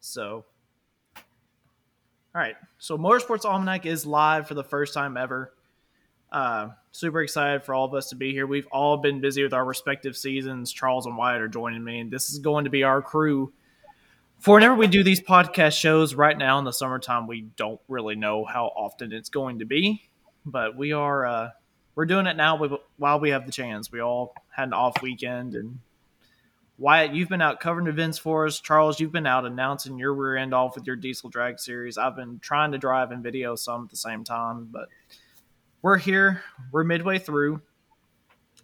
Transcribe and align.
So, 0.00 0.44
all 1.16 1.22
right. 2.34 2.56
So, 2.78 2.96
Motorsports 2.96 3.44
Almanac 3.44 3.86
is 3.86 4.06
live 4.06 4.48
for 4.48 4.54
the 4.54 4.64
first 4.64 4.94
time 4.94 5.16
ever. 5.16 5.52
Uh, 6.32 6.68
super 6.92 7.22
excited 7.22 7.64
for 7.64 7.74
all 7.74 7.84
of 7.84 7.94
us 7.94 8.08
to 8.10 8.16
be 8.16 8.32
here. 8.32 8.46
We've 8.46 8.68
all 8.70 8.96
been 8.96 9.20
busy 9.20 9.42
with 9.42 9.52
our 9.52 9.64
respective 9.64 10.16
seasons. 10.16 10.72
Charles 10.72 11.06
and 11.06 11.16
Wyatt 11.16 11.42
are 11.42 11.48
joining 11.48 11.82
me, 11.82 12.00
and 12.00 12.10
this 12.10 12.30
is 12.30 12.38
going 12.38 12.64
to 12.64 12.70
be 12.70 12.84
our 12.84 13.02
crew. 13.02 13.52
For 14.38 14.54
whenever 14.54 14.74
we 14.74 14.86
do 14.86 15.02
these 15.02 15.20
podcast 15.20 15.78
shows 15.78 16.14
right 16.14 16.38
now 16.38 16.58
in 16.58 16.64
the 16.64 16.72
summertime, 16.72 17.26
we 17.26 17.42
don't 17.56 17.80
really 17.88 18.14
know 18.14 18.44
how 18.44 18.66
often 18.66 19.12
it's 19.12 19.28
going 19.28 19.58
to 19.58 19.66
be, 19.66 20.08
but 20.46 20.76
we 20.76 20.92
are 20.92 21.26
uh, 21.26 21.50
we're 21.94 22.06
doing 22.06 22.26
it 22.26 22.36
now 22.36 22.58
while 22.96 23.20
we 23.20 23.30
have 23.30 23.44
the 23.44 23.52
chance. 23.52 23.92
We 23.92 24.00
all 24.00 24.32
had 24.50 24.68
an 24.68 24.72
off 24.72 25.02
weekend, 25.02 25.54
and 25.54 25.80
Wyatt, 26.80 27.12
you've 27.12 27.28
been 27.28 27.42
out 27.42 27.60
covering 27.60 27.88
events 27.88 28.16
for 28.16 28.46
us. 28.46 28.58
Charles, 28.58 28.98
you've 28.98 29.12
been 29.12 29.26
out 29.26 29.44
announcing 29.44 29.98
your 29.98 30.14
rear 30.14 30.38
end 30.38 30.54
off 30.54 30.76
with 30.76 30.86
your 30.86 30.96
diesel 30.96 31.28
drag 31.28 31.60
series. 31.60 31.98
I've 31.98 32.16
been 32.16 32.38
trying 32.38 32.72
to 32.72 32.78
drive 32.78 33.10
and 33.10 33.22
video 33.22 33.54
some 33.54 33.84
at 33.84 33.90
the 33.90 33.98
same 33.98 34.24
time, 34.24 34.66
but 34.72 34.88
we're 35.82 35.98
here. 35.98 36.42
We're 36.72 36.84
midway 36.84 37.18
through. 37.18 37.60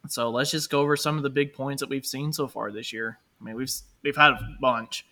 So 0.09 0.31
let's 0.31 0.51
just 0.51 0.71
go 0.71 0.81
over 0.81 0.97
some 0.97 1.19
of 1.19 1.25
the 1.25 1.31
big 1.31 1.53
points 1.53 1.81
that 1.81 1.91
we've 1.91 2.07
seen 2.07 2.33
so 2.33 2.49
far 2.49 2.73
this 2.73 2.91
year. 2.91 3.19
I 3.39 3.45
mean, 3.45 3.55
we've 3.55 3.71
we've 4.03 4.17
had 4.17 4.31
a 4.31 4.57
bunch. 4.63 5.05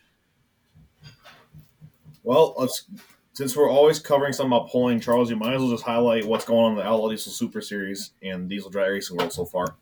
Well, 2.23 2.55
let's 2.57 2.87
since 3.35 3.55
we're 3.55 3.71
always 3.71 3.99
covering 3.99 4.33
something 4.33 4.57
about 4.57 4.71
pulling, 4.71 4.99
Charles, 4.99 5.29
you 5.29 5.37
might 5.37 5.53
as 5.53 5.61
well 5.61 5.71
just 5.71 5.85
highlight 5.85 6.25
what's 6.25 6.47
going 6.47 6.65
on 6.65 6.73
in 6.73 6.79
the 6.79 6.87
Outlaw 6.87 7.11
Diesel 7.11 7.33
Super 7.33 7.61
Series 7.61 8.13
and 8.23 8.49
Diesel 8.49 8.71
Drag 8.71 8.91
Racing 8.91 9.19
World 9.19 9.33
so 9.33 9.45
far. 9.45 9.77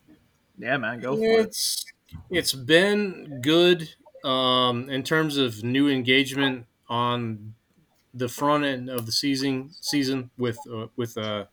Yeah, 0.58 0.76
man, 0.76 0.98
go 0.98 1.16
for 1.16 1.22
it's, 1.22 1.84
it. 1.86 1.91
It's 2.30 2.52
been 2.54 3.40
good 3.42 3.94
um, 4.24 4.88
in 4.90 5.02
terms 5.02 5.36
of 5.36 5.62
new 5.62 5.88
engagement 5.88 6.66
on 6.88 7.54
the 8.14 8.28
front 8.28 8.64
end 8.64 8.90
of 8.90 9.06
the 9.06 9.12
season. 9.12 9.70
Season 9.80 10.30
with 10.38 10.58
uh, 10.70 10.88
with 10.96 11.16
uh, 11.18 11.46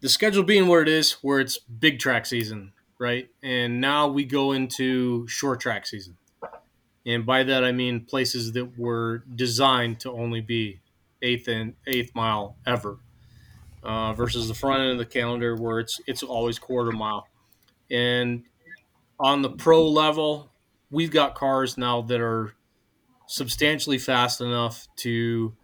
the 0.00 0.08
schedule 0.08 0.42
being 0.42 0.68
where 0.68 0.82
it 0.82 0.88
is, 0.88 1.12
where 1.22 1.40
it's 1.40 1.58
big 1.58 1.98
track 1.98 2.26
season, 2.26 2.72
right? 2.98 3.28
And 3.42 3.80
now 3.80 4.08
we 4.08 4.24
go 4.24 4.52
into 4.52 5.26
short 5.28 5.60
track 5.60 5.86
season. 5.86 6.18
And 7.06 7.24
by 7.24 7.44
that 7.44 7.64
I 7.64 7.72
mean 7.72 8.04
places 8.04 8.52
that 8.52 8.78
were 8.78 9.18
designed 9.34 10.00
to 10.00 10.12
only 10.12 10.40
be 10.40 10.80
eighth 11.22 11.48
and 11.48 11.76
eighth 11.86 12.14
mile 12.14 12.56
ever, 12.66 12.98
uh, 13.82 14.12
versus 14.14 14.48
the 14.48 14.54
front 14.54 14.82
end 14.82 14.92
of 14.92 14.98
the 14.98 15.06
calendar 15.06 15.56
where 15.56 15.80
it's 15.80 16.00
it's 16.06 16.22
always 16.22 16.58
quarter 16.58 16.92
mile. 16.92 17.28
And 17.90 18.44
on 19.18 19.42
the 19.42 19.50
pro 19.50 19.86
level, 19.88 20.50
we've 20.90 21.10
got 21.10 21.34
cars 21.34 21.76
now 21.76 22.02
that 22.02 22.20
are 22.20 22.54
substantially 23.26 23.98
fast 23.98 24.40
enough 24.40 24.86
to 24.96 25.54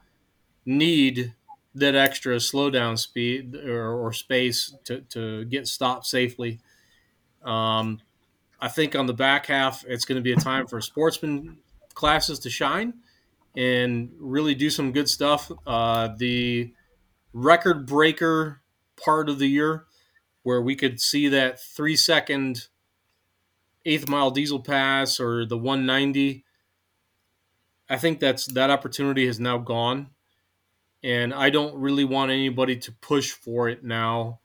need 0.64 1.34
that 1.74 1.94
extra 1.94 2.36
slowdown 2.36 2.98
speed 2.98 3.54
or, 3.54 3.92
or 3.92 4.12
space 4.12 4.74
to, 4.84 5.00
to 5.02 5.44
get 5.46 5.66
stopped 5.66 6.06
safely. 6.06 6.60
Um, 7.42 8.00
I 8.60 8.68
think 8.68 8.94
on 8.94 9.06
the 9.06 9.14
back 9.14 9.46
half, 9.46 9.84
it's 9.86 10.04
going 10.04 10.16
to 10.16 10.22
be 10.22 10.32
a 10.32 10.36
time 10.36 10.66
for 10.66 10.80
sportsman 10.80 11.58
classes 11.94 12.38
to 12.40 12.50
shine 12.50 12.94
and 13.56 14.10
really 14.18 14.54
do 14.54 14.70
some 14.70 14.92
good 14.92 15.08
stuff. 15.08 15.50
Uh, 15.66 16.10
the 16.16 16.72
record 17.32 17.86
breaker 17.86 18.60
part 19.02 19.28
of 19.28 19.38
the 19.38 19.48
year, 19.48 19.86
where 20.42 20.60
we 20.60 20.76
could 20.76 21.00
see 21.00 21.28
that 21.28 21.60
three 21.60 21.96
second 21.96 22.68
eighth 23.84 24.08
mile 24.08 24.30
diesel 24.30 24.60
pass 24.60 25.20
or 25.20 25.44
the 25.44 25.58
190. 25.58 26.44
I 27.88 27.96
think 27.98 28.20
that's 28.20 28.46
that 28.46 28.70
opportunity 28.70 29.26
has 29.26 29.38
now 29.38 29.58
gone, 29.58 30.10
and 31.02 31.34
I 31.34 31.50
don't 31.50 31.74
really 31.76 32.04
want 32.04 32.30
anybody 32.30 32.76
to 32.76 32.92
push 32.92 33.30
for 33.30 33.68
it 33.68 33.84
now. 33.84 34.38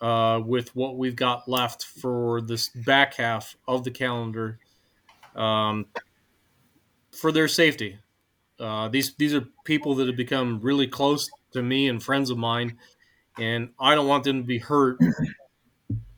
Uh, 0.00 0.38
with 0.38 0.74
what 0.76 0.98
we've 0.98 1.16
got 1.16 1.48
left 1.48 1.82
for 1.82 2.42
this 2.42 2.68
back 2.68 3.14
half 3.14 3.56
of 3.66 3.84
the 3.84 3.90
calendar, 3.90 4.58
um, 5.34 5.86
for 7.10 7.32
their 7.32 7.48
safety. 7.48 7.98
Uh, 8.58 8.88
these 8.88 9.14
these 9.14 9.34
are 9.34 9.46
people 9.64 9.94
that 9.94 10.06
have 10.06 10.16
become 10.16 10.60
really 10.60 10.86
close 10.86 11.30
to 11.52 11.62
me 11.62 11.88
and 11.88 12.02
friends 12.02 12.30
of 12.30 12.36
mine, 12.36 12.76
and 13.38 13.70
I 13.80 13.94
don't 13.94 14.06
want 14.06 14.24
them 14.24 14.42
to 14.42 14.46
be 14.46 14.58
hurt 14.58 14.98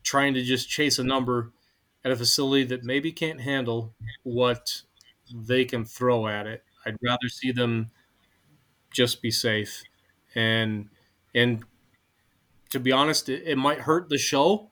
trying 0.03 0.33
to 0.33 0.43
just 0.43 0.69
chase 0.69 0.99
a 0.99 1.03
number 1.03 1.51
at 2.07 2.11
a 2.13 2.15
facility 2.15 2.63
that 2.63 2.85
maybe 2.85 3.11
can't 3.11 3.41
handle 3.41 3.93
what 4.23 4.83
they 5.33 5.65
can 5.65 5.85
throw 5.85 6.27
at 6.27 6.47
it. 6.47 6.63
I'd 6.85 6.97
rather 7.03 7.27
see 7.29 7.51
them 7.51 7.91
just 8.91 9.21
be 9.21 9.31
safe, 9.31 9.83
and 10.35 10.89
and 11.35 11.63
to 12.69 12.79
be 12.79 12.91
honest, 12.91 13.29
it, 13.29 13.43
it 13.45 13.57
might 13.57 13.79
hurt 13.81 14.09
the 14.09 14.17
show. 14.17 14.69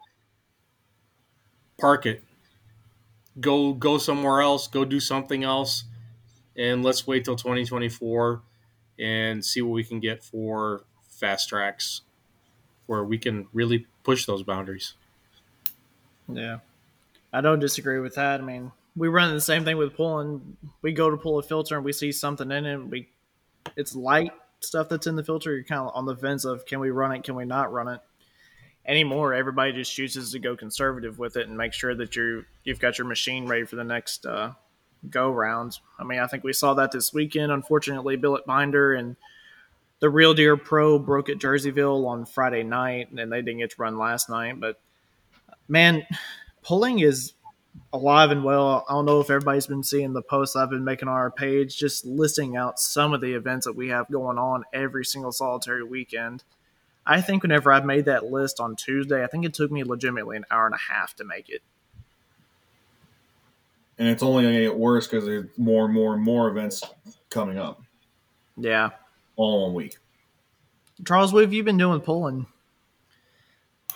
Park 1.78 2.06
it. 2.06 2.24
Go 3.40 3.74
go 3.74 3.98
somewhere 3.98 4.42
else. 4.42 4.68
Go 4.68 4.86
do 4.86 5.00
something 5.00 5.44
else 5.44 5.84
and 6.58 6.84
let's 6.84 7.08
wait 7.08 7.26
till 7.26 7.36
2024 7.38 8.44
and 9.00 9.46
see 9.46 9.62
what 9.62 9.74
we 9.74 9.84
can 9.84 10.00
get 10.00 10.24
for 10.24 10.86
fast 11.10 11.50
tracks 11.50 12.02
where 12.88 13.04
we 13.04 13.18
can 13.18 13.48
really 13.54 13.88
push 14.04 14.26
those 14.26 14.44
boundaries. 14.44 14.96
Yeah. 16.28 16.60
I 17.36 17.42
don't 17.42 17.60
disagree 17.60 18.00
with 18.00 18.16
that. 18.16 18.40
I 18.40 18.44
mean, 18.44 18.72
we 18.96 19.10
run 19.10 19.34
the 19.34 19.42
same 19.42 19.66
thing 19.66 19.78
with 19.78 19.96
pulling. 19.96 20.56
We 20.82 20.94
go 20.94 21.10
to 21.10 21.18
pull 21.18 21.38
a 21.38 21.44
filter 21.44 21.76
and 21.76 21.84
we 21.84 21.92
see 21.92 22.14
something 22.14 22.50
in 22.50 22.66
it. 22.66 22.78
We, 22.78 23.10
it's 23.76 23.94
light 23.94 24.32
stuff 24.62 24.88
that's 24.88 25.06
in 25.06 25.18
the 25.18 25.24
filter. 25.24 25.54
You're 25.54 25.66
kind 25.66 25.82
of 25.82 25.92
on 25.94 26.06
the 26.06 26.16
fence 26.16 26.46
of 26.46 26.66
can 26.66 26.80
we 26.80 26.92
run 26.92 27.12
it, 27.12 27.24
can 27.24 27.36
we 27.36 27.44
not 27.44 27.74
run 27.74 27.90
it. 27.90 28.00
Anymore, 28.86 29.34
everybody 29.34 29.74
just 29.74 29.94
chooses 29.94 30.32
to 30.32 30.40
go 30.40 30.56
conservative 30.56 31.20
with 31.20 31.36
it 31.36 31.48
and 31.48 31.58
make 31.58 31.74
sure 31.74 31.94
that 31.96 32.16
you 32.16 32.46
you've 32.64 32.80
got 32.80 32.98
your 32.98 33.08
machine 33.08 33.48
ready 33.48 33.66
for 33.66 33.76
the 33.76 33.84
next 33.84 34.26
uh, 34.26 34.54
go 35.10 35.30
round. 35.30 35.80
I 36.00 36.04
mean, 36.04 36.20
I 36.20 36.28
think 36.28 36.44
we 36.44 36.54
saw 36.54 36.76
that 36.76 36.92
this 36.92 37.14
weekend. 37.14 37.52
Unfortunately, 37.52 38.16
Billet 38.16 38.46
Binder 38.46 38.94
and 38.94 39.18
the 40.00 40.10
Real 40.10 40.34
Deer 40.34 40.56
Pro 40.56 41.00
broke 41.00 41.30
at 41.30 41.40
Jerseyville 41.40 42.06
on 42.06 42.26
Friday 42.26 42.64
night, 42.64 43.12
and 43.12 43.32
they 43.32 43.42
didn't 43.42 43.60
get 43.60 43.72
to 43.72 43.82
run 43.82 43.98
last 43.98 44.30
night. 44.30 44.60
But 44.60 44.80
man, 45.68 46.06
pulling 46.66 47.00
is 47.00 47.34
alive 47.94 48.32
and 48.32 48.44
well. 48.44 48.86
I 48.90 48.94
don't 48.94 49.06
know 49.06 49.22
if 49.22 49.30
everybody's 49.30 49.68
been 49.68 49.84
seeing 49.84 50.14
the 50.14 50.22
posts 50.22 50.56
I've 50.56 50.70
been 50.70 50.84
making 50.84 51.08
on 51.08 51.14
our 51.14 51.32
page, 51.32 51.78
just 51.78 52.06
listing 52.06 52.58
out 52.58 52.80
some 52.80 53.14
of 53.14 53.22
the 53.22 53.34
events 53.34 53.66
that 53.66 53.76
we 53.76 53.90
have 53.90 54.10
going 54.12 54.38
on 54.38 54.64
every 54.74 55.06
single 55.06 55.32
solitary 55.32 55.84
weekend. 55.84 56.44
I 57.06 57.22
think 57.22 57.44
whenever 57.44 57.72
I 57.72 57.80
made 57.82 58.06
that 58.06 58.26
list 58.26 58.60
on 58.60 58.76
Tuesday, 58.76 59.24
I 59.24 59.28
think 59.28 59.46
it 59.46 59.54
took 59.54 59.72
me 59.72 59.84
legitimately 59.84 60.38
an 60.38 60.46
hour 60.52 60.66
and 60.66 60.76
a 60.76 60.94
half 60.94 61.16
to 61.18 61.24
make 61.24 61.50
it 61.50 61.62
and 63.98 64.08
it's 64.08 64.24
only 64.24 64.44
going 64.44 64.56
to 64.56 64.62
get 64.62 64.78
worse 64.78 65.08
because 65.08 65.26
there's 65.26 65.46
more 65.58 65.86
and 65.86 65.94
more 65.94 66.14
and 66.14 66.24
more 66.24 66.50
events 66.50 66.84
coming 67.30 67.58
up. 67.58 67.82
Yeah, 68.58 68.92
all 69.36 69.58
in 69.58 69.62
one 69.64 69.74
week. 69.74 69.98
Charles, 71.06 71.34
what 71.34 71.44
have 71.44 71.54
you 71.54 71.64
been 71.64 71.78
doing 71.78 72.02
pulling? 72.02 72.48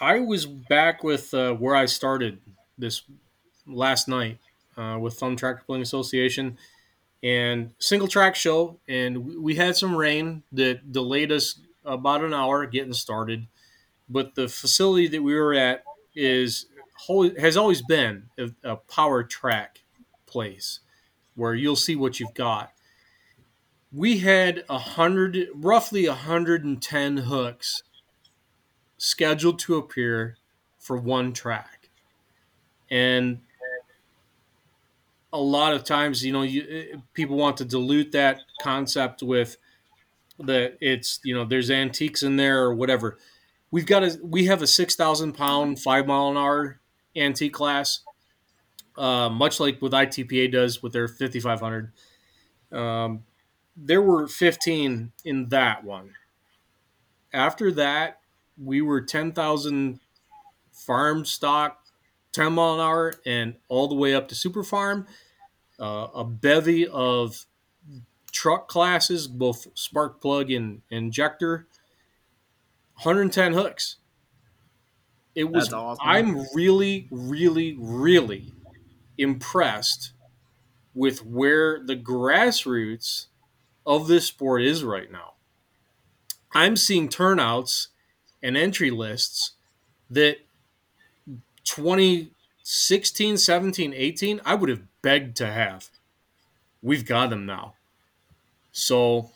I 0.01 0.19
was 0.19 0.45
back 0.45 1.03
with 1.03 1.33
uh, 1.33 1.53
where 1.53 1.75
I 1.75 1.85
started 1.85 2.39
this 2.79 3.03
last 3.67 4.07
night 4.07 4.39
uh, 4.77 4.97
with 4.99 5.15
Thumb 5.15 5.35
Tractor 5.35 5.63
Pulling 5.65 5.81
Association 5.81 6.57
and 7.21 7.73
single 7.79 8.07
track 8.07 8.35
show, 8.35 8.79
and 8.87 9.43
we 9.43 9.55
had 9.55 9.75
some 9.75 9.95
rain 9.95 10.43
that 10.51 10.91
delayed 10.91 11.31
us 11.31 11.59
about 11.83 12.23
an 12.23 12.33
hour 12.33 12.65
getting 12.65 12.93
started. 12.93 13.47
But 14.07 14.35
the 14.35 14.47
facility 14.47 15.07
that 15.07 15.21
we 15.21 15.35
were 15.35 15.53
at 15.53 15.83
is 16.15 16.65
has 17.37 17.55
always 17.55 17.81
been 17.81 18.23
a, 18.37 18.49
a 18.63 18.75
power 18.75 19.23
track 19.23 19.83
place 20.25 20.79
where 21.35 21.55
you'll 21.55 21.75
see 21.75 21.95
what 21.95 22.19
you've 22.19 22.33
got. 22.33 22.73
We 23.91 24.19
had 24.19 24.65
a 24.69 24.77
hundred, 24.77 25.47
roughly 25.55 26.07
110 26.07 27.17
hooks 27.17 27.81
scheduled 28.97 29.59
to 29.59 29.77
appear 29.77 30.37
for 30.77 30.97
one 30.97 31.31
track, 31.33 31.78
and 32.89 33.39
a 35.31 35.39
lot 35.39 35.73
of 35.73 35.83
times, 35.83 36.25
you 36.25 36.33
know, 36.33 36.41
you, 36.41 37.01
people 37.13 37.37
want 37.37 37.57
to 37.57 37.65
dilute 37.65 38.11
that 38.13 38.41
concept 38.61 39.21
with 39.21 39.57
that 40.39 40.77
it's 40.79 41.19
you 41.23 41.35
know 41.35 41.43
there's 41.43 41.69
antiques 41.69 42.23
in 42.23 42.37
there 42.37 42.63
or 42.63 42.73
whatever. 42.73 43.17
We've 43.71 43.85
got 43.85 44.03
a 44.03 44.19
we 44.23 44.45
have 44.45 44.61
a 44.61 44.67
six 44.67 44.95
thousand 44.95 45.33
pound 45.33 45.79
five 45.79 46.07
mile 46.07 46.29
an 46.29 46.37
hour 46.37 46.79
antique 47.15 47.53
class 47.53 48.01
uh, 48.99 49.29
much 49.29 49.59
like 49.59 49.81
what 49.81 49.93
ITPA 49.93 50.51
does 50.51 50.83
with 50.83 50.91
their 50.91 51.07
5500. 51.07 51.91
Um, 52.71 53.23
there 53.75 54.01
were 54.01 54.27
15 54.27 55.13
in 55.23 55.49
that 55.49 55.83
one. 55.85 56.11
After 57.31 57.71
that, 57.71 58.19
we 58.61 58.81
were 58.81 58.99
10,000 59.01 59.99
farm 60.73 61.23
stock, 61.23 61.78
10 62.31 62.53
mile 62.53 62.75
an 62.75 62.79
hour, 62.79 63.13
and 63.25 63.55
all 63.67 63.87
the 63.87 63.95
way 63.95 64.13
up 64.13 64.27
to 64.29 64.35
super 64.35 64.63
farm. 64.63 65.07
Uh, 65.79 66.07
a 66.13 66.23
bevy 66.23 66.87
of 66.87 67.45
truck 68.31 68.67
classes, 68.67 69.27
both 69.27 69.67
spark 69.73 70.21
plug 70.21 70.51
and 70.51 70.81
injector, 70.89 71.67
110 72.95 73.53
hooks. 73.53 73.97
It 75.35 75.45
was. 75.45 75.71
Awesome. 75.71 76.05
I'm 76.05 76.45
really, 76.53 77.07
really, 77.11 77.77
really 77.79 78.53
impressed 79.17 80.11
with 80.93 81.25
where 81.25 81.79
the 81.83 81.95
grassroots 81.95 83.27
of 83.85 84.07
this 84.07 84.25
sport 84.25 84.63
is 84.63 84.83
right 84.83 85.11
now. 85.11 85.33
I'm 86.51 86.75
seeing 86.75 87.09
turnouts 87.09 87.89
and 88.41 88.57
entry 88.57 88.91
lists 88.91 89.53
that 90.09 90.37
2016, 91.69 93.37
17, 93.37 93.93
18, 93.93 94.41
I 94.43 94.55
would 94.55 94.69
have 94.69 94.81
begged 95.01 95.37
to 95.37 95.45
have. 95.45 95.89
We've 96.81 97.05
got 97.05 97.29
them 97.29 97.45
now. 97.45 97.75
So 98.71 99.31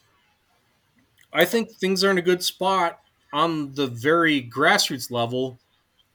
I 1.31 1.45
think 1.45 1.71
things 1.71 2.03
are 2.03 2.11
in 2.11 2.17
a 2.17 2.23
good 2.23 2.43
spot 2.43 2.99
on 3.31 3.73
the 3.73 3.87
very 3.87 4.41
grassroots 4.41 5.11
level. 5.11 5.59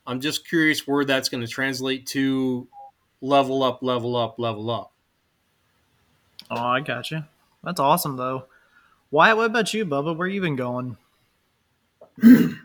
I'm 0.07 0.21
just 0.21 0.49
curious 0.49 0.87
where 0.87 1.05
that's 1.05 1.29
going 1.29 1.45
to 1.45 1.49
translate 1.51 2.07
to 2.07 2.67
level 3.21 3.63
up, 3.63 3.83
level 3.83 4.17
up, 4.17 4.39
level 4.39 4.71
up. 4.71 4.93
Oh, 6.51 6.57
I 6.57 6.81
got 6.81 7.11
you. 7.11 7.25
That's 7.63 7.81
awesome, 7.81 8.17
though. 8.17 8.47
Wyatt, 9.11 9.37
what 9.37 9.47
about 9.47 9.73
you, 9.75 9.85
Bubba? 9.87 10.17
Where 10.17 10.27
you 10.27 10.41
been 10.41 10.57
going? 10.57 10.97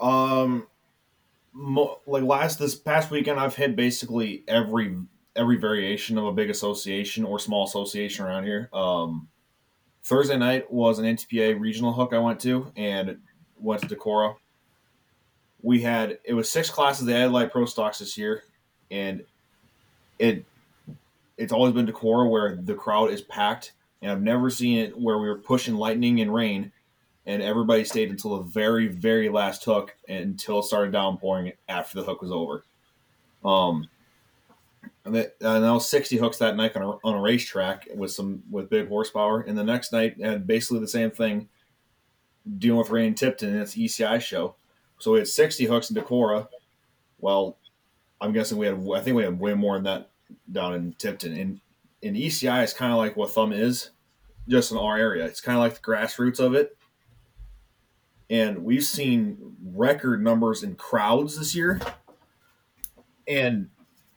Um, 0.00 0.67
mo- 1.52 2.00
like 2.06 2.22
last 2.22 2.58
this 2.58 2.74
past 2.74 3.10
weekend, 3.10 3.38
I've 3.40 3.56
hit 3.56 3.76
basically 3.76 4.44
every 4.48 4.96
every 5.36 5.56
variation 5.56 6.18
of 6.18 6.24
a 6.24 6.32
big 6.32 6.50
association 6.50 7.24
or 7.24 7.38
small 7.38 7.64
association 7.64 8.24
around 8.24 8.44
here. 8.44 8.68
Um, 8.72 9.28
Thursday 10.02 10.36
night 10.36 10.70
was 10.72 10.98
an 10.98 11.04
NTPA 11.04 11.60
regional 11.60 11.92
hook 11.92 12.12
I 12.12 12.18
went 12.18 12.40
to 12.40 12.72
and 12.76 13.18
went 13.58 13.82
to 13.82 13.94
Decorah. 13.94 14.36
We 15.62 15.80
had 15.80 16.18
it 16.24 16.34
was 16.34 16.50
six 16.50 16.70
classes. 16.70 17.06
They 17.06 17.14
added 17.14 17.32
light 17.32 17.52
pro 17.52 17.66
stocks 17.66 17.98
this 17.98 18.16
year, 18.16 18.42
and 18.90 19.24
it 20.18 20.44
it's 21.36 21.52
always 21.52 21.72
been 21.72 21.86
Decorah 21.86 22.28
where 22.30 22.56
the 22.56 22.74
crowd 22.74 23.10
is 23.10 23.22
packed, 23.22 23.72
and 24.02 24.10
I've 24.10 24.22
never 24.22 24.50
seen 24.50 24.78
it 24.78 24.98
where 24.98 25.18
we 25.18 25.28
were 25.28 25.38
pushing 25.38 25.74
lightning 25.74 26.20
and 26.20 26.32
rain, 26.34 26.72
and 27.28 27.42
everybody 27.42 27.84
stayed 27.84 28.10
until 28.10 28.38
the 28.38 28.44
very 28.44 28.88
very 28.88 29.28
last 29.28 29.62
hook 29.62 29.94
until 30.08 30.60
it 30.60 30.64
started 30.64 30.90
downpouring 30.92 31.52
after 31.68 32.00
the 32.00 32.04
hook 32.04 32.22
was 32.22 32.32
over. 32.32 32.64
Um, 33.44 33.86
and 35.04 35.14
that, 35.14 35.36
and 35.40 35.62
that 35.62 35.70
was 35.70 35.88
60 35.88 36.16
hooks 36.16 36.38
that 36.38 36.56
night 36.56 36.74
on 36.74 36.82
a, 36.82 36.90
on 37.04 37.14
a 37.14 37.20
racetrack 37.20 37.86
with 37.94 38.10
some 38.10 38.42
with 38.50 38.70
big 38.70 38.88
horsepower, 38.88 39.42
and 39.42 39.56
the 39.56 39.62
next 39.62 39.92
night 39.92 40.20
had 40.20 40.46
basically 40.46 40.80
the 40.80 40.88
same 40.88 41.10
thing, 41.10 41.48
dealing 42.58 42.78
with 42.78 42.90
rain 42.90 43.14
Tipton, 43.14 43.50
and 43.50 43.60
it's 43.60 43.76
ECI 43.76 44.20
show. 44.20 44.54
So 44.98 45.12
we 45.12 45.18
had 45.18 45.28
60 45.28 45.66
hooks 45.66 45.90
in 45.90 45.96
Decorah. 45.96 46.48
Well, 47.20 47.58
I'm 48.20 48.32
guessing 48.32 48.58
we 48.58 48.66
had 48.66 48.86
I 48.94 49.00
think 49.00 49.16
we 49.16 49.22
had 49.22 49.38
way 49.38 49.54
more 49.54 49.74
than 49.74 49.84
that 49.84 50.10
down 50.50 50.74
in 50.74 50.94
Tipton. 50.94 51.34
And 51.36 51.60
in 52.00 52.14
ECI 52.14 52.64
is 52.64 52.72
kind 52.72 52.92
of 52.92 52.98
like 52.98 53.16
what 53.16 53.30
Thumb 53.30 53.52
is, 53.52 53.90
just 54.48 54.72
in 54.72 54.78
our 54.78 54.96
area. 54.96 55.26
It's 55.26 55.42
kind 55.42 55.58
of 55.58 55.62
like 55.62 55.74
the 55.74 55.80
grassroots 55.80 56.40
of 56.40 56.54
it. 56.54 56.77
And 58.30 58.64
we've 58.64 58.84
seen 58.84 59.56
record 59.62 60.22
numbers 60.22 60.62
in 60.62 60.74
crowds 60.74 61.38
this 61.38 61.54
year. 61.54 61.80
And 63.26 63.68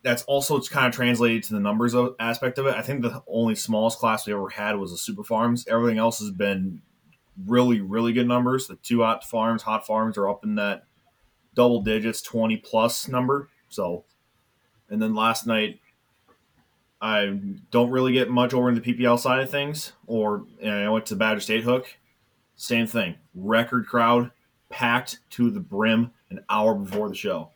that's 0.03 0.23
also 0.23 0.59
kind 0.61 0.87
of 0.87 0.93
translated 0.93 1.43
to 1.43 1.53
the 1.53 1.59
numbers 1.59 1.93
of, 1.93 2.15
aspect 2.19 2.57
of 2.57 2.65
it. 2.65 2.75
I 2.75 2.81
think 2.81 3.01
the 3.01 3.21
only 3.27 3.55
smallest 3.55 3.99
class 3.99 4.25
we 4.25 4.33
ever 4.33 4.49
had 4.49 4.77
was 4.77 4.91
the 4.91 4.97
Super 4.97 5.23
Farms. 5.23 5.65
Everything 5.67 5.99
else 5.99 6.19
has 6.19 6.31
been 6.31 6.81
really, 7.45 7.81
really 7.81 8.13
good 8.13 8.27
numbers. 8.27 8.67
The 8.67 8.75
two 8.75 9.01
hot 9.01 9.23
farms, 9.23 9.63
hot 9.63 9.85
farms 9.85 10.17
are 10.17 10.29
up 10.29 10.43
in 10.43 10.55
that 10.55 10.83
double 11.53 11.81
digits, 11.81 12.21
20 12.21 12.57
plus 12.57 13.07
number. 13.07 13.49
So, 13.69 14.05
and 14.89 15.01
then 15.01 15.15
last 15.15 15.45
night, 15.45 15.79
I 17.01 17.39
don't 17.71 17.89
really 17.89 18.13
get 18.13 18.29
much 18.29 18.53
over 18.53 18.69
in 18.69 18.75
the 18.75 18.81
PPL 18.81 19.19
side 19.19 19.39
of 19.39 19.49
things, 19.49 19.93
or 20.05 20.45
I 20.63 20.87
went 20.89 21.07
to 21.07 21.15
the 21.15 21.19
Badger 21.19 21.39
State 21.39 21.63
Hook. 21.63 21.97
Same 22.61 22.85
thing, 22.85 23.15
record 23.33 23.87
crowd, 23.87 24.29
packed 24.69 25.17
to 25.31 25.49
the 25.49 25.59
brim 25.59 26.11
an 26.29 26.43
hour 26.47 26.75
before 26.75 27.09
the 27.09 27.15
show. 27.15 27.49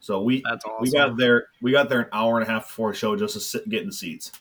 So 0.00 0.22
we 0.22 0.42
awesome. 0.42 0.70
we 0.80 0.90
got 0.90 1.18
there 1.18 1.48
we 1.60 1.70
got 1.70 1.90
there 1.90 2.00
an 2.00 2.08
hour 2.14 2.40
and 2.40 2.48
a 2.48 2.50
half 2.50 2.66
before 2.66 2.92
the 2.92 2.96
show 2.96 3.14
just 3.14 3.34
to 3.34 3.40
sit, 3.40 3.68
get 3.68 3.82
in 3.82 3.88
the 3.88 3.92
seats, 3.92 4.32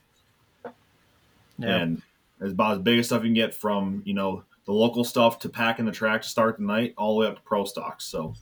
yeah. 1.57 1.75
and 1.75 2.01
it's 2.39 2.54
about 2.54 2.77
as 2.77 2.80
big 2.80 3.00
as 3.00 3.07
stuff 3.07 3.24
you 3.24 3.27
can 3.27 3.33
get 3.33 3.54
from 3.54 4.01
you 4.06 4.13
know 4.13 4.45
the 4.63 4.71
local 4.71 5.04
stuff 5.04 5.39
to 5.39 5.50
packing 5.50 5.83
the 5.83 5.92
track 5.92 6.21
to 6.21 6.30
start 6.30 6.56
the 6.56 6.63
night, 6.63 6.94
all 6.98 7.15
the 7.15 7.19
way 7.19 7.27
up 7.27 7.36
to 7.36 7.42
pro 7.42 7.65
stocks. 7.65 8.06
So 8.06 8.33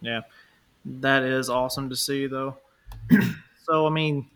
Yeah, 0.00 0.22
that 0.84 1.22
is 1.22 1.48
awesome 1.48 1.88
to 1.90 1.96
see, 1.96 2.26
though. 2.26 2.56
so, 3.62 3.86
I 3.86 3.90
mean, 3.90 4.26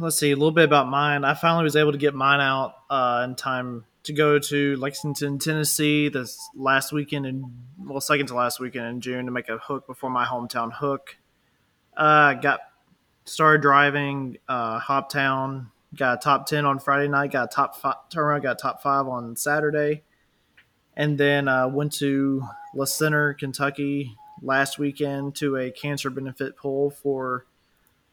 let's 0.00 0.18
see 0.18 0.32
a 0.32 0.34
little 0.34 0.50
bit 0.50 0.64
about 0.64 0.88
mine. 0.88 1.24
I 1.24 1.34
finally 1.34 1.62
was 1.62 1.76
able 1.76 1.92
to 1.92 1.98
get 1.98 2.16
mine 2.16 2.40
out 2.40 2.74
uh, 2.90 3.24
in 3.28 3.36
time 3.36 3.84
to 4.04 4.12
go 4.12 4.38
to 4.38 4.76
Lexington, 4.76 5.38
Tennessee, 5.38 6.08
this 6.08 6.38
last 6.54 6.92
weekend 6.92 7.26
and 7.26 7.44
well, 7.78 8.00
second 8.00 8.26
to 8.28 8.34
last 8.34 8.60
weekend 8.60 8.86
in 8.86 9.00
June 9.00 9.26
to 9.26 9.32
make 9.32 9.48
a 9.48 9.58
hook 9.58 9.86
before 9.86 10.10
my 10.10 10.24
hometown 10.24 10.72
hook. 10.72 11.16
Uh, 11.96 12.34
got 12.34 12.60
started 13.24 13.62
driving 13.62 14.38
uh, 14.48 14.80
Hoptown. 14.80 15.66
Got 15.94 16.18
a 16.18 16.20
top 16.22 16.46
ten 16.46 16.64
on 16.64 16.78
Friday 16.78 17.08
night. 17.08 17.32
Got 17.32 17.52
a 17.52 17.54
top 17.54 17.76
five 17.76 17.96
turnaround. 18.10 18.42
Got 18.42 18.58
top 18.58 18.82
five 18.82 19.06
on 19.06 19.36
Saturday 19.36 20.02
and 20.96 21.16
then 21.16 21.48
uh, 21.48 21.68
went 21.68 21.92
to 21.94 22.42
La 22.74 22.84
Center, 22.84 23.34
Kentucky 23.34 24.16
last 24.42 24.78
weekend 24.78 25.34
to 25.36 25.56
a 25.56 25.70
cancer 25.70 26.10
benefit 26.10 26.56
pool 26.56 26.90
for 26.90 27.46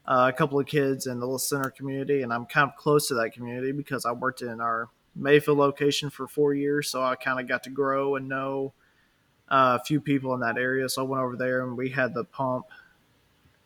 uh, 0.05 0.31
a 0.33 0.37
couple 0.37 0.59
of 0.59 0.65
kids 0.65 1.05
in 1.05 1.19
the 1.19 1.25
La 1.25 1.37
Center 1.37 1.69
community, 1.69 2.21
and 2.21 2.31
I'm 2.31 2.45
kind 2.45 2.69
of 2.69 2.77
close 2.77 3.09
to 3.09 3.15
that 3.15 3.33
community 3.33 3.71
because 3.71 4.05
I 4.05 4.13
worked 4.13 4.41
in 4.41 4.61
our 4.61 4.89
Mayfield 5.17 5.57
location 5.57 6.09
for 6.09 6.27
four 6.27 6.53
years, 6.53 6.89
so 6.89 7.03
I 7.03 7.15
kind 7.15 7.39
of 7.39 7.47
got 7.47 7.63
to 7.63 7.69
grow 7.69 8.15
and 8.15 8.27
know 8.27 8.73
uh, 9.49 9.77
a 9.81 9.83
few 9.83 10.01
people 10.01 10.33
in 10.33 10.41
that 10.41 10.57
area. 10.57 10.87
So 10.89 11.03
I 11.03 11.07
went 11.07 11.23
over 11.23 11.35
there, 11.35 11.63
and 11.63 11.77
we 11.77 11.89
had 11.89 12.13
the 12.13 12.23
pump, 12.23 12.65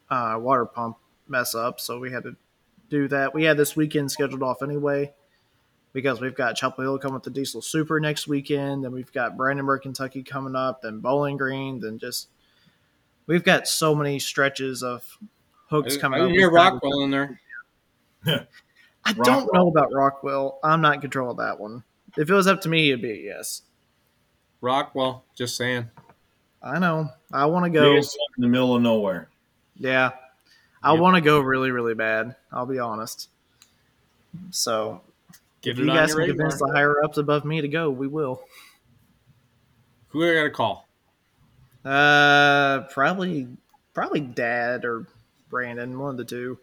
uh, 0.09 0.37
water 0.39 0.65
pump 0.65 0.97
mess 1.27 1.55
up, 1.55 1.79
so 1.79 1.99
we 1.99 2.11
had 2.11 2.23
to 2.23 2.35
do 2.89 3.07
that. 3.07 3.33
We 3.33 3.43
had 3.43 3.57
this 3.57 3.75
weekend 3.75 4.11
scheduled 4.11 4.43
off 4.43 4.61
anyway 4.61 5.13
because 5.93 6.21
we've 6.21 6.35
got 6.35 6.55
Chapel 6.55 6.83
Hill 6.83 6.99
coming 6.99 7.15
with 7.15 7.23
the 7.23 7.29
Diesel 7.29 7.61
Super 7.61 7.99
next 7.99 8.27
weekend, 8.27 8.83
then 8.83 8.91
we've 8.91 9.11
got 9.11 9.35
Brandenburg, 9.35 9.81
Kentucky 9.81 10.23
coming 10.23 10.55
up, 10.55 10.81
then 10.81 10.99
Bowling 10.99 11.37
Green, 11.37 11.79
then 11.79 11.99
just 11.99 12.29
we've 13.25 13.43
got 13.43 13.67
so 13.67 13.93
many 13.93 14.19
stretches 14.19 14.83
of 14.83 15.17
hooks 15.69 15.97
coming 15.97 16.21
I 16.21 16.25
up. 16.25 16.31
hear 16.31 16.49
Rockwell 16.49 17.03
in 17.03 17.11
there. 17.11 17.39
I 19.05 19.13
don't 19.13 19.51
know 19.53 19.67
about 19.67 19.91
Rockwell. 19.93 20.59
I'm 20.63 20.81
not 20.81 20.95
in 20.95 21.01
control 21.01 21.31
of 21.31 21.37
that 21.37 21.59
one. 21.59 21.83
If 22.17 22.29
it 22.29 22.33
was 22.33 22.47
up 22.47 22.61
to 22.61 22.69
me, 22.69 22.89
it'd 22.89 23.01
be 23.01 23.11
a 23.11 23.15
yes. 23.15 23.61
Rockwell, 24.61 25.23
just 25.35 25.57
saying. 25.57 25.89
I 26.61 26.77
know. 26.77 27.09
I 27.33 27.45
want 27.47 27.65
to 27.65 27.71
go. 27.71 27.95
in 27.95 28.03
the 28.37 28.47
middle 28.47 28.75
of 28.75 28.81
nowhere. 28.81 29.29
Yeah. 29.77 30.11
I 30.83 30.93
Yep. 30.93 31.01
want 31.01 31.15
to 31.15 31.21
go 31.21 31.39
really, 31.39 31.71
really 31.71 31.95
bad. 31.95 32.35
I'll 32.51 32.65
be 32.65 32.79
honest. 32.79 33.29
So 34.51 35.01
Get 35.61 35.71
if 35.71 35.79
it 35.79 35.85
you 35.85 35.87
guys 35.87 36.13
can 36.13 36.25
convince 36.25 36.57
the 36.59 36.71
higher 36.73 37.03
ups 37.03 37.17
above 37.17 37.45
me 37.45 37.61
to 37.61 37.67
go, 37.67 37.89
we 37.89 38.07
will. 38.07 38.43
Who 40.09 40.21
are 40.21 40.31
I 40.31 40.35
got 40.35 40.43
to 40.43 40.49
call? 40.51 40.87
Uh, 41.83 42.81
probably, 42.91 43.47
probably 43.93 44.21
Dad 44.21 44.85
or 44.85 45.07
Brandon, 45.49 45.97
one 45.97 46.11
of 46.11 46.17
the 46.17 46.25
two. 46.25 46.59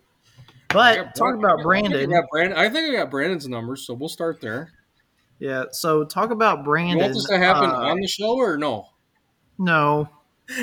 I 0.71 0.75
But 0.75 0.97
got 0.97 1.15
talk 1.15 1.35
about 1.35 1.53
I 1.53 1.57
think 1.57 1.61
I 1.61 1.63
Brandon. 1.65 2.11
got 2.11 2.25
Brandon. 2.31 2.59
I 2.59 2.69
think 2.69 2.91
I 2.95 2.99
got 2.99 3.11
Brandon's 3.11 3.49
numbers, 3.49 3.87
so 3.87 3.95
we'll 3.95 4.09
start 4.09 4.41
there. 4.41 4.73
Yeah. 5.39 5.65
So 5.73 6.05
talk 6.05 6.31
about 6.31 6.59
You 6.59 6.65
Brandon. 6.65 6.99
want 6.99 7.15
this 7.15 7.25
to 7.29 7.39
happen 7.39 7.71
uh, 7.71 7.75
on 7.75 8.01
the 8.01 8.07
show 8.09 8.37
or 8.37 8.57
no? 8.59 8.89
No, 9.59 10.09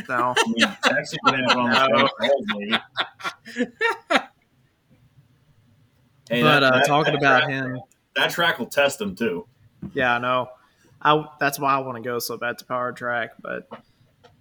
no. 0.07 0.35
That's 0.83 1.15
what 1.21 1.35
happened 1.35 1.59
on 1.59 1.69
the 1.71 2.09
show. 3.55 3.67
Hey, 6.29 6.41
but 6.41 6.59
that- 6.59 6.63
uh, 6.63 6.71
that- 6.77 6.85
talking 6.87 7.13
that 7.13 7.19
about 7.19 7.39
track- 7.43 7.49
him, 7.51 7.79
that 8.15 8.29
track 8.31 8.59
will 8.59 8.65
test 8.67 8.99
him 9.01 9.15
too. 9.15 9.47
yeah, 9.93 10.15
I 10.15 10.19
know. 10.19 10.49
I 11.01 11.25
that's 11.39 11.59
why 11.59 11.73
I 11.75 11.79
want 11.79 11.97
to 11.97 12.07
go 12.07 12.17
so 12.19 12.37
bad 12.37 12.57
to 12.59 12.65
Power 12.65 12.91
Track. 12.93 13.31
But 13.41 13.67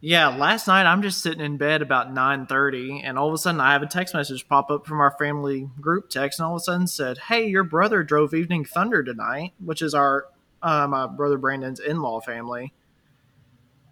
yeah, 0.06 0.28
last 0.28 0.66
night 0.66 0.84
I'm 0.84 1.00
just 1.00 1.22
sitting 1.22 1.40
in 1.40 1.56
bed 1.56 1.80
about 1.80 2.12
nine 2.12 2.44
thirty, 2.44 3.00
and 3.00 3.18
all 3.18 3.28
of 3.28 3.32
a 3.32 3.38
sudden 3.38 3.58
I 3.58 3.72
have 3.72 3.82
a 3.82 3.86
text 3.86 4.12
message 4.12 4.46
pop 4.46 4.70
up 4.70 4.84
from 4.86 5.00
our 5.00 5.16
family 5.18 5.70
group 5.80 6.10
text, 6.10 6.38
and 6.38 6.44
all 6.44 6.56
of 6.56 6.60
a 6.60 6.64
sudden 6.64 6.86
said, 6.86 7.16
"Hey, 7.16 7.46
your 7.46 7.64
brother 7.64 8.02
drove 8.02 8.34
Evening 8.34 8.66
Thunder 8.66 9.02
tonight," 9.02 9.54
which 9.58 9.80
is 9.80 9.94
our 9.94 10.26
uh, 10.62 10.86
my 10.86 11.06
brother 11.06 11.38
Brandon's 11.38 11.80
in 11.80 12.02
law 12.02 12.20
family. 12.20 12.74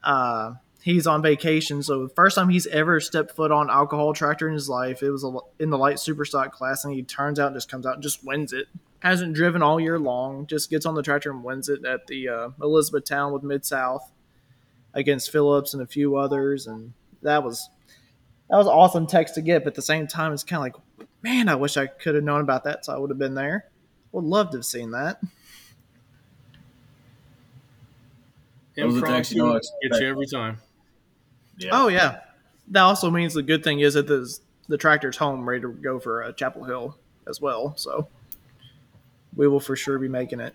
Uh, 0.05 0.57
he's 0.83 1.07
on 1.07 1.23
vacation. 1.23 1.83
So 1.83 2.03
the 2.03 2.15
first 2.15 2.37
time 2.37 2.51
he's 2.51 2.67
ever 2.67 3.01
stepped 3.01 3.35
foot 3.35 3.51
on 3.51 3.71
alcohol 3.71 4.13
tractor 4.13 4.47
in 4.47 4.53
his 4.53 4.69
life, 4.69 5.03
it 5.03 5.11
was 5.11 5.25
in 5.59 5.71
the 5.71 5.79
light 5.79 5.99
super 5.99 6.27
stock 6.27 6.53
class, 6.53 6.85
and 6.85 6.93
he 6.93 7.03
turns 7.03 7.41
out 7.41 7.55
just 7.55 7.71
comes 7.71 7.87
out 7.87 7.95
and 7.95 8.03
just 8.03 8.23
wins 8.23 8.53
it. 8.53 8.67
Hasn't 8.99 9.33
driven 9.33 9.63
all 9.63 9.81
year 9.81 9.99
long, 9.99 10.47
just 10.47 10.69
gets 10.69 10.85
on 10.85 10.95
the 10.95 11.03
tractor 11.03 11.31
and 11.31 11.43
wins 11.43 11.71
it 11.71 11.87
at 11.87 12.07
the 12.07 12.29
uh, 12.29 12.49
Elizabethtown 12.61 13.33
with 13.33 13.43
Mid 13.43 13.65
South 13.65 14.13
against 14.95 15.31
Phillips 15.31 15.75
and 15.75 15.83
a 15.83 15.87
few 15.87 16.17
others, 16.17 16.67
and 16.67 16.93
that 17.23 17.43
was 17.43 17.69
that 18.51 18.57
was 18.57 18.67
awesome 18.67 19.07
text 19.07 19.35
to 19.37 19.43
get. 19.43 19.65
But 19.65 19.69
at 19.69 19.75
the 19.75 19.83
same 19.83 20.07
time, 20.07 20.33
it's 20.33 20.45
kind 20.45 20.59
of 20.59 20.63
like, 20.99 21.09
man, 21.23 21.49
I 21.49 21.55
wish 21.55 21.77
I 21.77 21.87
could 21.87 22.15
have 22.15 22.25
known 22.25 22.41
about 22.41 22.65
that, 22.65 22.85
so 22.85 22.95
I 22.95 22.99
would 22.99 23.11
have 23.11 23.19
been 23.19 23.35
there. 23.35 23.67
Would 24.13 24.25
love 24.25 24.51
to 24.51 24.59
have 24.59 24.67
seen 24.67 24.91
that. 24.91 25.21
That 28.77 28.87
was 28.87 28.97
a 28.97 29.03
text 29.03 29.33
you 29.33 29.45
know 29.45 29.61
get 29.83 30.01
you 30.01 30.09
every 30.09 30.27
time. 30.27 30.59
Yeah. 31.59 31.71
Oh 31.73 31.89
yeah. 31.89 32.21
That 32.69 32.83
also 32.83 33.11
means 33.11 33.35
the 33.35 33.43
good 33.43 33.63
thing 33.65 33.81
is 33.81 33.95
that 33.95 34.07
the 34.07 34.39
the 34.69 34.79
tractor's 34.79 35.17
home, 35.17 35.47
ready 35.49 35.61
to 35.63 35.73
go 35.73 35.99
for 35.99 36.25
uh, 36.25 36.33
Chapel 36.33 36.65
Hill 36.65 36.97
as 37.29 37.41
well. 37.41 37.75
So 37.77 38.09
we 39.37 39.49
will 39.49 39.61
for 39.61 39.77
sure 39.77 39.99
be 39.99 40.09
making 40.09 40.41
it. 40.41 40.55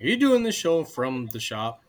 Are 0.00 0.06
you 0.06 0.16
doing 0.16 0.42
the 0.42 0.52
show 0.52 0.84
from 0.84 1.26
the 1.26 1.40
shop? 1.40 1.82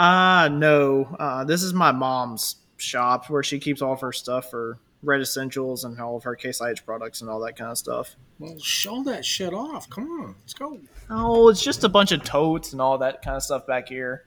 Uh 0.00 0.48
no. 0.48 1.14
Uh, 1.18 1.44
this 1.44 1.62
is 1.62 1.74
my 1.74 1.92
mom's 1.92 2.56
shop 2.78 3.28
where 3.28 3.42
she 3.42 3.58
keeps 3.58 3.82
all 3.82 3.92
of 3.92 4.00
her 4.00 4.12
stuff 4.12 4.50
for 4.50 4.78
Red 5.02 5.20
Essentials 5.20 5.84
and 5.84 6.00
all 6.00 6.16
of 6.16 6.24
her 6.24 6.34
Case 6.34 6.62
IH 6.62 6.86
products 6.86 7.20
and 7.20 7.28
all 7.28 7.38
that 7.40 7.54
kind 7.54 7.70
of 7.70 7.76
stuff. 7.76 8.16
Well, 8.38 8.58
show 8.60 9.02
that 9.02 9.26
shit 9.26 9.52
off. 9.52 9.90
Come 9.90 10.04
on, 10.04 10.36
let's 10.40 10.54
go. 10.54 10.80
Oh, 11.10 11.50
it's 11.50 11.62
just 11.62 11.84
a 11.84 11.88
bunch 11.90 12.12
of 12.12 12.22
totes 12.22 12.72
and 12.72 12.80
all 12.80 12.96
that 12.96 13.20
kind 13.20 13.36
of 13.36 13.42
stuff 13.42 13.66
back 13.66 13.90
here. 13.90 14.24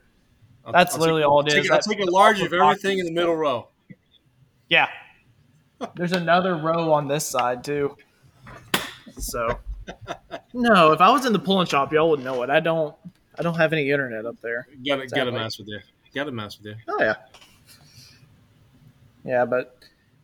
That's 0.72 0.94
I'll 0.94 1.02
literally 1.02 1.24
take, 1.24 1.30
all 1.30 1.40
it 1.42 1.48
is. 1.48 1.54
Take, 1.64 1.72
I'll 1.72 1.80
take 1.80 2.00
a 2.02 2.06
large 2.12 2.40
of 2.40 2.54
everything 2.54 3.00
in 3.00 3.06
the 3.06 3.12
middle 3.12 3.36
row. 3.36 3.68
Yeah. 4.70 4.90
There's 5.96 6.12
another 6.12 6.56
row 6.56 6.94
on 6.94 7.08
this 7.08 7.26
side 7.26 7.64
too. 7.64 7.98
So 9.18 9.58
no, 10.54 10.92
if 10.92 11.02
I 11.02 11.10
was 11.10 11.26
in 11.26 11.34
the 11.34 11.40
pulling 11.40 11.66
shop, 11.66 11.92
y'all 11.92 12.12
would 12.12 12.24
know 12.24 12.44
it. 12.44 12.52
I 12.52 12.60
don't. 12.60 12.96
I 13.38 13.44
don't 13.44 13.56
have 13.56 13.74
any 13.74 13.90
internet 13.90 14.26
up 14.26 14.40
there. 14.42 14.68
Gotta, 14.86 15.08
gotta 15.08 15.32
mess 15.32 15.58
with 15.58 15.68
you. 15.68 15.80
Gotta 16.14 16.32
mess 16.32 16.58
with 16.58 16.68
you. 16.68 16.76
Oh 16.88 16.98
yeah. 17.00 17.16
Yeah, 19.26 19.46
but 19.46 19.78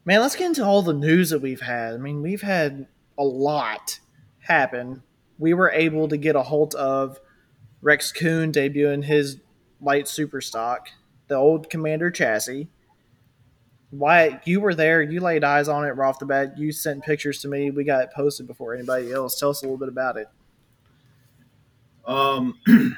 man, 0.05 0.21
let's 0.21 0.35
get 0.35 0.47
into 0.47 0.65
all 0.65 0.81
the 0.81 0.93
news 0.93 1.29
that 1.29 1.41
we've 1.41 1.61
had. 1.61 1.93
I 1.93 1.97
mean, 1.97 2.21
we've 2.21 2.41
had 2.41 2.87
a 3.17 3.23
lot 3.23 3.99
happen. 4.39 5.03
We 5.37 5.53
were 5.53 5.71
able 5.71 6.07
to 6.09 6.17
get 6.17 6.35
a 6.35 6.43
hold 6.43 6.75
of 6.75 7.19
Rex 7.81 8.11
Kuhn 8.11 8.51
debuting 8.51 9.05
his 9.05 9.39
light 9.81 10.07
super 10.07 10.41
stock, 10.41 10.89
the 11.27 11.35
old 11.35 11.69
Commander 11.69 12.11
chassis. 12.11 12.67
Wyatt, 13.91 14.41
you 14.45 14.59
were 14.59 14.75
there. 14.75 15.01
You 15.01 15.19
laid 15.19 15.43
eyes 15.43 15.67
on 15.67 15.85
it 15.85 15.91
right 15.91 16.07
off 16.07 16.19
the 16.19 16.25
bat. 16.25 16.57
You 16.57 16.71
sent 16.71 17.03
pictures 17.03 17.39
to 17.39 17.47
me. 17.47 17.71
We 17.71 17.83
got 17.83 18.03
it 18.03 18.11
posted 18.13 18.45
before 18.45 18.75
anybody 18.75 19.11
else. 19.11 19.39
Tell 19.39 19.49
us 19.49 19.61
a 19.61 19.65
little 19.65 19.77
bit 19.77 19.87
about 19.87 20.17
it. 20.17 20.27
Um, 22.05 22.59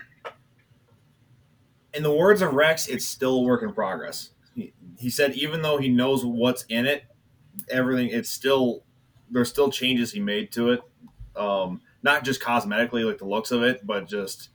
in 1.93 2.03
the 2.03 2.13
words 2.13 2.41
of 2.41 2.53
Rex, 2.53 2.87
it's 2.87 3.05
still 3.05 3.35
a 3.37 3.41
work 3.41 3.63
in 3.63 3.73
progress. 3.73 4.31
He, 4.55 4.73
he 4.97 5.09
said 5.09 5.33
even 5.33 5.61
though 5.61 5.77
he 5.77 5.89
knows 5.89 6.25
what's 6.25 6.63
in 6.69 6.85
it, 6.85 7.03
everything 7.69 8.09
it's 8.09 8.29
still 8.29 8.83
there's 9.29 9.49
still 9.49 9.71
changes 9.71 10.11
he 10.11 10.19
made 10.19 10.51
to 10.53 10.71
it. 10.71 10.81
Um, 11.35 11.81
not 12.03 12.23
just 12.23 12.41
cosmetically, 12.41 13.05
like 13.05 13.17
the 13.17 13.25
looks 13.25 13.51
of 13.51 13.63
it, 13.63 13.85
but 13.85 14.07
just 14.07 14.49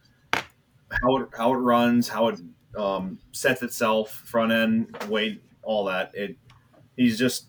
how 0.90 1.16
it 1.18 1.28
how 1.36 1.52
it 1.52 1.58
runs, 1.58 2.08
how 2.08 2.28
it 2.28 2.40
um, 2.76 3.18
sets 3.32 3.62
itself, 3.62 4.10
front 4.10 4.52
end, 4.52 4.96
weight, 5.08 5.42
all 5.62 5.84
that. 5.84 6.12
It 6.14 6.36
he's 6.96 7.18
just 7.18 7.46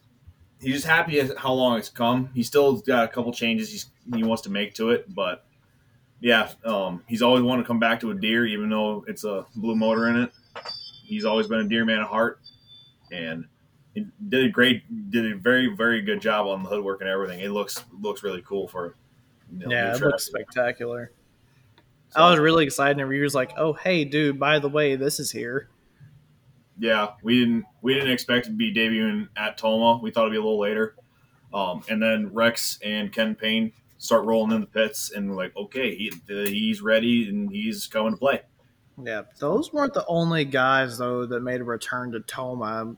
he's 0.60 0.76
just 0.76 0.88
happy 0.88 1.20
at 1.20 1.38
how 1.38 1.54
long 1.54 1.78
it's 1.78 1.90
come. 1.90 2.30
He's 2.34 2.48
still 2.48 2.78
got 2.78 3.06
a 3.06 3.08
couple 3.08 3.32
changes 3.34 3.90
he 4.14 4.24
wants 4.24 4.44
to 4.44 4.50
make 4.50 4.74
to 4.76 4.92
it, 4.92 5.14
but 5.14 5.47
yeah, 6.20 6.50
um, 6.66 7.04
he's 7.08 7.22
always 7.22 7.44
wanted 7.44 7.64
to 7.64 7.68
come 7.68 7.80
back 7.80 8.00
to 8.02 8.12
a 8.12 8.16
Deere, 8.16 8.46
even 8.46 8.70
though 8.70 9.06
it's 9.08 9.24
a 9.24 9.46
blue 9.56 9.76
motor 9.76 10.08
in 10.08 10.18
it. 10.18 10.32
He's 11.04 11.26
always 11.26 11.48
been 11.48 11.60
a 11.60 11.68
Deere 11.68 11.86
man 11.86 12.00
at 12.00 12.08
heart, 12.08 12.40
and 13.12 13.46
he 13.94 14.06
did 14.30 14.46
a 14.46 14.50
great, 14.50 15.12
did 15.12 15.32
a 15.32 15.36
very 15.36 15.68
very 15.68 16.02
good 16.02 16.22
job 16.22 16.48
on 16.48 16.64
the 16.64 16.70
hood 16.70 16.84
work 16.84 17.02
and 17.02 17.10
everything. 17.10 17.40
It 17.40 17.52
looks 17.52 17.84
looks 18.02 18.24
really 18.24 18.42
cool 18.42 18.68
for. 18.68 18.96
You 19.52 19.60
know, 19.60 19.72
yeah, 19.72 19.96
it 19.96 20.02
looks 20.02 20.26
spectacular. 20.26 21.12
So, 22.10 22.22
I 22.22 22.30
was 22.30 22.40
really 22.40 22.66
excited, 22.66 23.00
and 23.00 23.10
reviewers 23.10 23.36
like, 23.36 23.54
"Oh, 23.58 23.74
hey, 23.74 24.04
dude! 24.04 24.40
By 24.40 24.60
the 24.60 24.70
way, 24.70 24.96
this 24.96 25.20
is 25.20 25.32
here." 25.32 25.70
Yeah, 26.80 27.12
we 27.24 27.40
didn't 27.40 27.66
we 27.82 27.94
didn't 27.94 28.12
expect 28.12 28.46
to 28.48 28.52
be 28.52 28.74
debuting 28.74 29.30
at 29.38 29.58
Tomah. 29.58 30.00
We 30.02 30.12
thought 30.12 30.22
it'd 30.24 30.34
be 30.34 30.38
a 30.38 30.42
little 30.42 30.60
later. 30.60 30.96
Um, 31.54 31.82
and 31.90 32.02
then 32.02 32.34
Rex 32.34 32.78
and 32.84 33.12
Ken 33.12 33.34
Payne 33.34 33.72
start 33.98 34.26
rolling 34.26 34.54
in 34.54 34.62
the 34.62 34.68
pits, 34.68 35.12
and 35.12 35.30
we're 35.30 35.36
like, 35.36 35.56
okay, 35.56 35.96
he, 35.96 36.12
he's 36.28 36.82
ready 36.82 37.30
and 37.30 37.52
he's 37.52 37.88
coming 37.88 38.14
to 38.14 38.18
play. 38.18 38.42
Yeah, 39.04 39.24
those 39.40 39.72
weren't 39.72 39.94
the 39.94 40.06
only 40.08 40.44
guys 40.44 40.98
though 40.98 41.26
that 41.26 41.42
made 41.42 41.62
a 41.62 41.64
return 41.64 42.12
to 42.14 42.20
Tomah. 42.22 42.96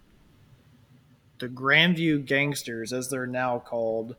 The 1.39 1.49
Grandview 1.49 2.25
Gangsters, 2.25 2.93
as 2.93 3.09
they're 3.09 3.27
now 3.27 3.59
called, 3.59 4.15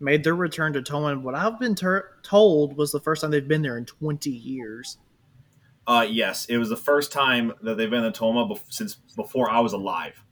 made 0.00 0.24
their 0.24 0.34
return 0.34 0.72
to 0.74 0.82
Tomah. 0.82 1.18
What 1.18 1.34
I've 1.34 1.58
been 1.58 1.74
ter- 1.74 2.10
told 2.22 2.76
was 2.76 2.92
the 2.92 3.00
first 3.00 3.22
time 3.22 3.30
they've 3.30 3.46
been 3.46 3.62
there 3.62 3.78
in 3.78 3.84
20 3.84 4.30
years. 4.30 4.98
Uh, 5.86 6.06
yes, 6.08 6.46
it 6.46 6.56
was 6.56 6.70
the 6.70 6.76
first 6.76 7.12
time 7.12 7.52
that 7.62 7.76
they've 7.76 7.90
been 7.90 8.04
in 8.04 8.12
Tomah 8.12 8.46
bef- 8.46 8.64
since 8.70 8.94
before 9.16 9.50
I 9.50 9.60
was 9.60 9.74
alive. 9.74 10.22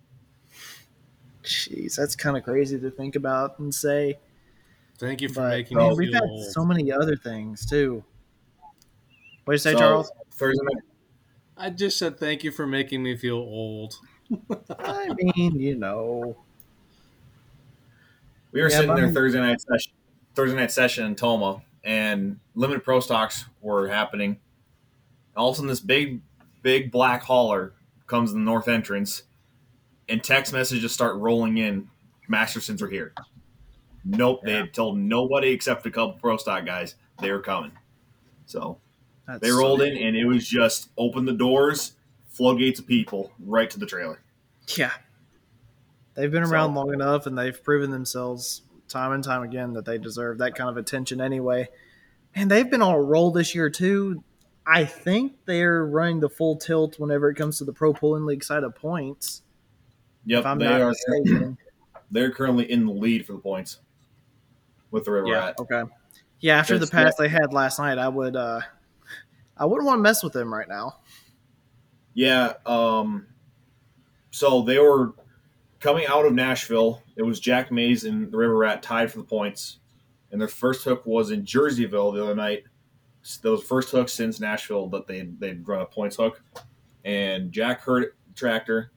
Jeez, 1.44 1.96
that's 1.96 2.16
kind 2.16 2.36
of 2.36 2.44
crazy 2.44 2.78
to 2.78 2.90
think 2.90 3.16
about 3.16 3.58
and 3.58 3.74
say. 3.74 4.18
Thank 5.02 5.20
you 5.20 5.28
for 5.28 5.40
but, 5.40 5.48
making 5.48 5.78
me 5.78 5.94
We've 5.96 6.14
had 6.14 6.22
old. 6.22 6.52
so 6.52 6.64
many 6.64 6.92
other 6.92 7.16
things 7.16 7.66
too. 7.66 8.04
What 9.44 9.54
did 9.54 9.56
you 9.56 9.58
say, 9.58 9.72
so, 9.72 9.78
Charles? 9.78 10.12
Thursday 10.30 10.62
night. 10.62 10.84
I 11.56 11.70
just 11.70 11.98
said 11.98 12.20
thank 12.20 12.44
you 12.44 12.52
for 12.52 12.68
making 12.68 13.02
me 13.02 13.16
feel 13.16 13.34
old. 13.34 13.96
I 14.78 15.08
mean, 15.12 15.58
you 15.58 15.74
know. 15.74 16.36
We 18.52 18.62
were 18.62 18.70
yeah, 18.70 18.76
sitting 18.76 18.94
there 18.94 19.10
Thursday 19.10 19.40
night 19.40 19.60
session, 19.60 19.92
Thursday 20.36 20.56
night 20.56 20.70
session 20.70 21.04
in 21.06 21.16
Tomah, 21.16 21.62
and 21.82 22.38
limited 22.54 22.84
pro 22.84 23.00
stocks 23.00 23.46
were 23.60 23.88
happening. 23.88 24.38
All 25.36 25.48
of 25.48 25.54
a 25.54 25.56
sudden, 25.56 25.68
this 25.68 25.80
big, 25.80 26.20
big 26.62 26.92
black 26.92 27.24
hauler 27.24 27.72
comes 28.06 28.30
in 28.30 28.38
the 28.38 28.44
north 28.44 28.68
entrance, 28.68 29.24
and 30.08 30.22
text 30.22 30.52
messages 30.52 30.92
start 30.92 31.16
rolling 31.16 31.58
in. 31.58 31.88
Mastersons 32.28 32.80
are 32.80 32.88
here. 32.88 33.12
Nope, 34.04 34.40
yeah. 34.42 34.52
they 34.52 34.58
had 34.58 34.74
told 34.74 34.98
nobody 34.98 35.50
except 35.50 35.86
a 35.86 35.90
couple 35.90 36.14
pro 36.14 36.36
stock 36.36 36.66
guys 36.66 36.96
they 37.20 37.30
were 37.30 37.40
coming. 37.40 37.72
So 38.46 38.78
That's 39.26 39.40
they 39.40 39.50
rolled 39.50 39.80
so 39.80 39.86
in, 39.86 39.96
and 39.96 40.16
it 40.16 40.24
was 40.24 40.46
just 40.46 40.90
open 40.98 41.24
the 41.24 41.32
doors, 41.32 41.92
floodgates 42.28 42.80
of 42.80 42.86
people 42.86 43.32
right 43.44 43.70
to 43.70 43.78
the 43.78 43.86
trailer. 43.86 44.20
Yeah, 44.76 44.92
they've 46.14 46.30
been 46.30 46.42
around 46.42 46.74
so, 46.74 46.80
long 46.80 46.92
enough, 46.94 47.26
and 47.26 47.38
they've 47.38 47.62
proven 47.62 47.90
themselves 47.90 48.62
time 48.88 49.12
and 49.12 49.24
time 49.24 49.42
again 49.42 49.72
that 49.74 49.84
they 49.84 49.98
deserve 49.98 50.38
that 50.38 50.54
kind 50.54 50.68
of 50.68 50.76
attention 50.76 51.20
anyway. 51.20 51.68
And 52.34 52.50
they've 52.50 52.68
been 52.68 52.82
on 52.82 52.94
a 52.94 53.00
roll 53.00 53.30
this 53.30 53.54
year 53.54 53.70
too. 53.70 54.22
I 54.66 54.84
think 54.84 55.36
they're 55.44 55.84
running 55.84 56.20
the 56.20 56.28
full 56.28 56.56
tilt 56.56 56.98
whenever 56.98 57.28
it 57.30 57.34
comes 57.34 57.58
to 57.58 57.64
the 57.64 57.72
Pro 57.72 57.92
Pulling 57.92 58.26
League 58.26 58.44
side 58.44 58.62
of 58.62 58.74
points. 58.74 59.42
Yep, 60.24 60.58
they 60.58 60.66
are. 60.66 60.88
Mistaken. 60.88 61.58
They're 62.12 62.30
currently 62.30 62.70
in 62.70 62.84
the 62.84 62.92
lead 62.92 63.26
for 63.26 63.32
the 63.32 63.38
points 63.38 63.78
with 64.92 65.04
the 65.06 65.10
River 65.10 65.26
yeah, 65.26 65.46
Rat. 65.46 65.54
Okay. 65.58 65.82
Yeah, 66.38 66.58
after 66.58 66.76
it's, 66.76 66.84
the 66.88 66.90
pass 66.90 67.14
yeah. 67.18 67.24
they 67.24 67.28
had 67.28 67.52
last 67.52 67.80
night, 67.80 67.98
I 67.98 68.08
would 68.08 68.36
uh 68.36 68.60
I 69.56 69.66
wouldn't 69.66 69.86
want 69.86 69.98
to 69.98 70.02
mess 70.02 70.22
with 70.22 70.32
them 70.32 70.54
right 70.54 70.68
now. 70.68 70.98
Yeah, 72.14 72.52
um 72.64 73.26
so 74.30 74.62
they 74.62 74.78
were 74.78 75.14
coming 75.80 76.06
out 76.06 76.24
of 76.24 76.32
Nashville. 76.32 77.02
It 77.16 77.22
was 77.22 77.40
Jack 77.40 77.72
Mays 77.72 78.04
and 78.04 78.30
the 78.30 78.36
River 78.36 78.56
Rat 78.56 78.82
tied 78.82 79.10
for 79.10 79.18
the 79.18 79.24
points. 79.24 79.78
And 80.30 80.40
their 80.40 80.48
first 80.48 80.84
hook 80.84 81.04
was 81.04 81.30
in 81.30 81.44
Jerseyville 81.44 82.14
the 82.14 82.22
other 82.22 82.34
night. 82.34 82.64
So 83.22 83.40
that 83.42 83.50
was 83.50 83.62
first 83.64 83.90
hook 83.90 84.08
since 84.08 84.40
Nashville 84.40 84.88
that 84.90 85.06
they 85.06 85.22
they'd 85.38 85.66
run 85.66 85.82
a 85.82 85.86
points 85.86 86.16
hook. 86.16 86.42
And 87.04 87.52
Jack 87.52 87.82
Hurt 87.82 88.16
tractor. 88.34 88.92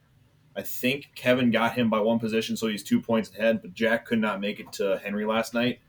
I 0.56 0.62
think 0.62 1.10
Kevin 1.16 1.52
got 1.52 1.74
him 1.74 1.90
by 1.90 2.00
one 2.00 2.18
position, 2.18 2.56
so 2.56 2.68
he's 2.68 2.84
two 2.84 3.02
points 3.02 3.30
ahead. 3.32 3.62
But 3.62 3.74
Jack 3.74 4.06
could 4.06 4.20
not 4.20 4.40
make 4.40 4.60
it 4.60 4.72
to 4.74 5.00
Henry 5.04 5.26
last 5.26 5.54
night, 5.54 5.80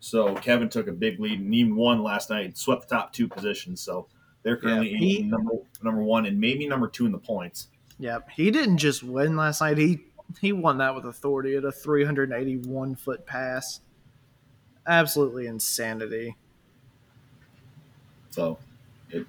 so 0.00 0.34
Kevin 0.34 0.70
took 0.70 0.88
a 0.88 0.92
big 0.92 1.20
lead 1.20 1.38
and 1.38 1.54
even 1.54 1.76
won 1.76 2.02
last 2.02 2.30
night. 2.30 2.56
Swept 2.56 2.88
the 2.88 2.96
top 2.96 3.12
two 3.12 3.28
positions, 3.28 3.82
so 3.82 4.08
they're 4.42 4.56
currently 4.56 4.90
yeah, 4.90 4.98
he, 4.98 5.22
number 5.22 5.52
number 5.82 6.02
one 6.02 6.26
and 6.26 6.40
maybe 6.40 6.66
number 6.66 6.88
two 6.88 7.06
in 7.06 7.12
the 7.12 7.18
points. 7.18 7.68
Yep, 7.98 8.30
he 8.30 8.50
didn't 8.50 8.78
just 8.78 9.02
win 9.02 9.36
last 9.36 9.60
night. 9.60 9.76
He 9.76 10.00
he 10.40 10.52
won 10.52 10.78
that 10.78 10.94
with 10.94 11.04
authority 11.04 11.54
at 11.54 11.64
a 11.64 11.72
381 11.72 12.94
foot 12.96 13.26
pass. 13.26 13.80
Absolutely 14.86 15.46
insanity. 15.46 16.36
So, 18.30 18.58
it, 19.10 19.26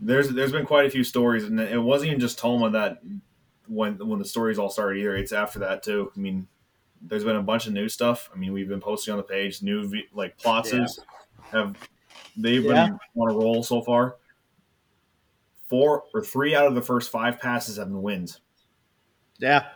there's 0.00 0.30
there's 0.30 0.52
been 0.52 0.66
quite 0.66 0.86
a 0.86 0.90
few 0.90 1.04
stories, 1.04 1.44
and 1.44 1.60
it 1.60 1.80
wasn't 1.80 2.08
even 2.08 2.20
just 2.20 2.40
Tomah 2.40 2.70
that 2.70 3.02
when 3.68 3.98
when 3.98 4.18
the 4.18 4.24
stories 4.24 4.58
all 4.58 4.70
started 4.70 4.98
either. 4.98 5.14
It's 5.14 5.32
after 5.32 5.60
that 5.60 5.84
too. 5.84 6.10
I 6.16 6.18
mean, 6.18 6.48
there's 7.02 7.24
been 7.24 7.36
a 7.36 7.42
bunch 7.42 7.66
of 7.66 7.72
new 7.72 7.88
stuff. 7.88 8.28
I 8.34 8.36
mean, 8.38 8.52
we've 8.52 8.68
been 8.68 8.80
posting 8.80 9.12
on 9.12 9.18
the 9.18 9.22
page 9.24 9.62
new 9.62 9.88
v- 9.88 10.08
like 10.14 10.38
plotzes 10.38 10.98
have 11.50 11.76
they've 12.36 12.64
Yeah. 12.64 12.88
been 12.88 12.98
on 13.16 13.30
a 13.30 13.34
roll 13.34 13.62
so 13.62 13.80
far. 13.82 14.16
Four 15.68 16.04
or 16.14 16.22
three 16.22 16.54
out 16.54 16.66
of 16.66 16.74
the 16.74 16.82
first 16.82 17.10
five 17.10 17.38
passes 17.40 17.76
have 17.76 17.86
been 17.88 18.02
wins. 18.02 18.40
Yeah. 19.38 19.66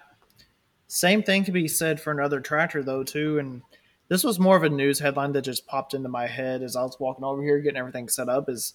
Same 0.88 1.22
thing 1.22 1.44
can 1.44 1.54
be 1.54 1.68
said 1.68 2.00
for 2.00 2.10
another 2.10 2.40
tractor 2.40 2.82
though 2.82 3.04
too, 3.04 3.38
and 3.38 3.62
this 4.08 4.22
was 4.24 4.38
more 4.38 4.56
of 4.56 4.64
a 4.64 4.68
news 4.68 4.98
headline 4.98 5.32
that 5.32 5.42
just 5.42 5.66
popped 5.66 5.94
into 5.94 6.08
my 6.08 6.26
head 6.26 6.62
as 6.62 6.76
I 6.76 6.82
was 6.82 6.98
walking 7.00 7.24
over 7.24 7.42
here 7.42 7.60
getting 7.60 7.78
everything 7.78 8.08
set 8.08 8.28
up. 8.28 8.48
Is 8.48 8.74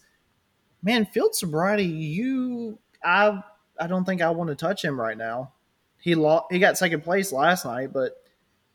man, 0.82 1.06
field 1.06 1.36
sobriety, 1.36 1.86
you 1.86 2.80
I 3.04 3.42
I 3.80 3.88
don't 3.88 4.06
think 4.06 4.22
I 4.22 4.30
want 4.32 4.50
to 4.50 4.56
touch 4.56 4.84
him 4.84 5.00
right 5.00 5.18
now. 5.18 5.54
He 6.00 6.16
lost, 6.16 6.46
he 6.52 6.60
got 6.60 6.78
second 6.78 7.04
place 7.04 7.32
last 7.32 7.66
night, 7.66 7.92
but 7.94 8.19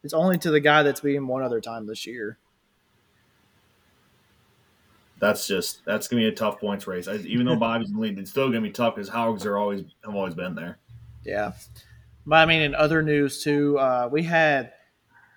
it's 0.05 0.15
only 0.15 0.39
to 0.39 0.51
the 0.51 0.61
guy 0.61 0.83
that's 0.83 1.01
beat 1.01 1.17
him 1.17 1.27
one 1.27 1.43
other 1.43 1.61
time 1.61 1.87
this 1.87 2.07
year. 2.07 2.39
That's 5.19 5.47
just 5.47 5.85
that's 5.87 6.07
gonna 6.07 6.23
be 6.23 6.29
a 6.29 6.33
tough 6.33 6.61
points 6.61 6.87
race. 6.87 7.09
I, 7.09 7.17
even 7.17 7.47
though 7.47 7.57
Bobby's 7.57 7.89
in 7.89 7.95
the 7.95 8.01
lead, 8.01 8.19
it's 8.19 8.31
still 8.31 8.49
gonna 8.49 8.61
be 8.61 8.71
tough 8.71 8.95
because 8.95 9.09
Hogs 9.09 9.47
are 9.47 9.57
always 9.57 9.83
have 10.05 10.15
always 10.15 10.35
been 10.35 10.55
there. 10.55 10.79
Yeah. 11.25 11.53
But 12.27 12.37
I 12.37 12.47
mean, 12.47 12.63
in 12.63 12.75
other 12.75 13.03
news 13.03 13.43
too, 13.43 13.79
uh, 13.79 14.09
we 14.13 14.23
had 14.23 14.73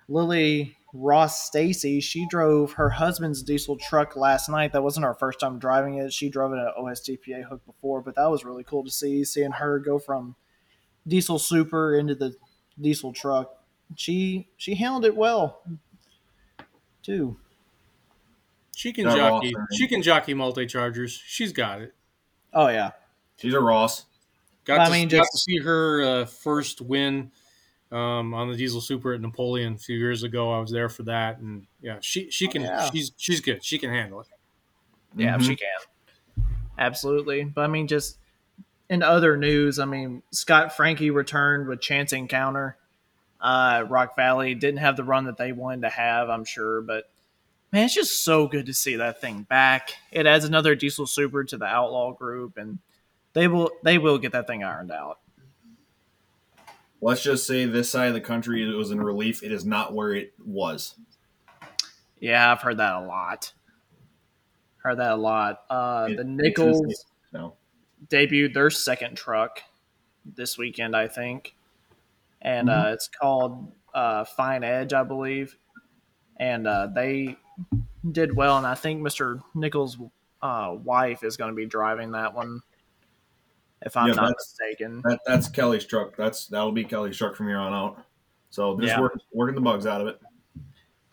Lily 0.08 0.76
Ross 0.92 1.46
Stacy. 1.46 2.00
She 2.00 2.26
drove 2.28 2.72
her 2.72 2.90
husband's 2.90 3.42
diesel 3.42 3.76
truck 3.76 4.16
last 4.16 4.48
night. 4.48 4.72
That 4.72 4.82
wasn't 4.82 5.06
her 5.06 5.14
first 5.14 5.40
time 5.40 5.58
driving 5.58 5.94
it. 5.94 6.12
She 6.12 6.28
drove 6.28 6.52
it 6.52 6.58
at 6.58 6.74
OSTPA 6.76 7.44
hook 7.44 7.64
before, 7.64 8.02
but 8.02 8.16
that 8.16 8.30
was 8.30 8.44
really 8.44 8.64
cool 8.64 8.84
to 8.84 8.90
see, 8.90 9.24
seeing 9.24 9.52
her 9.52 9.78
go 9.78 9.98
from 9.98 10.36
diesel 11.06 11.38
super 11.38 11.94
into 11.94 12.14
the 12.14 12.34
diesel 12.80 13.12
truck. 13.12 13.57
She 13.96 14.48
she 14.56 14.74
handled 14.74 15.04
it 15.04 15.16
well 15.16 15.62
too. 17.02 17.36
She 18.76 18.92
can 18.92 19.04
Not 19.04 19.16
jockey. 19.16 19.54
often. 19.54 19.66
She 19.76 19.88
can 19.88 20.02
jockey 20.02 20.34
multi 20.34 20.66
chargers. 20.66 21.12
She's 21.26 21.52
got 21.52 21.80
it. 21.80 21.94
Oh 22.52 22.68
yeah. 22.68 22.90
She's 23.36 23.54
a 23.54 23.60
Ross. 23.60 24.04
Got, 24.64 24.80
I 24.80 24.84
to, 24.86 24.90
mean, 24.92 25.08
got 25.08 25.18
just- 25.18 25.32
to 25.32 25.38
see 25.38 25.58
her 25.58 26.02
uh, 26.02 26.24
first 26.26 26.80
win 26.80 27.30
um, 27.90 28.34
on 28.34 28.50
the 28.50 28.56
Diesel 28.56 28.80
Super 28.80 29.14
at 29.14 29.20
Napoleon 29.20 29.74
a 29.74 29.78
few 29.78 29.96
years 29.96 30.22
ago. 30.22 30.52
I 30.52 30.60
was 30.60 30.70
there 30.70 30.88
for 30.88 31.04
that, 31.04 31.38
and 31.38 31.66
yeah, 31.80 31.96
she 32.00 32.30
she 32.30 32.46
can. 32.48 32.62
yeah. 32.62 32.88
She's 32.90 33.12
she's 33.16 33.40
good. 33.40 33.64
She 33.64 33.78
can 33.78 33.90
handle 33.90 34.20
it. 34.20 34.26
Yeah, 35.16 35.34
if 35.36 35.40
Mhm. 35.42 35.46
she 35.46 35.56
can. 35.56 36.44
Absolutely. 36.78 37.44
But 37.44 37.62
I 37.62 37.66
mean, 37.68 37.86
just 37.88 38.18
in 38.90 39.02
other 39.02 39.36
news, 39.36 39.78
I 39.78 39.86
mean, 39.86 40.22
Scott 40.30 40.76
Frankie 40.76 41.10
returned 41.10 41.66
with 41.66 41.80
Chance 41.80 42.12
Encounter. 42.12 42.76
Uh, 43.40 43.84
Rock 43.88 44.16
Valley 44.16 44.54
didn't 44.54 44.80
have 44.80 44.96
the 44.96 45.04
run 45.04 45.24
that 45.26 45.36
they 45.36 45.52
wanted 45.52 45.82
to 45.82 45.90
have, 45.90 46.28
I'm 46.28 46.44
sure, 46.44 46.80
but 46.80 47.08
man, 47.72 47.84
it's 47.84 47.94
just 47.94 48.24
so 48.24 48.48
good 48.48 48.66
to 48.66 48.74
see 48.74 48.96
that 48.96 49.20
thing 49.20 49.42
back. 49.42 49.90
It 50.10 50.26
adds 50.26 50.44
another 50.44 50.74
diesel 50.74 51.06
super 51.06 51.44
to 51.44 51.56
the 51.56 51.66
outlaw 51.66 52.12
group, 52.12 52.56
and 52.56 52.78
they 53.34 53.46
will 53.46 53.70
they 53.84 53.98
will 53.98 54.18
get 54.18 54.32
that 54.32 54.46
thing 54.48 54.64
ironed 54.64 54.90
out. 54.90 55.18
Let's 57.00 57.22
just 57.22 57.46
say 57.46 57.64
this 57.64 57.88
side 57.90 58.08
of 58.08 58.14
the 58.14 58.20
country 58.20 58.68
it 58.68 58.74
was 58.74 58.90
in 58.90 59.00
relief. 59.00 59.42
It 59.44 59.52
is 59.52 59.64
not 59.64 59.94
where 59.94 60.12
it 60.14 60.32
was. 60.44 60.96
Yeah, 62.18 62.50
I've 62.50 62.60
heard 62.60 62.78
that 62.78 62.94
a 62.94 63.00
lot. 63.06 63.52
Heard 64.78 64.96
that 64.98 65.12
a 65.12 65.16
lot. 65.16 65.62
Uh, 65.70 66.08
It- 66.10 66.16
the 66.16 66.24
Nichols. 66.24 67.04
No. 67.32 67.54
debuted 68.08 68.54
their 68.54 68.70
second 68.70 69.16
truck 69.16 69.62
this 70.24 70.56
weekend, 70.58 70.96
I 70.96 71.06
think, 71.08 71.54
and 72.42 72.70
uh, 72.70 72.90
it's 72.92 73.08
called 73.08 73.72
uh, 73.94 74.24
Fine 74.24 74.64
Edge, 74.64 74.92
I 74.92 75.02
believe, 75.02 75.56
and 76.36 76.66
uh, 76.66 76.88
they 76.94 77.36
did 78.12 78.34
well. 78.36 78.58
And 78.58 78.66
I 78.66 78.74
think 78.74 79.00
Mister 79.02 79.40
Nichols' 79.54 79.98
uh, 80.42 80.76
wife 80.84 81.24
is 81.24 81.36
going 81.36 81.50
to 81.50 81.56
be 81.56 81.66
driving 81.66 82.12
that 82.12 82.34
one, 82.34 82.60
if 83.82 83.96
I'm 83.96 84.08
Yeah, 84.08 84.14
not 84.14 84.22
that's- 84.28 84.54
mistaken. 84.60 85.02
That 85.04 85.20
that's 85.26 85.48
Kelly's 85.48 85.84
truck. 85.84 86.16
That's 86.16 86.46
that'll 86.46 86.72
be 86.72 86.84
Kelly's 86.84 87.16
truck 87.16 87.34
from 87.36 87.48
here 87.48 87.58
on 87.58 87.72
out. 87.72 88.04
So 88.50 88.78
just 88.80 88.94
Yeah. 88.94 89.00
work, 89.00 89.18
working 89.32 89.54
the 89.54 89.60
bugs 89.60 89.86
out 89.86 90.00
of 90.00 90.06
it. 90.06 90.20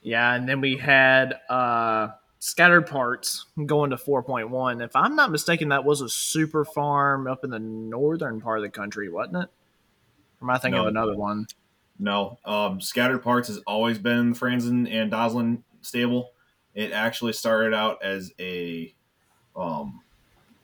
Yeah, 0.01 0.35
and 0.35 0.47
then 0.47 0.61
we 0.61 0.77
had 0.77 1.33
uh, 1.49 2.09
Scattered 2.39 2.85
Parts 2.87 3.47
going 3.65 3.89
to 3.89 3.97
4.1. 3.97 4.85
If 4.85 4.95
I'm 4.95 5.15
not 5.15 5.31
mistaken, 5.31 5.69
that 5.69 5.83
was 5.83 5.99
a 6.01 6.07
super 6.07 6.63
farm 6.63 7.25
up 7.27 7.43
in 7.43 7.49
the 7.49 7.57
northern 7.59 8.39
part 8.39 8.59
of 8.59 8.63
the 8.63 8.69
country, 8.69 9.09
wasn't 9.09 9.43
it? 9.45 9.49
Or 10.45 10.51
am 10.51 10.55
I 10.55 10.59
thinking 10.59 10.77
No. 10.77 10.83
of 10.83 10.87
another 10.87 11.15
one? 11.15 11.47
No, 11.97 12.37
um, 12.45 12.81
Scattered 12.81 13.23
Parts 13.23 13.47
has 13.47 13.59
always 13.65 13.97
been 13.97 14.31
the 14.31 14.39
Franzen 14.39 14.91
and 14.91 15.09
Doslin 15.09 15.63
stable. 15.81 16.31
It 16.73 16.91
actually 16.91 17.31
started 17.33 17.73
out 17.73 18.03
as 18.03 18.33
a, 18.37 18.93
um, 19.55 20.01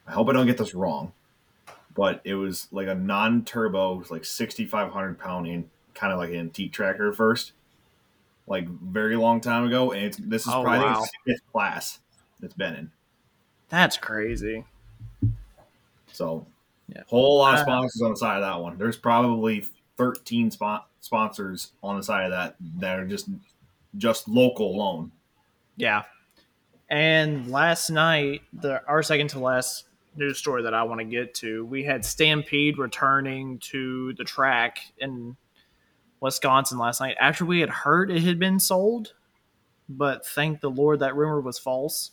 I 0.06 0.12
hope 0.12 0.28
I 0.28 0.34
don't 0.34 0.46
get 0.46 0.58
this 0.58 0.74
wrong, 0.76 1.14
but 1.96 2.20
it 2.26 2.36
was 2.36 2.68
like 2.72 2.88
a 2.88 2.96
non-turbo, 2.96 4.04
like 4.10 4.26
6,500 4.26 5.18
pound, 5.18 5.48
in, 5.48 5.70
kind 5.94 6.12
of 6.12 6.20
like 6.20 6.32
an 6.32 6.36
antique 6.36 6.74
tractor 6.74 7.14
first, 7.14 7.54
like 8.46 8.68
very 8.68 9.16
long 9.16 9.40
time 9.40 9.66
ago. 9.66 9.94
And 9.94 10.04
it's, 10.04 10.18
this 10.18 10.46
is 10.46 10.54
Oh, 10.54 10.64
probably 10.64 10.80
wow. 10.86 11.02
its 11.04 11.12
fifth 11.26 11.52
class 11.54 12.00
it's 12.44 12.54
been 12.56 12.76
in. 12.76 12.92
That's 13.70 13.96
crazy. 13.96 14.66
So, 16.12 16.46
Yeah. 16.94 17.04
whole 17.08 17.38
lot 17.40 17.54
of 17.54 17.60
Uh, 17.62 17.64
sponsors 17.64 18.02
on 18.02 18.12
the 18.12 18.18
side 18.18 18.36
of 18.36 18.42
that 18.42 18.60
one. 18.62 18.78
There's 18.78 18.98
probably 18.98 19.66
13 19.98 20.52
spon- 20.52 20.82
sponsors 21.00 21.72
on 21.82 21.96
the 21.98 22.04
side 22.04 22.26
of 22.26 22.32
that 22.32 22.56
that 22.80 23.00
are 23.00 23.08
just 23.08 23.30
just 23.98 24.28
local 24.28 24.74
alone. 24.76 25.12
Yeah. 25.78 26.04
And 26.90 27.50
last 27.50 27.90
night, 27.90 28.42
the 28.54 28.86
our 28.88 29.04
second 29.04 29.30
to 29.30 29.40
last 29.40 29.86
news 30.16 30.38
story 30.38 30.64
that 30.64 30.74
I 30.74 30.84
want 30.84 31.00
to 31.00 31.06
get 31.06 31.34
to, 31.36 31.66
we 31.66 31.84
had 31.84 32.04
Stampede 32.06 32.78
returning 32.78 33.60
to 33.60 34.14
the 34.14 34.24
track 34.26 34.80
in 34.98 35.38
Wisconsin 36.20 36.78
last 36.78 37.00
night 37.00 37.16
after 37.20 37.46
we 37.46 37.60
had 37.62 37.70
heard 37.70 38.12
it 38.12 38.24
had 38.24 38.40
been 38.40 38.60
sold. 38.60 39.14
But 39.90 40.26
thank 40.26 40.60
the 40.62 40.70
Lord 40.70 41.00
that 41.00 41.16
rumor 41.16 41.42
was 41.42 41.58
false. 41.60 42.12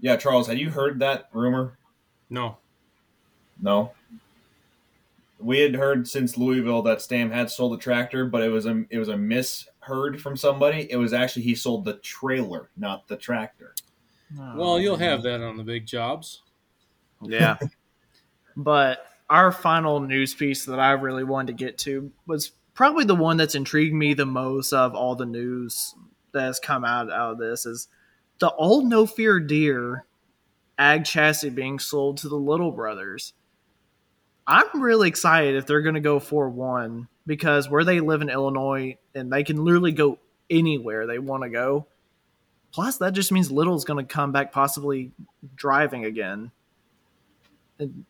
Yeah, 0.00 0.16
Charles, 0.16 0.46
had 0.48 0.58
you 0.58 0.70
heard 0.70 0.98
that 1.00 1.28
rumor? 1.32 1.78
No, 2.30 2.58
No. 3.62 3.92
We 5.38 5.60
had 5.60 5.74
heard 5.74 6.06
since 6.06 6.36
Louisville 6.36 6.82
that 6.82 7.00
Stam 7.00 7.30
had 7.30 7.50
sold 7.50 7.72
the 7.72 7.82
tractor, 7.82 8.26
but 8.26 8.42
it 8.42 8.48
was 8.48 8.66
a 8.66 8.84
it 8.90 8.98
was 8.98 9.08
a 9.08 9.16
misheard 9.16 10.20
from 10.20 10.36
somebody. 10.36 10.86
It 10.90 10.96
was 10.96 11.12
actually 11.12 11.42
he 11.42 11.54
sold 11.54 11.84
the 11.84 11.94
trailer, 11.94 12.68
not 12.76 13.08
the 13.08 13.16
tractor. 13.16 13.74
well 14.54 14.78
you'll 14.78 14.96
have 14.96 15.22
that 15.22 15.40
on 15.40 15.56
the 15.56 15.64
big 15.64 15.86
jobs. 15.86 16.42
Yeah. 17.22 17.56
but 18.56 19.06
our 19.30 19.50
final 19.50 20.00
news 20.00 20.34
piece 20.34 20.66
that 20.66 20.78
I 20.78 20.92
really 20.92 21.24
wanted 21.24 21.58
to 21.58 21.64
get 21.64 21.78
to 21.78 22.12
was 22.26 22.52
probably 22.74 23.04
the 23.04 23.14
one 23.14 23.36
that's 23.36 23.54
intrigued 23.54 23.94
me 23.94 24.14
the 24.14 24.26
most 24.26 24.72
of 24.72 24.94
all 24.94 25.14
the 25.14 25.26
news 25.26 25.94
that 26.32 26.42
has 26.42 26.58
come 26.58 26.84
out 26.84 27.10
out 27.10 27.32
of 27.32 27.38
this 27.38 27.66
is 27.66 27.88
the 28.38 28.52
old 28.52 28.86
No 28.86 29.06
Fear 29.06 29.40
Deer 29.40 30.04
ag 30.78 31.04
chassis 31.04 31.50
being 31.50 31.78
sold 31.78 32.16
to 32.18 32.28
the 32.28 32.36
Little 32.36 32.72
Brothers. 32.72 33.34
I'm 34.46 34.82
really 34.82 35.08
excited 35.08 35.56
if 35.56 35.66
they're 35.66 35.82
going 35.82 35.94
to 35.94 36.00
go 36.00 36.18
4 36.18 36.48
1 36.48 37.08
because 37.26 37.68
where 37.68 37.84
they 37.84 38.00
live 38.00 38.22
in 38.22 38.28
Illinois 38.28 38.96
and 39.14 39.32
they 39.32 39.44
can 39.44 39.64
literally 39.64 39.92
go 39.92 40.18
anywhere 40.50 41.06
they 41.06 41.18
want 41.18 41.44
to 41.44 41.48
go. 41.48 41.86
Plus, 42.72 42.98
that 42.98 43.12
just 43.12 43.30
means 43.30 43.50
Little's 43.50 43.84
going 43.84 44.04
to 44.04 44.12
come 44.12 44.32
back 44.32 44.50
possibly 44.50 45.12
driving 45.54 46.04
again. 46.04 46.50
And 47.78 48.04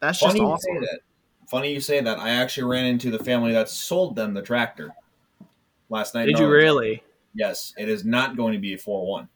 that's 0.00 0.18
just 0.18 0.32
Funny 0.32 0.40
you 0.40 0.46
awesome. 0.46 0.74
say 0.74 0.80
that. 0.80 1.00
Funny 1.48 1.72
you 1.72 1.80
say 1.80 2.00
that. 2.00 2.18
I 2.18 2.30
actually 2.30 2.64
ran 2.64 2.84
into 2.84 3.10
the 3.10 3.18
family 3.18 3.52
that 3.52 3.68
sold 3.68 4.16
them 4.16 4.34
the 4.34 4.42
tractor 4.42 4.92
last 5.88 6.14
night. 6.14 6.26
Did 6.26 6.38
you 6.38 6.48
really? 6.48 7.02
Yes, 7.34 7.72
it 7.78 7.88
is 7.88 8.04
not 8.04 8.36
going 8.36 8.52
to 8.54 8.58
be 8.58 8.74
a 8.74 8.78
four 8.78 9.06
one. 9.06 9.28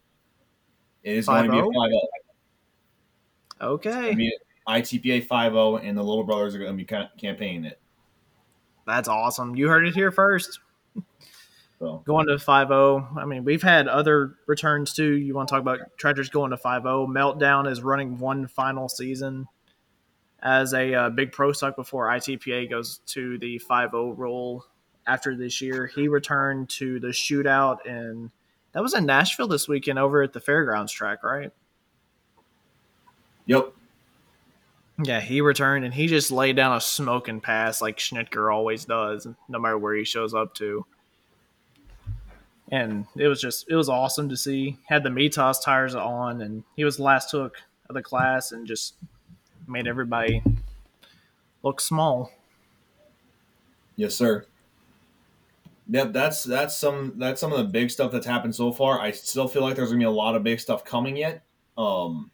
It 1.03 1.15
is 1.17 1.27
going 1.27 1.45
to 1.45 1.51
be 1.51 1.57
a 1.57 1.61
5-0? 1.61 1.65
five 1.65 1.73
oh? 1.75 1.89
zero. 1.89 2.01
Oh. 3.61 3.67
Okay. 3.73 4.31
ITPA 4.67 5.25
5 5.25 5.83
and 5.83 5.97
the 5.97 6.03
little 6.03 6.23
brothers 6.23 6.55
are 6.55 6.59
going 6.59 6.77
to 6.77 6.83
be 6.83 7.07
campaigning 7.17 7.65
it. 7.65 7.79
That's 8.85 9.07
awesome. 9.07 9.55
You 9.55 9.67
heard 9.67 9.87
it 9.87 9.93
here 9.93 10.11
first. 10.11 10.59
So 11.79 12.01
Going 12.05 12.27
to 12.27 12.39
5 12.39 12.71
I 12.71 13.25
mean, 13.25 13.43
we've 13.43 13.61
had 13.61 13.87
other 13.87 14.35
returns 14.45 14.93
too. 14.93 15.17
You 15.17 15.33
want 15.33 15.49
to 15.49 15.53
talk 15.53 15.61
about 15.61 15.79
Treasures 15.97 16.29
going 16.29 16.51
to 16.51 16.57
5 16.57 16.83
Meltdown 16.83 17.69
is 17.69 17.81
running 17.81 18.19
one 18.19 18.47
final 18.47 18.87
season 18.87 19.47
as 20.41 20.73
a 20.73 20.93
uh, 20.93 21.09
big 21.09 21.31
pro 21.31 21.51
stock 21.51 21.75
before 21.75 22.07
ITPA 22.07 22.69
goes 22.69 22.99
to 23.07 23.37
the 23.39 23.57
5 23.57 23.93
role 23.93 24.65
after 25.07 25.35
this 25.35 25.61
year. 25.61 25.87
He 25.87 26.07
returned 26.07 26.69
to 26.71 26.99
the 26.99 27.07
shootout, 27.07 27.85
and 27.85 28.31
that 28.73 28.81
was 28.81 28.93
in 28.93 29.05
Nashville 29.05 29.47
this 29.47 29.67
weekend 29.67 29.99
over 29.99 30.21
at 30.21 30.33
the 30.33 30.39
Fairgrounds 30.39 30.91
track, 30.91 31.23
right? 31.23 31.51
yep, 33.45 33.73
Yeah, 35.01 35.21
he 35.21 35.41
returned 35.41 35.85
and 35.85 35.93
he 35.93 36.07
just 36.07 36.31
laid 36.31 36.55
down 36.55 36.75
a 36.75 36.81
smoking 36.81 37.41
pass 37.41 37.81
like 37.81 37.97
Schnitker 37.97 38.53
always 38.53 38.85
does, 38.85 39.27
no 39.47 39.59
matter 39.59 39.77
where 39.77 39.95
he 39.95 40.03
shows 40.03 40.33
up 40.33 40.53
to. 40.55 40.85
And 42.71 43.05
it 43.15 43.27
was 43.27 43.41
just 43.41 43.65
it 43.69 43.75
was 43.75 43.89
awesome 43.89 44.29
to 44.29 44.37
see. 44.37 44.77
Had 44.85 45.03
the 45.03 45.09
Mitas 45.09 45.63
tires 45.63 45.95
on, 45.95 46.41
and 46.41 46.63
he 46.75 46.83
was 46.83 46.99
last 46.99 47.31
hook 47.31 47.57
of 47.89 47.95
the 47.95 48.01
class, 48.01 48.51
and 48.51 48.65
just 48.65 48.95
made 49.67 49.87
everybody 49.87 50.43
look 51.61 51.81
small. 51.81 52.31
Yes, 53.95 54.15
sir. 54.15 54.45
Yep, 55.89 56.13
that's 56.13 56.43
that's 56.43 56.75
some 56.75 57.13
that's 57.17 57.41
some 57.41 57.51
of 57.51 57.57
the 57.57 57.65
big 57.65 57.91
stuff 57.91 58.11
that's 58.11 58.25
happened 58.25 58.55
so 58.55 58.71
far. 58.71 58.99
I 58.99 59.11
still 59.11 59.47
feel 59.47 59.61
like 59.61 59.75
there's 59.75 59.89
gonna 59.89 59.99
be 59.99 60.05
a 60.05 60.11
lot 60.11 60.35
of 60.35 60.43
big 60.43 60.59
stuff 60.59 60.85
coming 60.85 61.17
yet. 61.17 61.43
Um, 61.77 62.31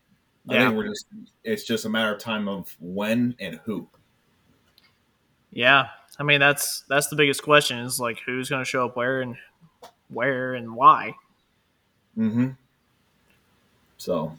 I 0.50 0.54
Yeah. 0.56 0.66
think 0.66 0.78
we're 0.78 0.88
just 0.88 1.06
it's 1.44 1.64
just 1.64 1.86
a 1.86 1.90
matter 1.90 2.14
of 2.14 2.20
time 2.20 2.48
of 2.48 2.76
when 2.80 3.36
and 3.40 3.60
who. 3.66 3.88
Yeah, 5.52 5.90
I 6.20 6.24
mean 6.24 6.40
that's 6.40 6.82
that's 6.90 7.08
the 7.08 7.16
biggest 7.16 7.44
question 7.44 7.80
is 7.80 8.00
like 8.00 8.20
who's 8.26 8.50
going 8.50 8.62
to 8.64 8.70
show 8.70 8.86
up 8.86 8.96
where 8.96 9.22
and 9.22 9.36
where 10.10 10.54
and 10.56 10.74
why. 10.76 11.16
Mm-hmm. 12.18 12.50
So 13.98 14.38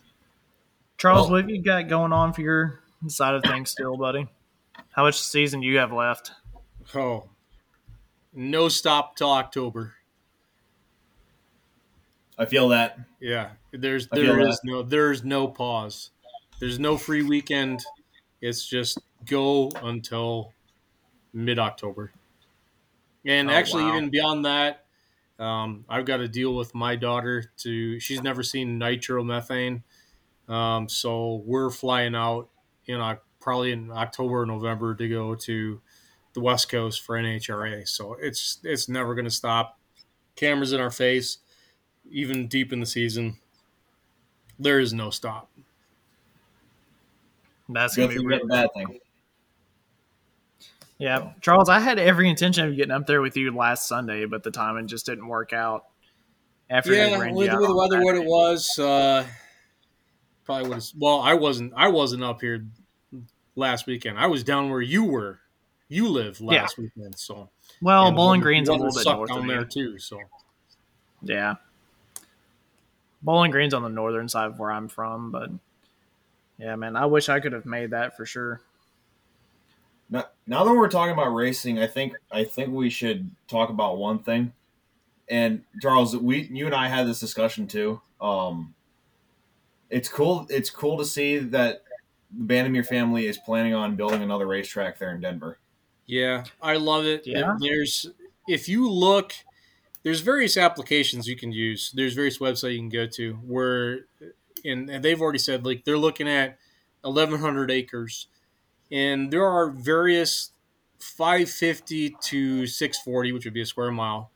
Charles, 0.99 1.23
Well- 1.27 1.33
what 1.33 1.41
have 1.43 1.51
you 1.51 1.63
got 1.63 1.89
going 1.89 2.13
on 2.13 2.33
for 2.33 2.41
your 2.43 2.81
side 3.09 3.35
of 3.35 3.43
things 3.43 3.71
still, 3.71 3.97
buddy? 3.97 4.27
How 4.91 5.05
much 5.05 5.21
season 5.21 5.61
do 5.61 5.67
you 5.67 5.79
have 5.79 5.93
left? 5.93 6.33
Oh, 6.95 7.29
no 8.35 8.69
stop 8.69 9.17
till 9.17 9.31
October. 9.31 9.95
I 12.39 12.47
feel 12.47 12.69
that 12.71 12.99
Yeah, 13.21 13.51
there's 13.73 14.09
there 14.09 14.37
that. 14.37 14.49
is 14.49 14.61
no 14.65 14.83
there's 14.83 15.25
no 15.25 15.49
pause. 15.49 16.11
There's 16.61 16.79
no 16.79 16.97
free 16.97 17.23
weekend. 17.23 17.81
It's 18.41 18.67
just 18.67 18.99
go 19.27 19.71
until 19.83 20.53
mid 21.33 21.59
October. 21.59 22.13
And 23.25 23.51
Oh, 23.51 23.55
actually, 23.55 23.85
wow. 23.85 23.97
even 23.97 24.11
beyond 24.11 24.45
that, 24.47 24.87
um, 25.39 25.85
I've 25.89 26.05
got 26.07 26.19
to 26.19 26.29
deal 26.29 26.55
with 26.55 26.75
my 26.75 26.97
daughter. 26.97 27.53
To 27.59 28.01
she's 28.01 28.23
never 28.23 28.43
seen 28.43 28.79
nitromethane, 28.79 29.83
um, 30.49 30.89
so 30.89 31.43
we're 31.47 31.71
flying 31.71 32.15
out 32.15 32.51
in 32.87 33.01
Oc- 33.01 33.25
probably 33.41 33.73
in 33.73 33.91
October 33.91 34.43
or 34.43 34.47
November 34.47 34.95
to 34.95 35.09
go 35.09 35.35
to 35.35 35.81
the 36.35 36.41
West 36.41 36.69
Coast 36.71 37.03
for 37.03 37.17
NHRA. 37.17 37.87
So 37.89 38.15
it's 38.15 38.59
it's 38.65 38.89
never 38.89 39.15
going 39.15 39.27
to 39.27 39.31
stop. 39.31 39.79
Cameras 40.37 40.73
in 40.73 40.81
our 40.81 40.91
face, 40.93 41.39
even 42.11 42.49
deep 42.49 42.73
in 42.73 42.81
the 42.81 42.87
season. 42.87 43.40
There 44.61 44.79
is 44.79 44.93
no 44.93 45.11
stop. 45.11 45.49
That's 47.69 47.97
going 47.97 48.11
to 48.11 48.15
thing, 48.15 48.27
be 48.27 48.29
good, 48.29 48.43
really 48.43 48.49
bad 48.49 48.69
thing. 48.75 48.99
Yeah, 50.99 51.33
Charles, 51.41 51.71
I 51.71 51.81
had 51.81 51.99
every 51.99 52.29
intention 52.29 52.69
of 52.69 52.77
getting 52.77 52.93
up 52.93 53.07
there 53.07 53.23
with 53.23 53.35
you 53.37 53.57
last 53.57 53.89
Sunday, 53.89 54.27
but 54.27 54.43
the 54.43 54.51
timing 54.51 54.87
just 54.87 55.07
didn't 55.07 55.27
work 55.27 55.55
out. 55.55 55.87
After 56.69 56.93
Yeah, 56.93 57.07
it 57.07 57.11
with, 57.13 57.21
rained 57.21 57.37
with 57.37 57.51
the 57.51 57.75
weather 57.75 58.05
what 58.05 58.17
it 58.17 58.25
was, 58.25 58.79
uh, 58.79 59.27
probably 60.45 60.69
was. 60.69 60.95
Well, 60.97 61.21
I 61.21 61.35
wasn't. 61.35 61.73
I 61.75 61.89
wasn't 61.89 62.23
up 62.23 62.43
here 62.43 62.67
last 63.57 63.87
weekend. 63.87 64.19
I 64.19 64.27
was 64.27 64.45
down 64.45 64.69
where 64.71 64.83
you 64.83 65.05
were. 65.05 65.41
You 65.89 66.09
live 66.09 66.41
last 66.41 66.79
weekend, 66.79 67.19
so 67.19 67.49
Well, 67.83 68.07
and 68.07 68.15
Bowling 68.15 68.41
Green's 68.41 68.69
a 68.69 68.73
little 68.73 68.89
bit 68.89 69.03
sucked 69.03 69.17
north 69.17 69.31
down 69.31 69.39
of 69.41 69.47
there 69.47 69.61
you. 69.63 69.67
too. 69.67 69.99
So 69.99 70.21
Yeah. 71.23 71.57
Bowling 73.23 73.51
Green's 73.51 73.75
on 73.75 73.83
the 73.83 73.89
northern 73.89 74.29
side 74.29 74.47
of 74.47 74.59
where 74.59 74.71
I'm 74.71 74.89
from, 74.89 75.31
but 75.31 75.51
yeah, 76.59 76.77
man, 76.77 76.97
I 76.97 77.07
wish 77.07 77.29
I 77.29 77.41
could 77.41 77.53
have 77.53 77.67
made 77.67 77.91
that 77.91 78.17
for 78.17 78.27
sure. 78.27 78.61
Now, 80.11 80.27
now 80.47 80.65
that 80.65 80.73
we're 80.75 80.89
talking 80.89 81.13
about 81.13 81.31
racing, 81.31 81.79
I 81.79 81.87
think 81.87 82.15
I 82.33 82.45
think 82.45 82.71
we 82.71 82.91
should 82.91 83.31
talk 83.49 83.71
about 83.71 83.99
one 83.99 84.19
thing. 84.19 84.53
And 85.29 85.63
Charles, 85.81 86.17
we 86.17 86.43
you 86.43 86.67
and 86.67 86.75
I 86.75 86.89
had 86.89 87.07
this 87.07 87.21
discussion 87.21 87.69
too. 87.69 88.01
Um, 88.21 88.75
it's 89.89 90.09
cool. 90.09 90.47
It's 90.51 90.69
cool 90.71 90.99
to 90.99 91.05
see 91.05 91.39
that 91.39 91.85
the 92.37 92.45
Bandimere 92.55 92.87
family 92.87 93.27
is 93.27 93.39
planning 93.39 93.75
on 93.75 93.97
building 93.97 94.23
another 94.23 94.47
racetrack 94.47 94.99
there 94.99 95.15
in 95.15 95.21
Denver. 95.21 95.59
yeah, 96.07 96.45
I 96.61 96.77
love 96.77 97.05
it. 97.05 97.27
Yeah. 97.27 97.57
There's 97.61 98.11
if 98.49 98.69
you 98.69 98.91
look, 98.91 99.33
there's 100.03 100.21
various 100.21 100.57
applications 100.57 101.29
you 101.29 101.37
can 101.37 101.53
use. 101.53 101.93
There's 101.95 102.15
various 102.15 102.39
websites 102.39 102.73
you 102.73 102.79
can 102.79 102.89
go 102.89 103.07
to 103.07 103.35
where, 103.35 104.07
and, 104.65 104.89
and 104.89 105.05
they've 105.05 105.21
already 105.21 105.39
said 105.39 105.65
like 105.65 105.85
they're 105.85 105.99
looking 105.99 106.29
at 106.29 106.59
1,100 107.03 107.71
acres, 107.71 108.27
and 108.91 109.31
there 109.31 109.47
are 109.47 109.71
various 109.71 110.53
550 110.99 112.17
to 112.23 112.67
640, 112.67 113.33
which 113.33 113.45
would 113.45 113.55
be 113.55 113.63
a 113.63 113.67
square 113.67 113.91
mile, 113.91 114.31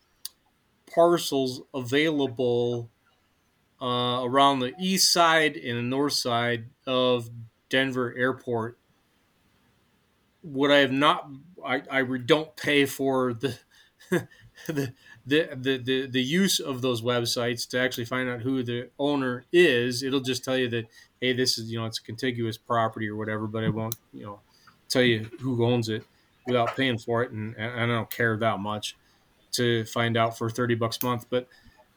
parcels 0.93 1.63
available 1.75 2.91
uh, 3.81 4.21
around 4.23 4.61
the 4.61 4.73
east 4.79 5.13
side 5.13 5.57
and 5.57 5.79
the 5.79 5.83
north 5.83 6.15
side 6.15 6.67
of 6.87 7.29
Denver 7.69 8.15
Airport. 8.17 8.79
What 10.43 10.71
I 10.71 10.79
have 10.79 10.93
not, 10.93 11.29
I, 11.65 11.83
I 11.91 12.03
don't 12.03 12.55
pay 12.57 12.87
for 12.87 13.35
the, 13.35 13.59
the, 14.67 14.93
the, 15.27 15.49
the, 15.55 16.07
the, 16.07 16.23
use 16.23 16.61
of 16.61 16.83
those 16.83 17.01
websites 17.01 17.67
to 17.71 17.81
actually 17.81 18.05
find 18.05 18.29
out 18.29 18.41
who 18.41 18.63
the 18.63 18.91
owner 18.99 19.45
is. 19.53 20.03
It'll 20.03 20.21
just 20.21 20.45
tell 20.45 20.57
you 20.57 20.69
that, 20.69 20.87
hey, 21.21 21.33
this 21.33 21.57
is, 21.57 21.71
you 21.71 21.79
know, 21.79 21.87
it's 21.87 21.99
a 21.99 22.03
contiguous 22.03 22.59
property 22.59 23.09
or 23.09 23.17
whatever, 23.17 23.47
but 23.47 23.65
it 23.65 23.71
won't, 23.71 23.97
you 24.13 24.25
know, 24.25 24.41
tell 24.89 25.03
you 25.03 25.31
who 25.41 25.65
owns 25.65 25.89
it 25.89 26.05
without 26.47 26.77
paying 26.77 26.99
for 26.99 27.23
it. 27.23 27.31
And, 27.31 27.55
and 27.57 27.81
I 27.81 27.87
don't 27.87 28.11
care 28.11 28.37
that 28.37 28.59
much 28.61 28.97
to 29.53 29.85
find 29.87 30.17
out 30.17 30.37
for 30.37 30.51
30 30.51 30.75
bucks 30.75 30.99
a 31.03 31.07
month. 31.07 31.27
But 31.31 31.49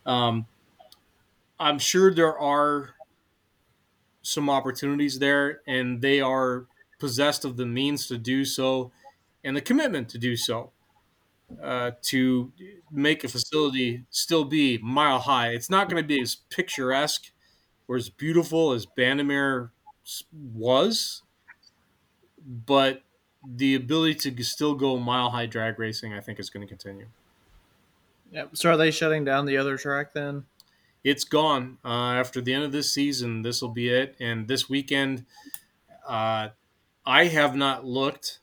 um, 0.05 0.45
I'm 1.59 1.79
sure 1.79 2.13
there 2.13 2.37
are 2.37 2.91
some 4.21 4.49
opportunities 4.49 5.19
there, 5.19 5.61
and 5.67 6.01
they 6.01 6.21
are 6.21 6.65
possessed 6.99 7.45
of 7.45 7.57
the 7.57 7.65
means 7.65 8.07
to 8.07 8.17
do 8.17 8.43
so 8.45 8.91
and 9.43 9.55
the 9.55 9.61
commitment 9.61 10.09
to 10.09 10.17
do 10.17 10.35
so 10.35 10.71
uh, 11.61 11.91
to 12.03 12.51
make 12.91 13.23
a 13.23 13.27
facility 13.27 14.05
still 14.09 14.43
be 14.43 14.77
mile 14.79 15.19
high. 15.19 15.49
It's 15.49 15.69
not 15.69 15.89
going 15.89 16.01
to 16.01 16.07
be 16.07 16.21
as 16.21 16.35
picturesque 16.49 17.31
or 17.87 17.95
as 17.95 18.09
beautiful 18.09 18.73
as 18.73 18.85
Bandimere 18.85 19.71
was, 20.53 21.23
but 22.45 23.03
the 23.45 23.75
ability 23.75 24.31
to 24.31 24.43
still 24.43 24.75
go 24.75 24.97
mile 24.97 25.29
high 25.29 25.45
drag 25.45 25.79
racing, 25.79 26.13
I 26.13 26.19
think, 26.19 26.39
is 26.39 26.49
going 26.49 26.65
to 26.65 26.67
continue. 26.67 27.07
Yeah. 28.31 28.45
So 28.53 28.71
are 28.71 28.77
they 28.77 28.91
shutting 28.91 29.23
down 29.23 29.45
the 29.45 29.57
other 29.57 29.77
track 29.77 30.13
then? 30.13 30.45
it's 31.07 31.23
gone 31.23 31.77
uh, 31.85 32.13
after 32.13 32.41
the 32.41 32.53
end 32.53 32.65
of 32.65 32.73
this 32.73 32.91
season. 32.91 33.41
This 33.41 33.61
will 33.61 33.69
be 33.69 33.87
it. 33.89 34.15
And 34.19 34.47
this 34.47 34.69
weekend, 34.69 35.25
uh, 36.05 36.49
I 37.05 37.25
have 37.25 37.55
not 37.55 37.85
looked 37.85 38.39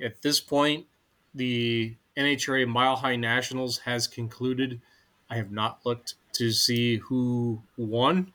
at 0.00 0.22
this 0.22 0.40
point. 0.40 0.86
The 1.34 1.96
NHRA 2.16 2.66
Mile 2.66 2.96
High 2.96 3.16
Nationals 3.16 3.78
has 3.78 4.06
concluded. 4.06 4.80
I 5.28 5.36
have 5.36 5.50
not 5.50 5.84
looked 5.84 6.14
to 6.34 6.50
see 6.52 6.96
who 6.96 7.62
won, 7.76 8.32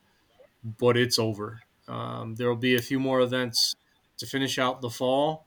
but 0.80 0.98
it's 0.98 1.18
over. 1.18 1.62
Um, 1.88 2.36
there 2.36 2.48
will 2.48 2.56
be 2.56 2.76
a 2.76 2.82
few 2.82 3.00
more 3.00 3.22
events 3.22 3.76
to 4.18 4.26
finish 4.26 4.60
out 4.60 4.82
the 4.82 4.90
fall, 4.90 5.46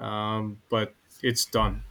um, 0.00 0.60
but 0.68 0.94
it's 1.22 1.44
done. 1.44 1.84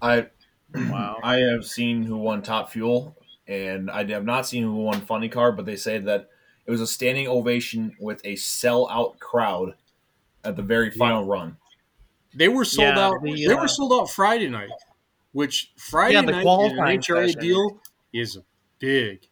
I 0.00 0.28
Wow. 0.74 1.18
I 1.22 1.36
have 1.36 1.64
seen 1.64 2.02
who 2.02 2.18
won 2.18 2.42
Top 2.42 2.70
Fuel, 2.70 3.16
and 3.46 3.90
I 3.90 4.04
have 4.04 4.24
not 4.24 4.46
seen 4.46 4.62
who 4.62 4.76
won 4.76 5.00
Funny 5.00 5.28
Car, 5.28 5.52
but 5.52 5.64
they 5.64 5.76
say 5.76 5.98
that 5.98 6.28
it 6.66 6.70
was 6.70 6.80
a 6.80 6.86
standing 6.86 7.28
ovation 7.28 7.96
with 8.00 8.20
a 8.24 8.36
sell-out 8.36 9.18
crowd 9.18 9.74
at 10.44 10.56
the 10.56 10.62
very 10.62 10.90
final 10.90 11.24
run. 11.24 11.56
They 12.36 12.48
were 12.48 12.64
sold 12.64 12.98
Yeah, 12.98 12.98
out. 12.98 13.22
the, 13.22 13.46
they 13.46 13.54
uh, 13.54 13.60
were 13.60 13.68
sold 13.68 13.92
out 13.92 14.10
Friday 14.10 14.48
night, 14.48 14.70
which 15.32 15.72
Friday 15.78 16.14
Yeah, 16.14 16.22
the 16.22 16.32
night 16.32 16.42
in 16.58 16.70
an 16.78 16.86
qualifying 16.86 17.00
HRA 17.00 17.32
session. 17.32 17.40
deal 17.40 17.80
is 18.12 18.38
big, 18.78 19.26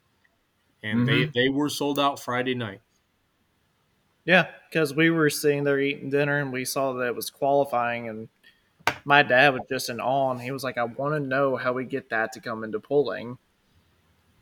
and 0.82 1.00
Mm-hmm. 1.00 1.08
they 1.08 1.42
they 1.42 1.48
were 1.50 1.68
sold 1.68 1.98
out 1.98 2.20
Friday 2.20 2.54
night. 2.54 2.80
Yeah, 4.24 4.50
because 4.70 4.94
we 4.94 5.10
were 5.10 5.28
sitting 5.30 5.64
there 5.64 5.78
eating 5.78 6.10
dinner 6.10 6.38
and 6.40 6.52
we 6.52 6.64
saw 6.64 6.92
that 6.94 7.06
it 7.08 7.14
was 7.14 7.30
qualifying, 7.30 8.08
and 8.08 8.28
my 9.04 9.22
dad 9.22 9.54
was 9.54 9.62
just 9.70 9.90
in 9.90 10.00
awe. 10.00 10.30
And 10.32 10.40
he 10.40 10.50
was 10.52 10.64
like, 10.64 10.78
"I 10.78 10.84
want 10.84 11.14
to 11.14 11.20
know 11.20 11.56
how 11.56 11.72
we 11.74 11.84
get 11.84 12.10
that 12.10 12.32
to 12.32 12.40
come 12.40 12.64
into 12.64 12.80
pulling." 12.80 13.38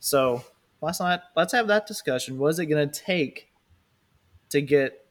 So 0.01 0.45
let's 0.81 1.01
not 1.01 1.25
let's 1.37 1.53
have 1.53 1.69
that 1.69 1.87
discussion. 1.87 2.39
What 2.39 2.49
is 2.49 2.59
it 2.59 2.67
going 2.67 2.89
to 2.89 3.01
take 3.01 3.53
to 4.51 4.61
get 4.61 5.07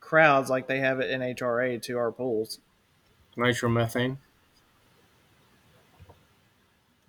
crowds 0.00 0.50
like 0.50 0.66
they 0.68 0.80
have 0.80 1.00
at 1.00 1.10
NHRA 1.10 1.78
to 1.82 1.98
our 1.98 2.12
pools? 2.12 2.60
Nitromethane. 3.38 4.18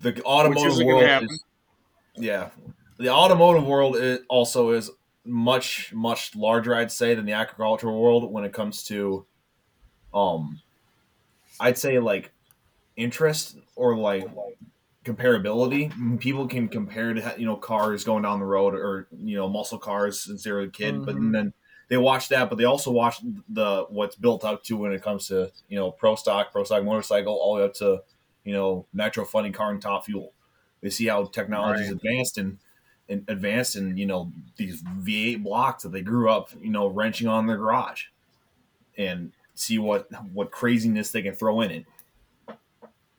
The 0.00 0.22
automotive 0.22 0.86
world 0.86 1.24
is, 1.24 1.44
yeah, 2.16 2.48
the 2.96 3.10
automotive 3.10 3.66
world 3.66 3.96
is 3.96 4.20
also 4.28 4.70
is 4.70 4.90
much 5.26 5.92
much 5.92 6.34
larger, 6.34 6.74
I'd 6.74 6.92
say, 6.92 7.14
than 7.14 7.26
the 7.26 7.32
agricultural 7.32 8.00
world 8.00 8.32
when 8.32 8.44
it 8.44 8.52
comes 8.52 8.84
to, 8.84 9.26
um, 10.14 10.60
I'd 11.58 11.76
say 11.76 11.98
like 11.98 12.32
interest 12.96 13.58
or 13.76 13.96
like 13.96 14.24
like 14.34 14.58
comparability. 15.04 16.18
People 16.18 16.48
can 16.48 16.68
compare 16.68 17.12
to 17.12 17.34
you 17.36 17.44
know 17.44 17.56
cars 17.56 18.04
going 18.04 18.22
down 18.22 18.38
the 18.38 18.46
road 18.46 18.74
or 18.74 19.08
you 19.18 19.36
know 19.36 19.48
muscle 19.48 19.78
cars 19.78 20.20
since 20.20 20.44
they 20.44 20.52
were 20.52 20.60
a 20.60 20.70
kid, 20.70 20.94
mm-hmm. 20.94 21.04
but 21.04 21.14
then 21.32 21.52
they 21.90 21.96
watch 21.96 22.28
that, 22.28 22.48
but 22.48 22.56
they 22.56 22.64
also 22.64 22.90
watch 22.92 23.20
the 23.48 23.84
what's 23.90 24.14
built 24.14 24.44
up 24.44 24.62
to 24.62 24.76
when 24.76 24.92
it 24.92 25.02
comes 25.02 25.26
to 25.26 25.50
you 25.68 25.76
know 25.76 25.90
pro 25.90 26.14
stock, 26.14 26.52
pro 26.52 26.62
stock 26.62 26.84
motorcycle, 26.84 27.34
all 27.34 27.56
the 27.56 27.60
way 27.60 27.66
up 27.66 27.74
to 27.74 28.00
you 28.44 28.52
know 28.54 28.86
nitro 28.94 29.24
funny 29.24 29.50
car 29.50 29.72
and 29.72 29.82
top 29.82 30.06
fuel. 30.06 30.32
They 30.80 30.88
see 30.88 31.08
how 31.08 31.24
technology 31.24 31.82
is 31.82 31.90
advanced 31.90 32.38
and, 32.38 32.58
and 33.08 33.24
advanced, 33.28 33.74
and 33.74 33.98
you 33.98 34.06
know 34.06 34.32
these 34.56 34.82
V8 34.82 35.42
blocks 35.42 35.82
that 35.82 35.90
they 35.90 36.00
grew 36.00 36.30
up 36.30 36.50
you 36.62 36.70
know 36.70 36.86
wrenching 36.86 37.26
on 37.26 37.48
their 37.48 37.58
garage, 37.58 38.04
and 38.96 39.32
see 39.56 39.78
what 39.78 40.08
what 40.32 40.52
craziness 40.52 41.10
they 41.10 41.22
can 41.22 41.34
throw 41.34 41.60
in 41.60 41.72
it. 41.72 41.86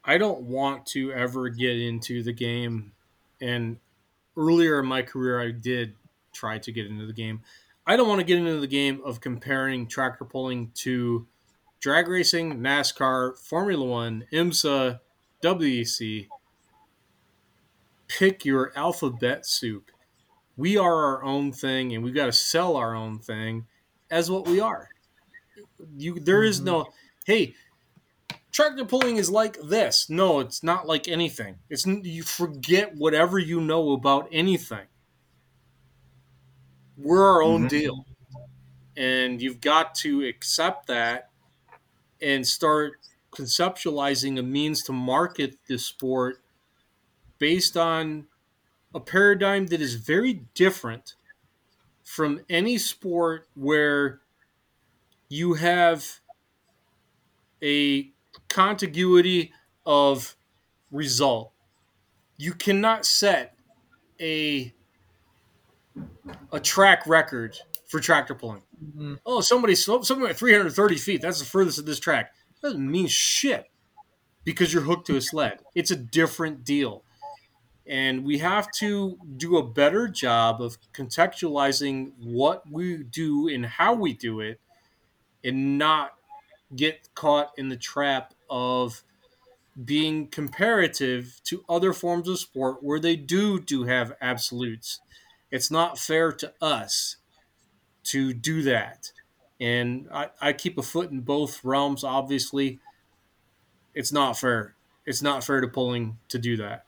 I 0.05 0.17
don't 0.17 0.43
want 0.43 0.86
to 0.88 1.12
ever 1.12 1.49
get 1.49 1.77
into 1.77 2.23
the 2.23 2.34
game, 2.34 2.93
and 3.41 3.79
earlier 4.38 4.79
in 4.79 4.86
my 4.86 5.01
career, 5.01 5.41
I 5.41 5.51
did 5.51 5.93
try 6.31 6.57
to 6.57 6.71
get 6.71 6.88
into 6.88 7.05
the 7.05 7.13
game. 7.13 7.41
I 7.86 7.96
don't 7.96 8.08
want 8.08 8.20
to 8.20 8.26
get 8.26 8.38
into 8.38 8.60
the 8.60 8.67
game 8.67 9.02
of 9.04 9.22
comparing 9.22 9.88
tractor 9.88 10.24
pulling 10.24 10.72
to 10.76 11.28
drag 11.80 12.08
racing, 12.08 12.60
NASCAR, 12.60 13.38
Formula 13.39 13.84
One, 13.84 14.26
IMSA, 14.32 15.00
WEC. 15.41 16.28
Pick 18.08 18.46
your 18.46 18.72
alphabet 18.76 19.48
soup. 19.48 19.89
We 20.56 20.78
are 20.78 21.06
our 21.06 21.24
own 21.24 21.52
thing, 21.52 21.94
and 21.94 22.04
we've 22.04 22.13
got 22.13 22.28
to 22.28 22.32
sell 22.32 22.78
our 22.78 22.94
own 22.94 23.17
thing 23.17 23.65
as 24.12 24.30
what 24.30 24.48
we 24.48 24.60
are. 24.60 24.89
You, 25.98 26.20
there 26.20 26.44
is 26.44 26.62
no, 26.62 26.88
hey, 27.26 27.56
tractor 28.52 28.86
pulling 28.86 29.17
is 29.17 29.32
like 29.32 29.58
this. 29.60 30.08
No, 30.08 30.39
it's 30.39 30.62
not 30.62 30.86
like 30.86 31.08
anything. 31.08 31.56
It's 31.67 31.88
you 31.88 32.22
forget 32.22 32.96
whatever 32.96 33.39
you 33.39 33.60
know 33.60 33.94
about 33.94 34.28
anything 34.32 34.86
we're 37.01 37.25
our 37.25 37.43
own 37.43 37.61
mm-hmm. 37.61 37.67
deal. 37.67 38.05
And 38.97 39.41
you've 39.41 39.61
got 39.61 39.95
to 39.95 40.25
accept 40.25 40.87
that 40.87 41.29
and 42.21 42.45
start 42.45 42.99
conceptualizing 43.31 44.37
a 44.37 44.43
means 44.43 44.83
to 44.83 44.91
market 44.91 45.57
this 45.67 45.85
sport 45.85 46.41
based 47.39 47.77
on 47.77 48.27
a 48.93 48.99
paradigm 48.99 49.67
that 49.67 49.81
is 49.81 49.95
very 49.95 50.43
different 50.53 51.15
from 52.03 52.41
any 52.49 52.77
sport 52.77 53.47
where 53.55 54.19
you 55.29 55.53
have 55.53 56.19
a 57.63 58.11
contiguity 58.49 59.53
of 59.85 60.35
result. 60.91 61.53
You 62.37 62.53
cannot 62.53 63.05
set 63.05 63.55
a 64.19 64.73
a 66.51 66.60
track 66.60 67.07
record 67.07 67.57
for 67.88 67.99
tractor 67.99 68.36
pulling. 68.36 68.62
Mm-hmm. 68.84 69.15
Oh, 69.25 69.41
somebody 69.41 69.75
somebody 69.75 70.29
at 70.29 70.38
330 70.38 70.97
feet. 70.97 71.21
That's 71.21 71.39
the 71.39 71.45
furthest 71.45 71.79
of 71.79 71.86
this 71.86 71.99
track. 71.99 72.34
That 72.62 72.69
doesn't 72.69 72.91
mean 72.91 73.07
shit 73.07 73.65
because 74.43 74.73
you're 74.73 74.84
hooked 74.84 75.07
to 75.07 75.17
a 75.17 75.21
sled. 75.21 75.60
It's 75.75 75.91
a 75.91 75.95
different 75.95 76.63
deal. 76.63 77.03
And 77.86 78.23
we 78.23 78.38
have 78.38 78.71
to 78.77 79.17
do 79.38 79.57
a 79.57 79.67
better 79.67 80.07
job 80.07 80.62
of 80.62 80.77
contextualizing 80.93 82.13
what 82.19 82.63
we 82.69 83.03
do 83.03 83.47
and 83.47 83.65
how 83.65 83.93
we 83.93 84.13
do 84.13 84.39
it 84.39 84.60
and 85.43 85.77
not 85.77 86.13
get 86.75 87.10
caught 87.15 87.51
in 87.57 87.69
the 87.69 87.75
trap 87.75 88.34
of 88.49 89.03
being 89.84 90.27
comparative 90.27 91.41
to 91.45 91.63
other 91.67 91.91
forms 91.93 92.27
of 92.27 92.39
sport 92.39 92.77
where 92.81 92.99
they 92.99 93.15
do 93.15 93.60
do 93.60 93.84
have 93.84 94.13
absolutes 94.21 94.99
it's 95.51 95.69
not 95.69 95.99
fair 95.99 96.31
to 96.31 96.53
us 96.61 97.17
to 98.05 98.33
do 98.33 98.63
that. 98.63 99.11
And 99.59 100.07
I, 100.11 100.29
I 100.41 100.53
keep 100.53 100.77
a 100.77 100.81
foot 100.81 101.11
in 101.11 101.21
both 101.21 101.63
realms, 101.63 102.03
obviously. 102.03 102.79
It's 103.93 104.11
not 104.11 104.37
fair. 104.37 104.75
It's 105.05 105.21
not 105.21 105.43
fair 105.43 105.61
to 105.61 105.67
pulling 105.67 106.17
to 106.29 106.39
do 106.39 106.57
that. 106.57 106.85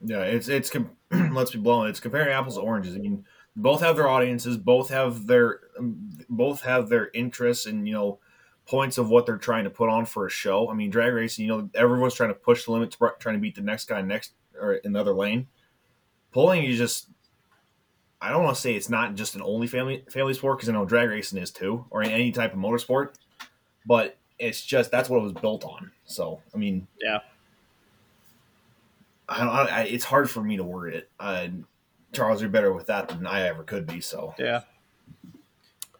Yeah, 0.00 0.22
it's 0.22 0.48
it's 0.48 0.70
let's 1.10 1.52
be 1.52 1.58
blunt. 1.58 1.90
It's 1.90 2.00
comparing 2.00 2.32
apples 2.32 2.56
to 2.56 2.60
oranges. 2.60 2.94
I 2.94 2.98
mean, 2.98 3.24
both 3.56 3.80
have 3.80 3.96
their 3.96 4.08
audiences, 4.08 4.56
both 4.56 4.90
have 4.90 5.26
their 5.26 5.60
um, 5.78 6.10
both 6.28 6.62
have 6.62 6.88
their 6.88 7.10
interests 7.14 7.66
and 7.66 7.88
you 7.88 7.94
know 7.94 8.18
points 8.66 8.98
of 8.98 9.08
what 9.08 9.26
they're 9.26 9.36
trying 9.36 9.64
to 9.64 9.70
put 9.70 9.88
on 9.88 10.06
for 10.06 10.26
a 10.26 10.30
show. 10.30 10.70
I 10.70 10.74
mean, 10.74 10.90
drag 10.90 11.12
racing, 11.12 11.46
you 11.46 11.50
know, 11.50 11.70
everyone's 11.74 12.14
trying 12.14 12.30
to 12.30 12.34
push 12.34 12.64
the 12.64 12.72
limits, 12.72 12.96
trying 13.18 13.34
to 13.34 13.40
beat 13.40 13.54
the 13.54 13.60
next 13.60 13.86
guy 13.86 14.00
next 14.02 14.32
or 14.60 14.74
in 14.74 14.92
the 14.92 15.00
other 15.00 15.14
lane. 15.14 15.48
Pulling, 16.32 16.64
you 16.64 16.76
just 16.76 17.08
I 18.24 18.30
don't 18.30 18.42
want 18.42 18.56
to 18.56 18.60
say 18.62 18.74
it's 18.74 18.88
not 18.88 19.16
just 19.16 19.34
an 19.34 19.42
only 19.42 19.66
family 19.66 20.02
family 20.08 20.32
sport 20.32 20.56
because 20.56 20.70
I 20.70 20.72
know 20.72 20.86
drag 20.86 21.10
racing 21.10 21.38
is 21.38 21.50
too, 21.50 21.84
or 21.90 22.02
any 22.02 22.32
type 22.32 22.54
of 22.54 22.58
motorsport, 22.58 23.10
but 23.84 24.16
it's 24.38 24.64
just 24.64 24.90
that's 24.90 25.10
what 25.10 25.18
it 25.18 25.24
was 25.24 25.34
built 25.34 25.62
on. 25.64 25.90
So 26.06 26.40
I 26.54 26.56
mean, 26.56 26.86
yeah, 27.02 27.18
I, 29.28 29.42
I 29.42 29.80
it's 29.82 30.06
hard 30.06 30.30
for 30.30 30.42
me 30.42 30.56
to 30.56 30.64
word 30.64 30.94
it. 30.94 31.10
Uh, 31.20 31.48
Charles, 32.14 32.40
you're 32.40 32.48
better 32.48 32.72
with 32.72 32.86
that 32.86 33.08
than 33.08 33.26
I 33.26 33.42
ever 33.42 33.62
could 33.62 33.86
be. 33.86 34.00
So 34.00 34.34
yeah. 34.38 34.62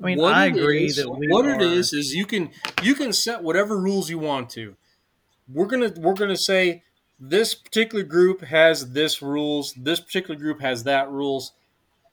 I 0.00 0.06
mean, 0.06 0.18
what 0.18 0.32
I 0.32 0.46
agree 0.46 0.86
is, 0.86 0.96
that 0.96 1.10
what 1.10 1.44
are... 1.44 1.54
it 1.56 1.60
is 1.60 1.92
is 1.92 2.14
you 2.14 2.24
can 2.24 2.50
you 2.82 2.94
can 2.94 3.12
set 3.12 3.42
whatever 3.42 3.78
rules 3.78 4.08
you 4.08 4.18
want 4.18 4.48
to. 4.50 4.76
We're 5.46 5.66
gonna 5.66 5.92
we're 5.98 6.14
gonna 6.14 6.38
say 6.38 6.84
this 7.20 7.54
particular 7.54 8.02
group 8.02 8.44
has 8.44 8.92
this 8.92 9.20
rules. 9.20 9.74
This 9.74 10.00
particular 10.00 10.40
group 10.40 10.62
has 10.62 10.84
that 10.84 11.10
rules 11.10 11.52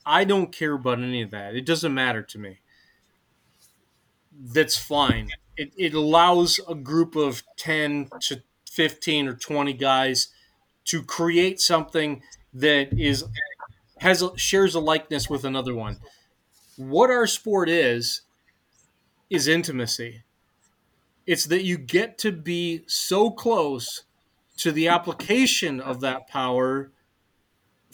I 0.06 0.24
don't 0.24 0.52
care 0.52 0.74
about 0.74 1.00
any 1.00 1.22
of 1.22 1.32
that. 1.32 1.56
It 1.56 1.66
doesn't 1.66 1.94
matter 1.94 2.22
to 2.24 2.38
me. 2.38 2.60
That's 4.34 4.78
fine. 4.78 5.30
It, 5.58 5.72
it 5.78 5.94
allows 5.94 6.60
a 6.68 6.76
group 6.76 7.16
of 7.16 7.44
10 7.58 8.10
to 8.22 8.42
15 8.70 9.28
or 9.28 9.34
20 9.34 9.74
guys 9.74 10.30
to 10.86 11.04
create 11.04 11.60
something 11.60 12.24
that 12.54 12.98
is 12.98 13.24
has 13.98 14.24
a, 14.24 14.36
shares 14.38 14.74
a 14.74 14.80
likeness 14.80 15.30
with 15.30 15.46
another 15.46 15.76
one. 15.76 15.98
What 16.76 17.12
our 17.12 17.28
sport 17.28 17.70
is 17.70 18.22
is 19.30 19.48
intimacy. 19.48 20.24
It's 21.28 21.46
that 21.46 21.64
you 21.64 21.78
get 21.78 22.18
to 22.20 22.32
be 22.32 22.84
so 22.88 23.30
close 23.30 24.04
to 24.58 24.72
the 24.72 24.88
application 24.88 25.80
of 25.80 26.02
that 26.02 26.28
power 26.28 26.92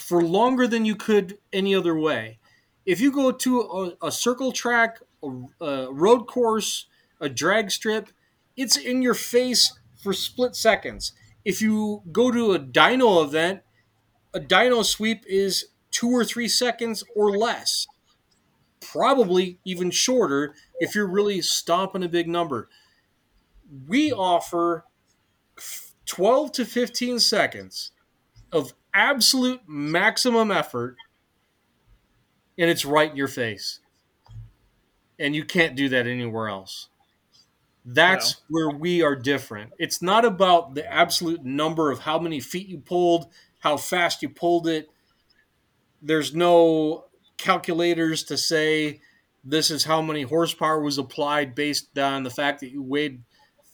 for 0.02 0.22
longer 0.24 0.68
than 0.68 0.86
you 0.86 0.96
could 0.96 1.38
any 1.52 1.76
other 1.76 1.98
way. 1.98 2.40
If 2.86 3.02
you 3.02 3.12
go 3.12 3.32
to 3.32 3.62
a, 4.02 4.08
a 4.08 4.12
circle 4.12 4.52
track, 4.52 5.00
a, 5.24 5.32
a 5.62 5.92
road 5.92 6.28
course, 6.28 6.86
a 7.20 7.30
drag 7.30 7.72
strip, 7.72 8.10
it's 8.56 8.78
in 8.78 9.02
your 9.02 9.14
face 9.14 9.78
for 9.96 10.14
split 10.14 10.56
seconds. 10.56 11.12
If 11.44 11.62
you 11.62 12.04
go 12.12 12.32
to 12.32 12.54
a 12.54 12.60
dyno 12.60 13.24
event, 13.24 13.62
a 14.34 14.40
dyno 14.40 14.84
sweep 14.84 15.24
is 15.28 15.68
two 15.92 16.10
or 16.10 16.24
three 16.24 16.48
seconds 16.48 17.04
or 17.16 17.36
less. 17.36 17.88
Probably 18.80 19.60
even 19.66 19.92
shorter 19.92 20.54
if 20.80 20.96
you're 20.96 21.08
really 21.08 21.42
stomping 21.42 22.04
a 22.04 22.10
big 22.10 22.28
number. 22.28 22.70
We 23.88 24.12
offer 24.12 24.86
12 26.06 26.52
to 26.54 26.66
15 26.66 27.20
seconds 27.20 27.92
of 28.52 28.74
absolute 28.98 29.62
maximum 29.68 30.50
effort 30.50 30.98
and 32.58 32.70
it's 32.70 32.84
right 32.84 33.12
in 33.12 33.16
your 33.16 33.28
face. 33.28 33.80
And 35.20 35.36
you 35.36 35.46
can't 35.46 35.76
do 35.76 35.90
that 35.90 36.08
anywhere 36.08 36.50
else. 36.50 36.90
That's 37.86 38.36
no. 38.36 38.42
where 38.50 38.70
we 38.72 39.04
are 39.04 39.16
different. 39.16 39.72
It's 39.78 40.02
not 40.02 40.26
about 40.26 40.76
the 40.76 40.92
absolute 40.92 41.46
number 41.46 41.92
of 41.92 42.00
how 42.00 42.20
many 42.20 42.40
feet 42.40 42.68
you 42.68 42.80
pulled, 42.80 43.28
how 43.60 43.78
fast 43.78 44.22
you 44.22 44.30
pulled 44.30 44.68
it. 44.68 44.90
There's 46.02 46.36
no 46.36 47.06
calculators 47.38 48.24
to 48.26 48.38
say 48.38 49.02
this 49.44 49.72
is 49.72 49.86
how 49.86 50.02
many 50.02 50.24
horsepower 50.24 50.82
was 50.82 50.98
applied 50.98 51.56
based 51.56 51.98
on 51.98 52.24
the 52.24 52.30
fact 52.30 52.60
that 52.60 52.72
you 52.72 52.82
weighed 52.82 53.22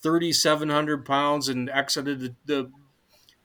3,700 0.01 1.05
pounds 1.05 1.47
and 1.47 1.69
exited 1.69 2.19
the, 2.19 2.35
the 2.45 2.71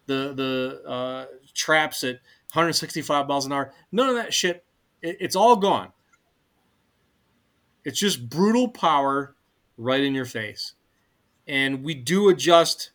the 0.09 0.33
the 0.35 0.91
uh, 0.91 1.27
traps 1.59 2.03
at 2.05 2.15
165 2.53 3.29
miles 3.29 3.45
an 3.45 3.53
hour. 3.53 3.73
None 3.93 4.09
of 4.09 4.15
that 4.15 4.33
shit. 4.33 4.65
It, 5.03 5.19
it's 5.21 5.37
all 5.37 5.57
gone. 5.57 5.93
It's 7.85 7.99
just 7.99 8.31
brutal 8.31 8.69
power 8.69 9.35
right 9.77 10.03
in 10.03 10.15
your 10.15 10.25
face, 10.25 10.75
and 11.47 11.83
we 11.83 11.95
do 11.95 12.29
adjust 12.29 12.91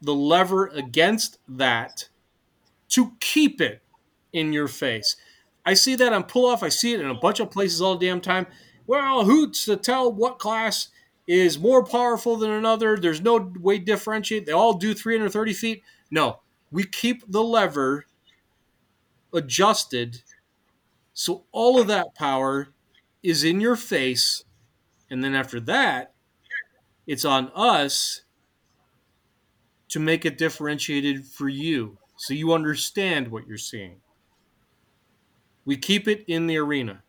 the 0.00 0.14
lever 0.14 0.68
against 0.68 1.38
that 1.48 2.08
to 2.90 3.12
keep 3.20 3.60
it 3.60 3.82
in 4.32 4.52
your 4.52 4.68
face. 4.68 5.16
I 5.66 5.74
see 5.74 5.96
that 5.96 6.12
on 6.12 6.24
pull 6.24 6.46
off. 6.46 6.62
I 6.62 6.68
see 6.68 6.94
it 6.94 7.00
in 7.00 7.10
a 7.10 7.14
bunch 7.14 7.40
of 7.40 7.50
places 7.50 7.82
all 7.82 7.96
the 7.96 8.06
damn 8.06 8.20
time. 8.20 8.46
Well, 8.86 9.24
who's 9.24 9.64
to 9.66 9.76
tell 9.76 10.10
what 10.10 10.38
class 10.38 10.88
is 11.26 11.58
more 11.58 11.84
powerful 11.84 12.36
than 12.36 12.50
another? 12.50 12.96
There's 12.96 13.20
no 13.20 13.52
way 13.60 13.78
differentiate. 13.78 14.46
They 14.46 14.52
all 14.52 14.74
do 14.74 14.94
330 14.94 15.52
feet. 15.52 15.82
No, 16.10 16.40
we 16.70 16.84
keep 16.84 17.30
the 17.30 17.42
lever 17.42 18.04
adjusted 19.32 20.22
so 21.18 21.42
all 21.50 21.80
of 21.80 21.88
that 21.88 22.14
power 22.14 22.68
is 23.24 23.42
in 23.42 23.60
your 23.60 23.74
face. 23.74 24.44
And 25.10 25.24
then 25.24 25.34
after 25.34 25.58
that, 25.58 26.12
it's 27.08 27.24
on 27.24 27.50
us 27.56 28.22
to 29.88 29.98
make 29.98 30.24
it 30.24 30.38
differentiated 30.38 31.26
for 31.26 31.48
you 31.48 31.98
so 32.16 32.34
you 32.34 32.52
understand 32.52 33.32
what 33.32 33.48
you're 33.48 33.58
seeing. 33.58 33.96
We 35.64 35.76
keep 35.76 36.06
it 36.06 36.24
in 36.28 36.46
the 36.46 36.56
arena. 36.58 37.02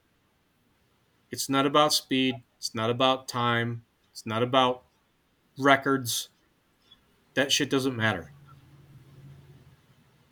It's 1.30 1.48
not 1.48 1.68
about 1.68 1.94
speed, 1.94 2.36
it's 2.58 2.74
not 2.74 2.90
about 2.90 3.28
time, 3.28 3.84
it's 4.12 4.26
not 4.26 4.42
about 4.42 4.86
records. 5.56 6.30
That 7.36 7.52
shit 7.52 7.70
doesn't 7.70 7.96
matter. 7.96 8.32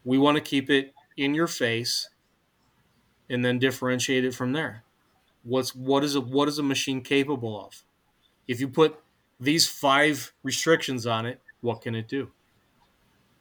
We 0.07 0.17
want 0.17 0.37
to 0.37 0.41
keep 0.41 0.69
it 0.69 0.93
in 1.17 1.33
your 1.33 1.47
face 1.47 2.07
and 3.29 3.43
then 3.43 3.59
differentiate 3.59 4.23
it 4.23 4.33
from 4.33 4.53
there. 4.53 4.85
What's 5.43 5.75
what 5.75 6.01
is 6.01 6.15
a 6.15 6.21
what 6.21 6.47
is 6.47 6.57
a 6.57 6.63
machine 6.63 7.01
capable 7.01 7.59
of? 7.59 7.83
If 8.47 8.61
you 8.61 8.69
put 8.69 8.97
these 9.37 9.67
five 9.67 10.31
restrictions 10.43 11.05
on 11.05 11.25
it, 11.25 11.41
what 11.59 11.81
can 11.81 11.93
it 11.93 12.07
do? 12.07 12.31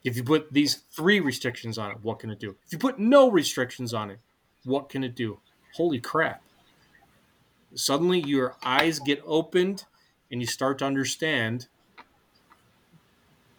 If 0.02 0.16
you 0.16 0.24
put 0.24 0.52
these 0.52 0.82
three 0.90 1.20
restrictions 1.20 1.78
on 1.78 1.92
it, 1.92 1.98
what 2.02 2.18
can 2.18 2.30
it 2.30 2.40
do? 2.40 2.56
If 2.66 2.72
you 2.72 2.78
put 2.78 2.98
no 2.98 3.30
restrictions 3.30 3.94
on 3.94 4.10
it, 4.10 4.18
what 4.64 4.88
can 4.88 5.04
it 5.04 5.14
do? 5.14 5.38
Holy 5.74 6.00
crap. 6.00 6.42
Suddenly 7.76 8.22
your 8.22 8.56
eyes 8.64 8.98
get 8.98 9.22
opened 9.24 9.84
and 10.32 10.40
you 10.40 10.48
start 10.48 10.78
to 10.78 10.84
understand 10.84 11.68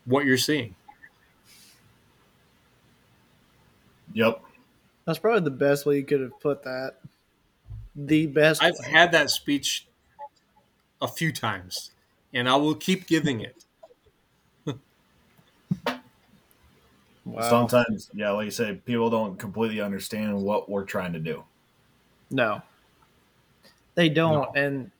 what 0.03 0.25
you're 0.25 0.35
seeing. 0.35 0.75
Yep. 4.17 4.41
That's 5.05 5.19
probably 5.19 5.41
the 5.41 5.51
best 5.51 5.85
way 5.85 5.97
you 5.97 6.03
could 6.03 6.21
have 6.21 6.39
put 6.39 6.63
that. 6.63 6.95
The 7.95 8.25
best. 8.25 8.63
I've 8.63 8.73
way. 8.79 8.89
had 8.89 9.11
that 9.11 9.29
speech 9.29 9.85
a 10.99 11.07
few 11.07 11.31
times, 11.31 11.91
and 12.33 12.49
I 12.49 12.55
will 12.55 12.73
keep 12.73 13.05
giving 13.05 13.41
it. 13.41 13.63
Wow. 17.25 17.41
Sometimes, 17.49 18.09
yeah, 18.13 18.31
like 18.31 18.45
you 18.45 18.51
say, 18.51 18.79
people 18.85 19.09
don't 19.09 19.37
completely 19.37 19.81
understand 19.81 20.41
what 20.41 20.69
we're 20.69 20.85
trying 20.85 21.11
to 21.11 21.19
do. 21.19 21.43
No, 22.31 22.61
they 23.95 24.07
don't, 24.07 24.55
No. 24.55 24.61
and 24.61 24.91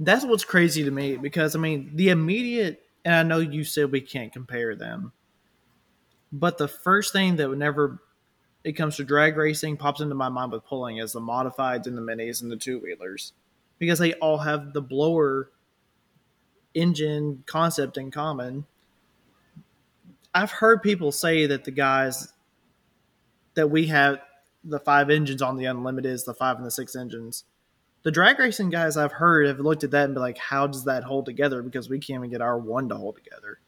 that's 0.00 0.24
what's 0.24 0.44
crazy 0.44 0.82
to 0.82 0.90
me 0.90 1.16
because 1.16 1.54
I 1.54 1.60
mean 1.60 1.92
the 1.94 2.08
immediate, 2.08 2.82
and 3.04 3.14
I 3.14 3.22
know 3.22 3.38
you 3.38 3.62
said 3.62 3.92
we 3.92 4.00
can't 4.00 4.32
compare 4.32 4.74
them, 4.74 5.12
but 6.32 6.58
the 6.58 6.66
first 6.66 7.12
thing 7.12 7.36
that 7.36 7.48
whenever 7.48 8.00
it 8.64 8.72
comes 8.72 8.96
to 8.96 9.04
drag 9.04 9.36
racing 9.36 9.76
pops 9.76 10.00
into 10.00 10.14
my 10.14 10.28
mind 10.28 10.52
with 10.52 10.64
pulling 10.64 10.98
is 10.98 11.12
the 11.12 11.20
modifieds 11.20 11.86
and 11.86 11.96
the 11.96 12.02
minis 12.02 12.42
and 12.42 12.50
the 12.50 12.56
two 12.56 12.78
wheelers 12.78 13.32
because 13.78 13.98
they 13.98 14.12
all 14.14 14.38
have 14.38 14.72
the 14.72 14.82
blower 14.82 15.50
engine 16.74 17.42
concept 17.46 17.96
in 17.96 18.10
common. 18.10 18.64
I've 20.34 20.52
heard 20.52 20.82
people 20.82 21.12
say 21.12 21.46
that 21.46 21.64
the 21.64 21.70
guys 21.70 22.32
that 23.54 23.68
we 23.68 23.86
have 23.88 24.20
the 24.64 24.78
five 24.78 25.10
engines 25.10 25.42
on 25.42 25.56
the 25.56 25.64
unlimited 25.64 26.12
is 26.12 26.24
the 26.24 26.34
five 26.34 26.56
and 26.56 26.64
the 26.64 26.70
six 26.70 26.94
engines. 26.94 27.44
The 28.04 28.10
drag 28.10 28.38
racing 28.38 28.70
guys 28.70 28.96
I've 28.96 29.12
heard 29.12 29.46
have 29.46 29.60
looked 29.60 29.84
at 29.84 29.90
that 29.92 30.06
and 30.06 30.14
be 30.14 30.20
like, 30.20 30.38
how 30.38 30.66
does 30.66 30.84
that 30.84 31.04
hold 31.04 31.26
together? 31.26 31.62
Because 31.62 31.88
we 31.88 31.98
can't 31.98 32.20
even 32.20 32.30
get 32.30 32.40
our 32.40 32.58
one 32.58 32.88
to 32.88 32.96
hold 32.96 33.16
together. 33.16 33.58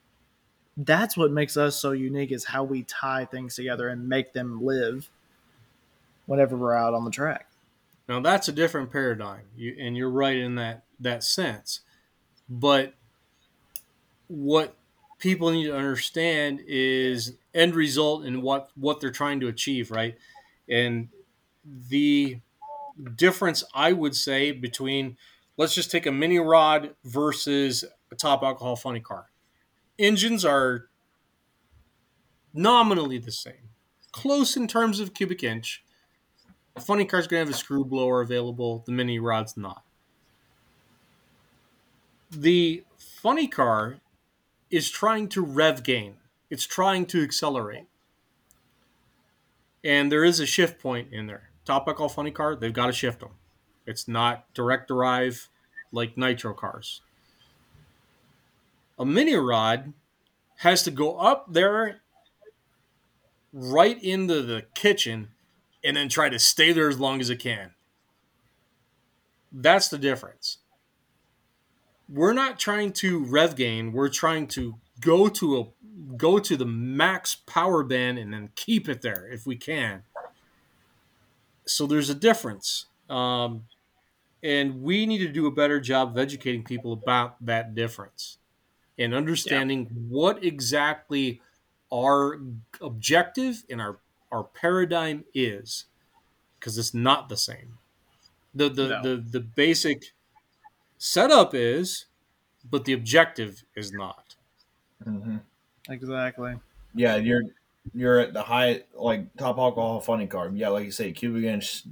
That's 0.77 1.17
what 1.17 1.31
makes 1.31 1.57
us 1.57 1.77
so 1.77 1.93
unique 1.93 2.33
is 2.33 2.47
how 2.47 2.65
we 2.65 2.83
tie 2.83 3.25
things 3.25 3.55
together 3.55 3.89
and 3.89 4.09
make 4.09 4.33
them 4.33 4.63
live 4.63 5.09
whenever 6.27 6.57
we're 6.57 6.75
out 6.75 6.95
on 6.95 7.05
the 7.05 7.11
track. 7.11 7.49
Now 8.09 8.21
that's 8.21 8.49
a 8.49 8.53
different 8.53 8.91
paradigm, 8.91 9.43
you, 9.57 9.75
and 9.79 9.97
you're 9.97 10.11
right 10.11 10.37
in 10.37 10.57
that 10.57 10.85
that 11.01 11.25
sense. 11.25 11.81
But 12.49 12.95
what 14.29 14.75
people 15.19 15.51
need 15.51 15.65
to 15.65 15.77
understand 15.77 16.61
is 16.67 17.35
end 17.55 17.75
result 17.75 18.25
and 18.25 18.43
what 18.43 18.69
what 18.75 19.01
they're 19.01 19.11
trying 19.11 19.41
to 19.41 19.49
achieve, 19.49 19.91
right? 19.91 20.17
And 20.69 21.09
the 21.89 22.41
difference 23.17 23.65
I 23.75 23.93
would 23.93 24.15
say 24.15 24.53
between 24.53 25.17
let's 25.57 25.75
just 25.75 25.91
take 25.91 26.07
a 26.07 26.13
mini 26.13 26.39
rod 26.39 26.95
versus 27.05 27.85
a 28.11 28.15
top 28.15 28.43
alcohol 28.43 28.77
funny 28.77 29.01
car. 29.01 29.27
Engines 29.99 30.45
are 30.45 30.89
nominally 32.53 33.19
the 33.19 33.33
same, 33.33 33.71
close 34.13 34.57
in 34.57 34.67
terms 34.67 35.01
of 35.01 35.15
cubic 35.15 35.43
inch. 35.43 35.85
A 36.77 36.81
funny 36.81 37.05
car's 37.05 37.27
gonna 37.27 37.41
have 37.41 37.51
a 37.51 37.55
screw 37.55 37.85
blower 37.85 38.21
available. 38.21 38.83
The 38.87 38.93
mini 38.93 39.19
rod's 39.19 39.57
not. 39.57 39.85
The 42.31 42.83
funny 42.99 43.47
car 43.47 44.01
is 44.71 44.91
trying 44.91 45.29
to 45.29 45.45
rev 45.45 45.85
gain. 45.85 46.17
It's 46.51 46.67
trying 46.67 47.07
to 47.07 47.23
accelerate. 47.23 47.87
And 49.85 50.11
there 50.11 50.25
is 50.25 50.41
a 50.41 50.47
shift 50.47 50.81
point 50.81 51.13
in 51.13 51.27
there. 51.27 51.51
Top 51.65 51.89
funny 52.11 52.31
car, 52.31 52.57
they've 52.57 52.73
got 52.73 52.87
to 52.87 52.93
shift 52.93 53.21
them. 53.21 53.31
It's 53.87 54.09
not 54.09 54.53
direct 54.55 54.89
drive 54.89 55.49
like 55.93 56.17
nitro 56.17 56.55
cars. 56.55 57.03
A 58.99 59.05
mini 59.05 59.35
rod 59.35 59.93
has 60.59 60.83
to 60.85 60.91
go 60.91 61.17
up 61.17 61.53
there 61.53 62.01
right 63.53 64.03
into 64.03 64.43
the 64.43 64.65
kitchen 64.75 65.29
and 65.83 65.97
then 65.97 66.09
try 66.09 66.29
to 66.29 66.39
stay 66.39 66.73
there 66.73 66.89
as 66.89 66.99
long 66.99 67.21
as 67.21 67.31
it 67.31 67.39
can. 67.39 67.73
That's 69.53 69.89
the 69.89 69.99
difference. 69.99 70.59
We're 72.09 72.33
not 72.33 72.59
trying 72.59 72.93
to 72.95 73.25
rev 73.25 73.57
gain, 73.57 73.93
we're 73.93 74.09
trying 74.09 74.47
to 74.49 74.77
go 75.01 75.29
to 75.29 75.59
a 75.59 75.65
go 76.17 76.39
to 76.39 76.57
the 76.57 76.67
max 76.67 77.35
power 77.35 77.83
band 77.83 78.19
and 78.19 78.33
then 78.33 78.51
keep 78.57 78.89
it 78.89 79.03
there 79.03 79.29
if 79.31 79.47
we 79.47 79.57
can. 79.57 80.03
So 81.67 81.87
there's 81.87 82.11
a 82.11 82.15
difference. 82.15 82.87
Um, 83.09 83.65
and 84.43 84.83
we 84.83 85.07
need 85.07 85.19
to 85.19 85.29
do 85.29 85.47
a 85.47 85.51
better 85.51 85.81
job 85.81 86.11
of 86.11 86.19
educating 86.19 86.63
people 86.63 86.93
about 86.93 87.45
that 87.45 87.75
difference 87.75 88.39
and 88.99 89.15
understanding 89.15 89.87
what 90.09 90.45
exactly 90.45 91.41
our 91.93 92.41
objective 92.81 93.65
and 93.71 93.81
our 93.81 93.99
our 94.33 94.45
paradigm 94.45 95.25
is 95.35 95.87
because 96.59 96.79
it's 96.79 96.95
not 96.95 97.29
the 97.29 97.37
same 97.37 97.79
the 98.55 98.69
the, 98.69 98.89
No. 98.89 99.03
the 99.03 99.17
the 99.17 99.41
basic 99.41 100.13
setup 100.99 101.55
is 101.55 102.07
but 102.71 102.85
the 102.85 102.93
objective 102.93 103.65
is 103.77 103.93
not 103.93 104.37
Mm-hmm. 105.05 105.37
Exactly. 105.91 106.55
Yeah, 106.95 107.17
you're 107.17 107.43
you're 107.95 108.19
at 108.21 108.33
the 108.33 108.43
high 108.43 108.85
like 108.95 109.35
top 109.37 109.59
alcohol 109.59 110.01
funny 110.01 110.27
car. 110.27 110.51
Yeah, 110.55 110.69
like 110.69 110.85
you 110.87 110.93
say, 110.93 111.13
cubic 111.13 111.45
inch, 111.45 111.83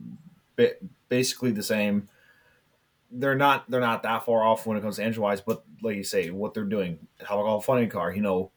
ba- 0.56 0.76
basically 1.08 1.50
the 1.50 1.62
same. 1.62 2.08
They're 3.12 3.34
not 3.34 3.70
they're 3.70 3.80
not 3.80 4.02
that 4.04 4.24
far 4.24 4.42
off 4.42 4.66
when 4.66 4.76
it 4.76 4.80
comes 4.80 4.96
to 4.96 5.04
engine 5.04 5.22
wise, 5.22 5.40
but 5.40 5.64
like 5.82 5.96
you 5.96 6.04
say, 6.04 6.30
what 6.30 6.54
they're 6.54 6.64
doing, 6.64 6.98
how 7.22 7.40
about 7.40 7.58
a 7.58 7.62
funny 7.62 7.86
car, 7.86 8.14
you 8.14 8.22
know, 8.22 8.50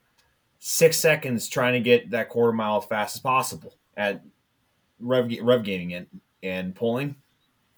six 0.60 0.98
seconds 0.98 1.48
trying 1.48 1.74
to 1.74 1.80
get 1.80 2.12
that 2.12 2.30
quarter 2.30 2.54
mile 2.54 2.78
as 2.78 2.86
fast 2.86 3.16
as 3.18 3.22
possible 3.22 3.76
at 3.98 4.22
rev 5.00 5.32
rev 5.42 5.64
gaining 5.64 5.92
it 5.92 6.08
and 6.42 6.76
pulling. 6.76 7.16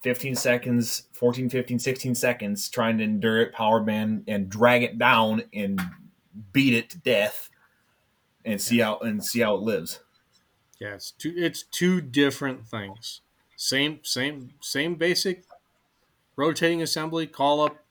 15 0.02 0.36
seconds 0.36 1.08
14 1.12 1.50
15 1.50 1.78
16 1.78 2.14
seconds 2.14 2.68
trying 2.68 2.98
to 2.98 3.04
endure 3.04 3.42
it 3.42 3.52
power 3.52 3.80
band 3.80 4.24
and 4.28 4.48
drag 4.48 4.82
it 4.82 4.96
down 4.96 5.42
and 5.52 5.80
beat 6.52 6.72
it 6.72 6.88
to 6.90 6.98
death 6.98 7.50
and 8.44 8.60
see 8.60 8.78
how 8.78 8.98
and 9.00 9.24
see 9.24 9.40
how 9.40 9.56
it 9.56 9.60
lives. 9.60 10.00
yeah 10.80 10.94
it's 10.94 11.10
two 11.10 11.34
it's 11.36 11.64
two 11.64 12.00
different 12.00 12.64
things 12.64 13.22
same 13.56 13.98
same 14.02 14.52
same 14.60 14.94
basic 14.94 15.44
rotating 16.38 16.80
assembly 16.80 17.26
call 17.26 17.60
up 17.60 17.84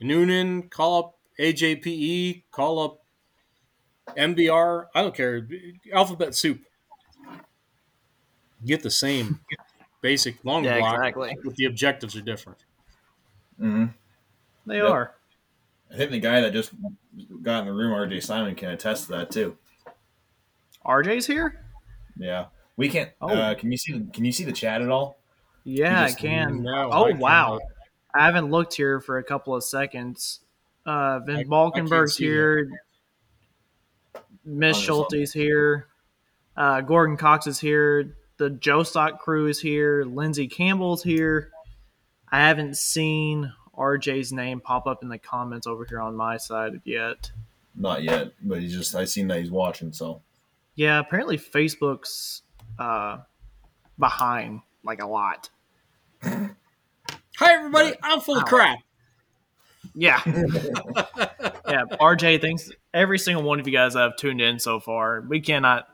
noonan 0.00 0.68
call 0.68 0.98
up 0.98 1.18
ajpe 1.38 2.42
call 2.50 2.78
up 2.78 3.04
mbr 4.16 4.86
i 4.94 5.02
don't 5.02 5.14
care 5.14 5.46
alphabet 5.92 6.34
soup 6.34 6.60
get 8.64 8.82
the 8.82 8.90
same 8.90 9.40
basic 10.00 10.42
long 10.44 10.64
Yeah, 10.64 10.78
block 10.78 10.94
exactly. 10.96 11.36
but 11.44 11.54
the 11.56 11.66
objectives 11.66 12.16
are 12.16 12.22
different 12.22 12.58
Mm-hmm. 13.60 13.86
They 14.66 14.76
Yep. 14.82 14.90
are. 14.90 15.14
I 15.90 15.96
think 15.96 16.10
the 16.10 16.18
guy 16.20 16.42
that 16.42 16.52
just 16.52 16.72
got 17.42 17.60
in 17.60 17.66
the 17.66 17.72
room, 17.72 17.92
RJ 17.92 18.22
Simon, 18.22 18.54
can 18.54 18.68
attest 18.68 19.06
to 19.06 19.12
that 19.12 19.30
too. 19.30 19.56
RJ's 20.84 21.26
here? 21.26 21.64
Yeah, 22.18 22.46
We 22.76 22.90
can't. 22.90 23.12
Oh. 23.22 23.28
Uh, 23.28 23.54
can 23.54 23.72
you 23.72 23.78
see? 23.78 23.92
Can 24.12 24.26
you 24.26 24.32
see 24.32 24.44
the 24.44 24.52
chat 24.52 24.82
at 24.82 24.90
all? 24.90 25.16
Yeah, 25.66 26.04
I 26.04 26.12
can. 26.12 26.62
No, 26.62 26.90
oh 26.92 27.06
I 27.06 27.12
wow, 27.14 27.58
I 28.14 28.24
haven't 28.24 28.52
looked 28.52 28.74
here 28.74 29.00
for 29.00 29.18
a 29.18 29.24
couple 29.24 29.52
of 29.52 29.64
seconds. 29.64 30.38
Uh, 30.86 31.18
I 31.26 31.42
Balkenberg's 31.42 32.16
here. 32.16 32.70
Miss 34.44 34.78
Schulte's 34.78 35.32
here. 35.32 35.88
Uh, 36.56 36.82
Gordon 36.82 37.16
Cox 37.16 37.48
is 37.48 37.58
here. 37.58 38.16
The 38.36 38.50
Joe 38.50 38.84
Stock 38.84 39.18
crew 39.18 39.48
is 39.48 39.60
here. 39.60 40.04
Lindsey 40.04 40.46
Campbell's 40.46 41.02
here. 41.02 41.50
I 42.30 42.46
haven't 42.46 42.76
seen 42.76 43.52
RJ's 43.76 44.32
name 44.32 44.60
pop 44.60 44.86
up 44.86 45.02
in 45.02 45.08
the 45.08 45.18
comments 45.18 45.66
over 45.66 45.84
here 45.84 46.00
on 46.00 46.14
my 46.14 46.36
side 46.36 46.80
yet. 46.84 47.32
Not 47.74 48.04
yet, 48.04 48.34
but 48.40 48.60
he's 48.60 48.72
just. 48.72 48.94
I 48.94 49.04
seen 49.04 49.26
that 49.28 49.40
he's 49.40 49.50
watching. 49.50 49.92
So 49.92 50.22
Yeah, 50.76 51.00
apparently 51.00 51.38
Facebook's 51.38 52.42
uh, 52.78 53.18
behind 53.98 54.60
like 54.84 55.02
a 55.02 55.06
lot. 55.06 55.50
Hi, 57.38 57.52
everybody. 57.54 57.94
I'm 58.02 58.20
full 58.20 58.38
of 58.38 58.44
crap. 58.44 58.78
Yeah. 59.94 60.20
yeah. 60.26 61.84
RJ 62.00 62.40
thinks 62.40 62.70
every 62.92 63.18
single 63.18 63.42
one 63.44 63.60
of 63.60 63.66
you 63.66 63.72
guys 63.72 63.94
that 63.94 64.00
have 64.00 64.16
tuned 64.16 64.40
in 64.40 64.58
so 64.58 64.80
far, 64.80 65.22
we 65.26 65.40
cannot. 65.40 65.86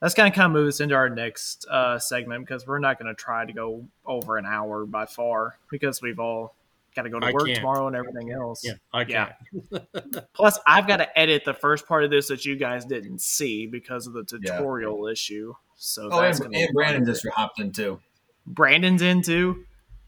That's 0.00 0.14
going 0.14 0.30
to 0.32 0.34
kind 0.36 0.46
of 0.46 0.52
move 0.52 0.68
us 0.68 0.80
into 0.80 0.96
our 0.96 1.08
next 1.08 1.64
uh, 1.70 1.98
segment 1.98 2.44
because 2.44 2.66
we're 2.66 2.80
not 2.80 2.98
going 2.98 3.14
to 3.14 3.14
try 3.14 3.44
to 3.44 3.52
go 3.52 3.86
over 4.04 4.36
an 4.36 4.46
hour 4.46 4.84
by 4.84 5.06
far 5.06 5.58
because 5.70 6.02
we've 6.02 6.18
all 6.18 6.56
got 6.96 7.02
to 7.02 7.10
go 7.10 7.20
to 7.20 7.26
I 7.26 7.32
work 7.32 7.46
can't. 7.46 7.58
tomorrow 7.58 7.86
and 7.86 7.94
everything 7.94 8.32
else. 8.32 8.64
Yeah, 8.64 8.72
I 8.92 9.02
Yeah. 9.02 9.32
can't. 9.72 9.86
Plus, 10.34 10.58
I've 10.66 10.88
got 10.88 10.96
to 10.96 11.18
edit 11.18 11.44
the 11.44 11.54
first 11.54 11.86
part 11.86 12.02
of 12.02 12.10
this 12.10 12.28
that 12.28 12.44
you 12.44 12.56
guys 12.56 12.84
didn't 12.84 13.20
see 13.20 13.66
because 13.68 14.08
of 14.08 14.14
the 14.14 14.24
Yeah. 14.42 14.56
tutorial 14.56 15.06
issue. 15.06 15.54
So 15.76 16.08
oh, 16.10 16.20
that's 16.20 16.38
and, 16.40 16.46
gonna 16.46 16.58
be 16.58 16.64
and 16.64 16.74
Brandon 16.74 17.04
fun. 17.04 17.14
just 17.14 17.28
hopped 17.28 17.60
in 17.60 17.70
too. 17.70 18.00
Brandon's 18.46 19.02
in 19.02 19.22
too. 19.22 19.64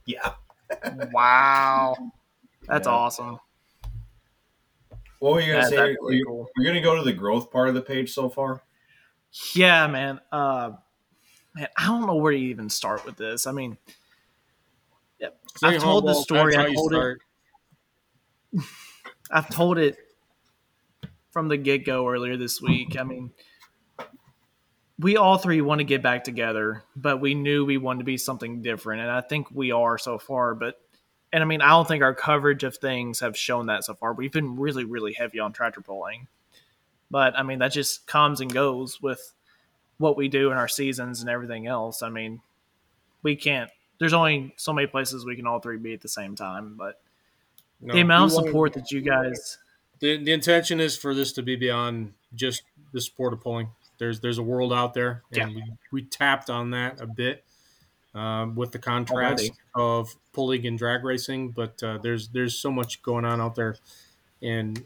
Yeah. 0.07 0.35
Wow, 1.12 1.97
that's 2.66 2.87
Yeah. 2.87 2.93
awesome. 2.93 3.39
What 5.20 5.35
were 5.35 5.41
you 5.41 5.53
gonna 5.53 5.62
That- 5.62 5.70
say? 5.70 5.76
that's 5.76 5.89
Are 5.99 6.05
really 6.05 6.16
you, 6.16 6.24
cool. 6.26 6.49
You're 6.57 6.66
gonna 6.66 6.80
go 6.82 6.97
to 6.97 7.03
the 7.03 7.12
growth 7.12 7.51
part 7.51 7.68
of 7.68 7.74
the 7.74 7.82
page 7.82 8.12
so 8.12 8.28
far. 8.28 8.62
Yeah, 9.55 9.87
man. 9.87 10.20
Uh, 10.32 10.72
man, 11.55 11.68
I 11.76 11.87
don't 11.87 12.07
know 12.07 12.16
where 12.16 12.32
to 12.32 12.39
even 12.39 12.68
start 12.68 13.05
with 13.05 13.16
this. 13.16 13.47
I 13.47 13.53
mean, 13.53 13.78
Stay 15.57 15.68
I've 15.68 15.82
told 15.82 16.05
the 16.07 16.14
story. 16.14 16.57
I 16.57 16.74
told 16.74 16.93
it. 16.95 17.18
I've 19.30 19.49
told 19.51 19.78
it 19.78 19.97
from 21.30 21.47
the 21.49 21.57
get 21.57 21.85
go 21.85 22.09
earlier 22.09 22.37
this 22.37 22.61
week. 22.61 22.99
I 22.99 23.05
mean, 23.05 23.32
we 24.99 25.16
all 25.16 25.38
three 25.38 25.61
want 25.61 25.80
to 25.80 25.84
get 25.84 26.03
back 26.03 26.24
together, 26.24 26.84
but 26.95 27.20
we 27.20 27.34
knew 27.34 27.64
we 27.64 27.78
wanted 27.78 28.01
to 28.01 28.05
be 28.05 28.16
something 28.16 28.62
different, 28.62 29.03
and 29.03 29.11
I 29.11 29.20
think 29.20 29.49
we 29.51 29.72
are 29.72 29.99
so 29.99 30.18
far. 30.18 30.55
But 30.55 30.80
and 31.32 31.42
I 31.42 31.47
mean, 31.47 31.61
I 31.61 31.70
don't 31.70 31.88
think 31.88 32.03
our 32.03 32.14
coverage 32.14 32.62
of 32.62 32.76
things 32.76 33.20
have 33.20 33.36
shown 33.36 33.66
that 33.66 33.84
so 33.84 33.95
far. 33.95 34.12
We've 34.12 34.32
been 34.32 34.57
really, 34.57 34.84
really 34.84 35.12
heavy 35.12 35.40
on 35.40 35.53
tractor 35.53 35.80
pulling, 35.80 36.28
but 37.11 37.36
I 37.36 37.42
mean, 37.42 37.59
that 37.59 37.72
just 37.72 38.07
comes 38.07 38.40
and 38.40 38.53
goes 38.53 39.03
with 39.03 39.32
what 39.99 40.16
we 40.16 40.28
do 40.28 40.51
in 40.51 40.57
our 40.57 40.68
seasons 40.68 41.20
and 41.20 41.30
everything 41.30 41.66
else. 41.66 42.03
I 42.03 42.09
mean, 42.09 42.40
we 43.22 43.36
can't. 43.36 43.70
There's 43.99 44.12
only 44.12 44.55
so 44.57 44.72
many 44.72 44.86
places 44.86 45.24
we 45.24 45.36
can 45.36 45.47
all 45.47 45.61
three 45.61 45.76
be 45.76 45.95
at 45.95 46.01
the 46.01 46.09
same 46.09 46.36
time, 46.36 46.74
but 46.76 47.01
No, 47.80 47.95
the 47.95 48.01
amount 48.01 48.32
of 48.32 48.45
support 48.45 48.72
that 48.74 48.90
you 48.90 49.01
guys 49.01 49.59
The, 50.01 50.22
the 50.22 50.32
intention 50.32 50.80
is 50.80 50.97
for 50.97 51.14
this 51.14 51.32
to 51.32 51.42
be 51.42 51.57
beyond 51.57 52.12
just 52.34 52.62
the 52.92 53.01
sport 53.01 53.32
of 53.32 53.40
pulling. 53.40 53.68
There's 53.99 54.20
there's 54.20 54.38
a 54.38 54.42
world 54.42 54.72
out 54.72 54.95
there, 54.95 55.22
and 55.32 55.55
we, 55.55 55.64
we 55.92 56.03
tapped 56.03 56.51
on 56.51 56.70
that 56.70 57.01
a 57.01 57.07
bit 57.07 57.45
um, 58.14 58.55
with 58.55 58.72
the 58.72 58.78
contrast 58.78 59.42
Already. 59.45 59.53
of 59.74 60.14
pulling 60.32 60.66
and 60.66 60.78
drag 60.78 61.05
racing. 61.05 61.51
But 61.51 61.82
uh, 61.82 61.99
there's 62.03 62.28
there's 62.28 62.57
so 62.59 62.70
much 62.70 63.03
going 63.03 63.24
on 63.24 63.40
out 63.40 63.55
there, 63.55 63.76
and 64.42 64.84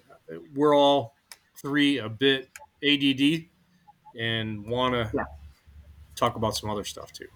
we're 0.54 0.74
all 0.76 1.14
three 1.56 1.98
a 1.98 2.08
bit 2.08 2.48
ADD 2.84 3.46
and 4.18 4.66
want 4.66 4.94
to 4.94 5.10
Yeah. 5.14 5.24
talk 6.14 6.36
about 6.36 6.56
some 6.56 6.70
other 6.70 6.84
stuff 6.84 7.12
too. 7.12 7.28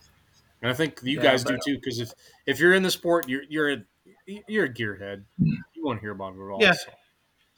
And 0.61 0.71
I 0.71 0.75
think 0.75 1.01
you 1.03 1.17
Yeah, 1.17 1.23
guys 1.23 1.45
do 1.45 1.59
too, 1.65 1.77
because 1.77 1.99
if 2.01 2.13
if 2.47 2.61
you're 2.61 2.75
in 2.75 2.83
the 2.83 2.91
sport, 2.91 3.29
you're 3.29 3.43
you're 3.49 3.73
a 3.73 3.85
you're 4.47 4.67
a 4.67 4.73
gearhead. 4.73 5.25
You 5.39 5.85
want 5.85 5.99
to 5.99 6.01
hear 6.01 6.13
about 6.13 6.35
it 6.35 6.39
all. 6.39 6.59
Yeah. 6.61 6.73
so. 6.73 6.91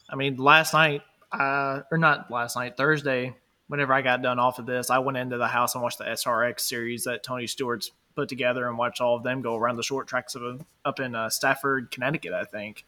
I 0.08 0.16
mean, 0.16 0.36
last 0.36 0.72
night, 0.72 1.02
uh, 1.32 1.80
or 1.90 1.98
not 1.98 2.30
last 2.30 2.56
night, 2.56 2.76
Thursday, 2.76 3.34
whenever 3.68 3.92
I 3.92 4.02
got 4.02 4.22
done 4.22 4.38
off 4.38 4.58
of 4.58 4.66
this, 4.66 4.90
I 4.90 4.98
went 4.98 5.16
into 5.16 5.38
the 5.38 5.48
house 5.48 5.74
and 5.74 5.82
watched 5.82 5.98
the 5.98 6.04
SRX 6.04 6.60
series 6.60 7.04
that 7.04 7.22
Tony 7.22 7.46
Stewart's 7.46 7.90
put 8.14 8.28
together 8.28 8.68
and 8.68 8.78
watched 8.78 9.00
all 9.00 9.16
of 9.16 9.22
them 9.22 9.42
go 9.42 9.56
around 9.56 9.76
the 9.76 9.82
short 9.82 10.06
tracks 10.06 10.34
of 10.34 10.62
up 10.84 11.00
in 11.00 11.14
uh, 11.14 11.28
Stafford, 11.30 11.90
Connecticut, 11.90 12.32
I 12.32 12.44
think. 12.44 12.84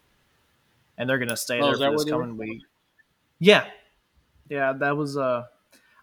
And 0.99 1.09
they're 1.11 1.19
going 1.19 1.29
to 1.31 1.37
stay 1.37 1.61
Oh, 1.61 1.67
there 1.67 1.73
for 1.75 1.79
this 1.79 1.89
where 1.97 2.05
they 2.05 2.13
were? 2.13 2.21
coming 2.21 2.39
week. 2.39 2.63
Yeah. 3.39 3.67
Yeah, 4.49 4.73
that 4.75 4.97
was. 4.97 5.17
Uh, 5.17 5.45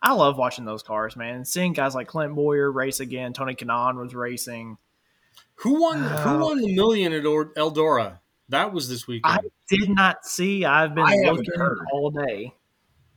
I 0.02 0.14
love 0.14 0.38
watching 0.38 0.66
those 0.66 0.84
cars, 0.84 1.16
man. 1.16 1.46
Seeing 1.46 1.72
guys 1.74 1.96
like 1.96 2.08
Clint 2.08 2.36
Bowyer 2.36 2.70
race 2.72 3.00
again, 3.00 3.32
Tony 3.34 3.56
Kanaan 3.56 3.96
was 3.96 4.14
racing. 4.14 4.78
Who 5.56 5.82
won? 5.82 6.04
Uh, 6.04 6.18
who 6.24 6.40
won 6.40 6.60
the 6.62 6.76
million 6.76 7.14
at 7.14 7.24
Eldora? 7.24 8.20
That 8.50 8.74
was 8.74 8.90
this 8.90 9.08
weekend. 9.08 9.34
I 9.34 9.40
did 9.70 9.90
not 9.90 10.26
see. 10.26 10.66
I've 10.66 10.94
been 10.94 11.06
looking 11.06 11.54
all 11.94 12.12
day. 12.12 12.54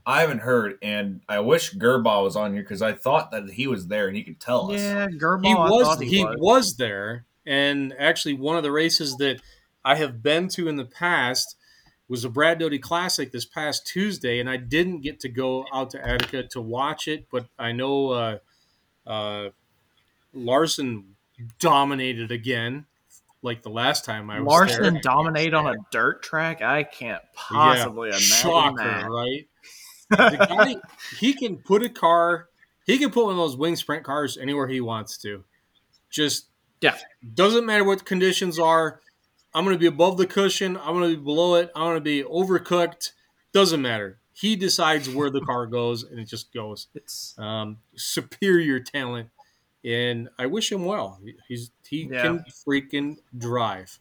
I 0.09 0.21
haven't 0.21 0.39
heard, 0.39 0.79
and 0.83 1.21
I 1.29 1.41
wish 1.41 1.75
Gerbaugh 1.75 2.23
was 2.23 2.37
on 2.37 2.53
here 2.53 2.63
because 2.63 2.81
I 2.81 2.93
thought 2.93 3.33
that 3.33 3.51
he 3.51 3.67
was 3.67 3.89
there 3.89 4.07
and 4.07 4.17
he 4.17 4.23
could 4.23 4.39
tell 4.39 4.71
us. 4.71 4.81
Yeah, 4.81 5.09
Gerbaugh. 5.09 5.47
he 5.47 5.55
was. 5.55 6.01
He, 6.01 6.09
he, 6.09 6.25
was. 6.25 6.37
was. 6.39 6.77
there, 6.77 7.25
and 7.45 7.93
actually, 7.99 8.35
one 8.35 8.57
of 8.57 8.63
the 8.63 8.71
races 8.71 9.17
that 9.17 9.41
I 9.85 9.97
have 9.97 10.23
been 10.23 10.47
to 10.51 10.69
in 10.69 10.77
the 10.77 10.85
past 10.85 11.57
was 12.09 12.25
a 12.25 12.31
Brad 12.31 12.61
Doty 12.61 12.79
Classic 12.79 13.33
this 13.33 13.45
past 13.45 13.85
Tuesday, 13.85 14.39
and 14.39 14.49
I 14.49 14.57
didn't 14.59 15.01
get 15.01 15.19
to 15.21 15.29
go 15.29 15.67
out 15.73 15.91
to 15.91 16.09
Attica 16.09 16.45
to 16.45 16.61
watch 16.61 17.09
it, 17.09 17.27
but 17.31 17.47
I 17.59 17.73
know 17.73 18.11
uh, 18.11 18.39
uh, 19.07 19.49
Larson 20.33 21.17
dominated 21.59 22.31
again, 22.31 22.87
like 23.43 23.63
the 23.63 23.71
last 23.71 24.05
time 24.05 24.31
I 24.31 24.41
was 24.41 24.47
Larson 24.47 24.95
there. 24.95 25.03
dominate 25.03 25.53
on 25.53 25.67
a 25.67 25.75
dirt 25.91 26.23
track. 26.23 26.63
I 26.63 26.85
can't 26.85 27.23
possibly 27.35 28.11
imagine 28.11 28.25
Shocker, 28.25 28.85
that. 28.85 29.11
right? 29.11 29.49
The 30.11 30.47
guy 30.49 30.77
he 31.19 31.33
can 31.35 31.57
put 31.57 31.83
a 31.83 31.89
car 31.89 32.49
he 32.87 32.99
can 32.99 33.11
put 33.11 33.25
one 33.25 33.33
of 33.33 33.37
those 33.39 33.57
wing 33.57 33.75
sprint 33.75 34.05
cars 34.05 34.37
anywhere 34.39 34.69
he 34.69 34.81
wants 34.81 35.19
to. 35.19 35.43
Just 36.09 36.47
Yeah. 36.81 36.97
doesn't 37.35 37.67
matter 37.67 37.83
what 37.83 38.05
conditions 38.05 38.59
are. 38.61 39.01
I'm 39.53 39.65
going 39.65 39.75
to 39.75 39.81
be 39.81 39.87
above 39.87 40.19
the 40.19 40.27
cushion. 40.27 40.77
I'm 40.77 40.95
going 40.95 41.11
to 41.11 41.17
be 41.17 41.23
below 41.25 41.57
it. 41.57 41.73
I'm 41.75 41.83
going 41.87 41.97
to 41.97 42.01
be 42.01 42.23
overcooked. 42.23 43.11
Doesn't 43.53 43.83
matter. 43.83 44.19
He 44.33 44.55
decides 44.55 45.09
where 45.09 45.31
the 45.31 45.41
car 45.41 45.67
goes 45.67 46.05
and 46.05 46.21
it 46.21 46.27
just 46.27 46.53
goes. 46.55 46.87
It's 46.95 47.35
um, 47.39 47.79
superior 47.97 48.79
talent. 48.79 49.31
And 49.85 50.29
i 50.39 50.47
wish 50.47 50.71
him 50.71 50.85
well. 50.85 51.19
He's 51.49 51.71
he 51.89 52.09
Yeah. 52.11 52.23
can 52.23 52.45
freaking 52.67 53.17
drive. 53.37 53.99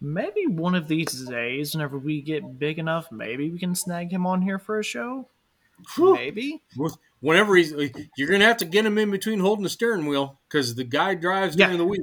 Maybe 0.00 0.46
one 0.46 0.74
of 0.74 0.86
these 0.88 1.24
days, 1.24 1.74
whenever 1.74 1.98
we 1.98 2.20
get 2.20 2.58
big 2.58 2.78
enough, 2.78 3.10
maybe 3.10 3.50
we 3.50 3.58
can 3.58 3.74
snag 3.74 4.12
him 4.12 4.26
on 4.26 4.42
here 4.42 4.58
for 4.58 4.78
a 4.78 4.84
show. 4.84 5.28
Whew. 5.94 6.14
Maybe. 6.14 6.62
whenever 7.20 7.56
he's 7.56 7.72
you're 8.16 8.30
gonna 8.30 8.44
have 8.44 8.58
to 8.58 8.64
get 8.64 8.86
him 8.86 8.96
in 8.98 9.10
between 9.10 9.40
holding 9.40 9.62
the 9.64 9.68
steering 9.68 10.06
wheel 10.06 10.38
because 10.48 10.74
the 10.74 10.84
guy 10.84 11.14
drives 11.14 11.56
Yeah. 11.56 11.66
during 11.66 11.78
the 11.78 11.84
week 11.84 12.02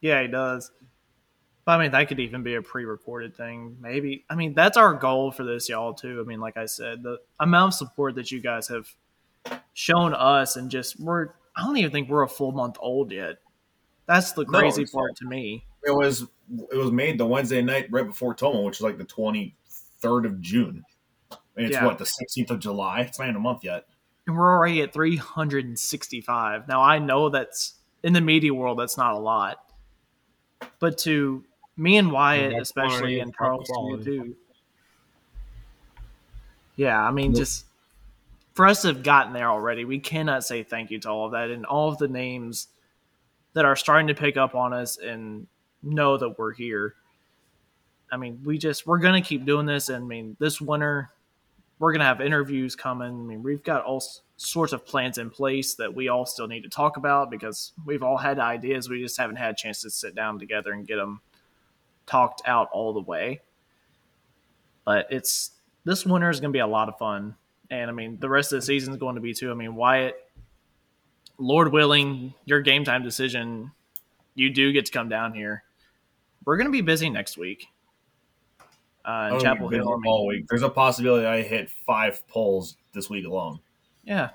Yeah, 0.00 0.22
he 0.22 0.28
does. 0.28 0.70
But 1.64 1.72
I 1.78 1.82
mean, 1.82 1.92
that 1.92 2.08
could 2.08 2.20
even 2.20 2.42
be 2.42 2.54
a 2.54 2.62
pre-recorded 2.62 3.36
thing. 3.36 3.76
Maybe. 3.80 4.24
I 4.30 4.34
mean, 4.36 4.54
that's 4.54 4.76
our 4.78 4.94
goal 4.94 5.30
for 5.32 5.44
this, 5.44 5.68
y'all. 5.68 5.92
Too. 5.92 6.22
I 6.24 6.26
mean, 6.26 6.40
like 6.40 6.56
I 6.56 6.64
said, 6.64 7.02
the 7.02 7.18
amount 7.40 7.74
of 7.74 7.78
support 7.78 8.14
that 8.14 8.30
you 8.30 8.40
guys 8.40 8.68
have 8.68 8.88
shown 9.74 10.14
us, 10.14 10.56
and 10.56 10.70
just 10.70 10.98
we're. 10.98 11.28
I 11.56 11.64
don't 11.64 11.76
even 11.76 11.90
think 11.90 12.08
we're 12.08 12.22
a 12.22 12.28
full 12.28 12.52
month 12.52 12.76
old 12.80 13.10
yet. 13.12 13.36
That's 14.06 14.32
the 14.32 14.44
No, 14.44 14.58
crazy 14.60 14.82
it's 14.82 14.92
part 14.92 15.14
to 15.16 15.26
me. 15.26 15.66
It 15.84 15.90
was 15.90 16.22
it 16.72 16.76
was 16.76 16.90
made 16.90 17.18
the 17.18 17.26
Wednesday 17.26 17.60
night 17.60 17.88
right 17.90 18.06
before 18.06 18.32
Tomah, 18.34 18.62
which 18.62 18.76
is 18.76 18.80
like 18.82 18.96
the 18.96 19.04
twenty 19.04 19.54
third 20.00 20.24
of 20.24 20.40
June. 20.40 20.82
And 21.58 21.66
it's 21.66 21.74
Yeah. 21.74 21.84
what 21.84 21.98
the 21.98 22.06
sixteenth 22.06 22.50
of 22.50 22.60
July. 22.60 23.00
It's 23.00 23.18
not 23.18 23.26
even 23.26 23.36
a 23.36 23.40
month 23.40 23.64
yet. 23.64 23.86
and 24.26 24.36
we're 24.36 24.50
already 24.52 24.80
at 24.82 24.92
365. 24.92 26.68
Now 26.68 26.82
I 26.82 26.98
know 26.98 27.28
that's 27.30 27.74
in 28.02 28.12
the 28.12 28.20
media 28.20 28.52
world 28.54 28.78
that's 28.78 28.96
not 28.98 29.14
a 29.14 29.18
lot, 29.18 29.64
but 30.78 30.98
to 30.98 31.44
me 31.76 31.96
and 31.96 32.12
Wyatt, 32.12 32.52
that's 32.52 32.68
especially 32.70 33.20
and 33.20 33.28
and 33.28 33.32
top 33.32 33.38
Carlos 33.38 33.66
to 33.66 33.72
you 33.72 33.74
quality. 33.74 34.04
too. 34.04 34.36
Yeah, 36.76 37.02
I 37.02 37.10
mean, 37.10 37.34
just 37.34 37.64
for 38.54 38.66
us 38.66 38.82
to 38.82 38.88
have 38.88 39.02
gotten 39.02 39.32
there 39.32 39.48
already, 39.50 39.84
we 39.84 39.98
cannot 39.98 40.44
say 40.44 40.62
thank 40.62 40.90
you 40.90 40.98
to 41.00 41.08
all 41.10 41.26
of 41.26 41.32
that 41.32 41.50
and 41.50 41.66
all 41.66 41.88
of 41.88 41.98
the 41.98 42.08
names 42.08 42.68
that 43.54 43.64
are 43.64 43.76
starting 43.76 44.08
to 44.08 44.14
pick 44.14 44.36
up 44.36 44.54
on 44.54 44.72
us 44.72 44.96
and 44.98 45.46
know 45.82 46.16
that 46.18 46.38
we're 46.38 46.52
here. 46.52 46.94
I 48.12 48.16
mean, 48.16 48.40
we 48.44 48.58
just 48.58 48.86
we're 48.86 48.98
gonna 48.98 49.22
keep 49.22 49.44
doing 49.44 49.66
this. 49.66 49.88
And 49.88 50.04
I 50.04 50.06
mean, 50.06 50.36
this 50.38 50.60
winter, 50.60 51.10
we're 51.78 51.92
gonna 51.92 52.04
have 52.04 52.20
interviews 52.20 52.74
coming. 52.74 53.08
I 53.08 53.22
mean, 53.22 53.42
we've 53.42 53.62
got 53.62 53.84
all 53.84 54.02
sorts 54.36 54.72
of 54.72 54.86
plans 54.86 55.18
in 55.18 55.30
place 55.30 55.74
that 55.74 55.92
we 55.92 56.08
all 56.08 56.24
still 56.24 56.46
need 56.46 56.62
to 56.62 56.68
talk 56.68 56.96
about 56.96 57.30
because 57.30 57.72
we've 57.84 58.02
all 58.02 58.16
had 58.16 58.38
ideas. 58.38 58.88
We 58.88 59.02
just 59.02 59.18
haven't 59.18 59.36
had 59.36 59.50
a 59.50 59.56
chance 59.56 59.82
to 59.82 59.90
sit 59.90 60.14
down 60.14 60.38
together 60.38 60.72
and 60.72 60.86
get 60.86 60.96
them 60.96 61.20
talked 62.06 62.42
out 62.46 62.68
all 62.72 62.92
the 62.92 63.00
way. 63.00 63.40
But 64.84 65.06
it's 65.10 65.52
this 65.84 66.06
winter 66.06 66.30
is 66.30 66.40
going 66.40 66.52
to 66.52 66.56
be 66.56 66.60
a 66.60 66.66
lot 66.66 66.88
of 66.88 66.98
fun, 66.98 67.36
and 67.70 67.90
I 67.90 67.92
mean 67.92 68.18
the 68.20 68.28
rest 68.28 68.52
of 68.52 68.58
the 68.58 68.66
season 68.66 68.92
is 68.92 68.98
going 68.98 69.16
to 69.16 69.20
be 69.20 69.34
too. 69.34 69.50
I 69.50 69.54
mean 69.54 69.74
Wyatt, 69.74 70.16
Lord 71.38 71.72
willing, 71.72 72.34
your 72.44 72.60
game 72.60 72.84
time 72.84 73.02
decision, 73.02 73.70
you 74.34 74.50
do 74.50 74.72
get 74.72 74.86
to 74.86 74.92
come 74.92 75.08
down 75.08 75.34
here. 75.34 75.64
We're 76.44 76.56
going 76.56 76.68
to 76.68 76.72
be 76.72 76.80
busy 76.80 77.10
next 77.10 77.36
week. 77.36 77.66
Uh, 79.08 79.28
in 79.28 79.34
Oh, 79.36 79.40
Chapel 79.40 79.68
Hill, 79.68 80.00
all 80.06 80.26
week. 80.26 80.46
There's 80.48 80.62
a 80.62 80.68
possibility 80.68 81.24
I 81.24 81.40
hit 81.40 81.70
five 81.86 82.26
polls 82.28 82.76
this 82.92 83.08
week 83.08 83.24
alone. 83.26 83.58
Yeah. 84.04 84.30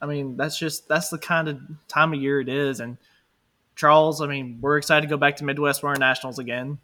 I 0.00 0.06
mean, 0.06 0.38
that's 0.38 0.58
just 0.58 0.88
that's 0.88 1.10
the 1.10 1.18
kind 1.18 1.46
of 1.46 1.60
time 1.88 2.14
of 2.14 2.20
year 2.20 2.40
it 2.40 2.48
is. 2.48 2.80
And 2.80 2.96
Charles, 3.76 4.22
I 4.22 4.26
mean, 4.26 4.58
we're 4.62 4.78
excited 4.78 5.02
to 5.02 5.08
go 5.08 5.18
back 5.18 5.36
to 5.36 5.44
Midwest 5.44 5.82
Winter 5.82 5.98
Nationals 5.98 6.38
again. 6.38 6.78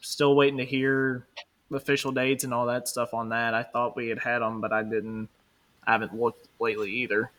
Still 0.00 0.36
waiting 0.36 0.58
to 0.58 0.64
hear 0.64 1.26
official 1.72 2.12
dates 2.12 2.44
and 2.44 2.54
all 2.54 2.66
that 2.66 2.86
stuff 2.86 3.12
on 3.12 3.30
that. 3.30 3.54
I 3.54 3.64
thought 3.64 3.96
we 3.96 4.08
had 4.08 4.20
had 4.20 4.42
them, 4.42 4.60
but 4.60 4.72
I 4.72 4.84
didn't. 4.84 5.28
I 5.84 5.92
haven't 5.92 6.14
looked 6.14 6.46
lately 6.60 6.90
either. 6.90 7.32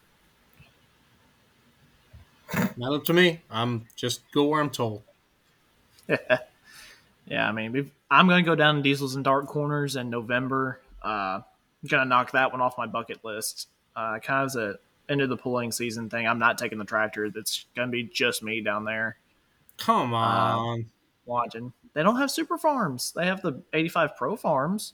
Not 2.76 2.94
up 2.94 3.06
to 3.06 3.14
me. 3.14 3.40
I'm 3.50 3.86
just 3.96 4.30
go 4.34 4.44
where 4.44 4.60
I'm 4.60 4.72
told. 4.72 5.04
Yeah, 7.28 7.48
I 7.48 7.52
mean, 7.54 7.72
we've, 7.72 7.92
I'm 8.12 8.28
going 8.28 8.44
to 8.44 8.48
go 8.48 8.56
down 8.56 8.76
to 8.76 8.82
Diesels 8.82 9.16
and 9.16 9.24
Dark 9.24 9.48
Corners 9.48 9.96
in 9.96 10.10
November. 10.10 10.82
Uh, 11.04 11.40
I'm 11.40 11.88
going 11.88 12.04
to 12.04 12.10
knock 12.10 12.32
that 12.32 12.52
one 12.52 12.60
off 12.60 12.78
my 12.78 12.86
bucket 12.86 13.24
list. 13.24 13.70
Uh, 13.96 14.20
kind 14.20 14.44
of 14.44 14.48
as 14.48 14.56
a 14.58 14.76
end 15.10 15.22
of 15.22 15.30
the 15.30 15.38
pulling 15.38 15.72
season 15.72 16.10
thing. 16.10 16.28
I'm 16.28 16.38
not 16.38 16.58
taking 16.58 16.78
the 16.78 16.86
tractor. 16.86 17.26
It's 17.26 17.66
going 17.74 17.88
to 17.88 17.92
be 17.92 18.04
just 18.04 18.44
me 18.44 18.62
down 18.62 18.84
there. 18.84 19.18
Come 19.78 20.14
on. 20.14 20.86
watching. 21.26 21.72
They 21.94 22.04
don't 22.04 22.18
have 22.18 22.30
super 22.30 22.58
farms. 22.58 23.14
They 23.16 23.26
have 23.26 23.42
the 23.42 23.62
85 23.74 24.16
Pro 24.18 24.36
farms. 24.36 24.94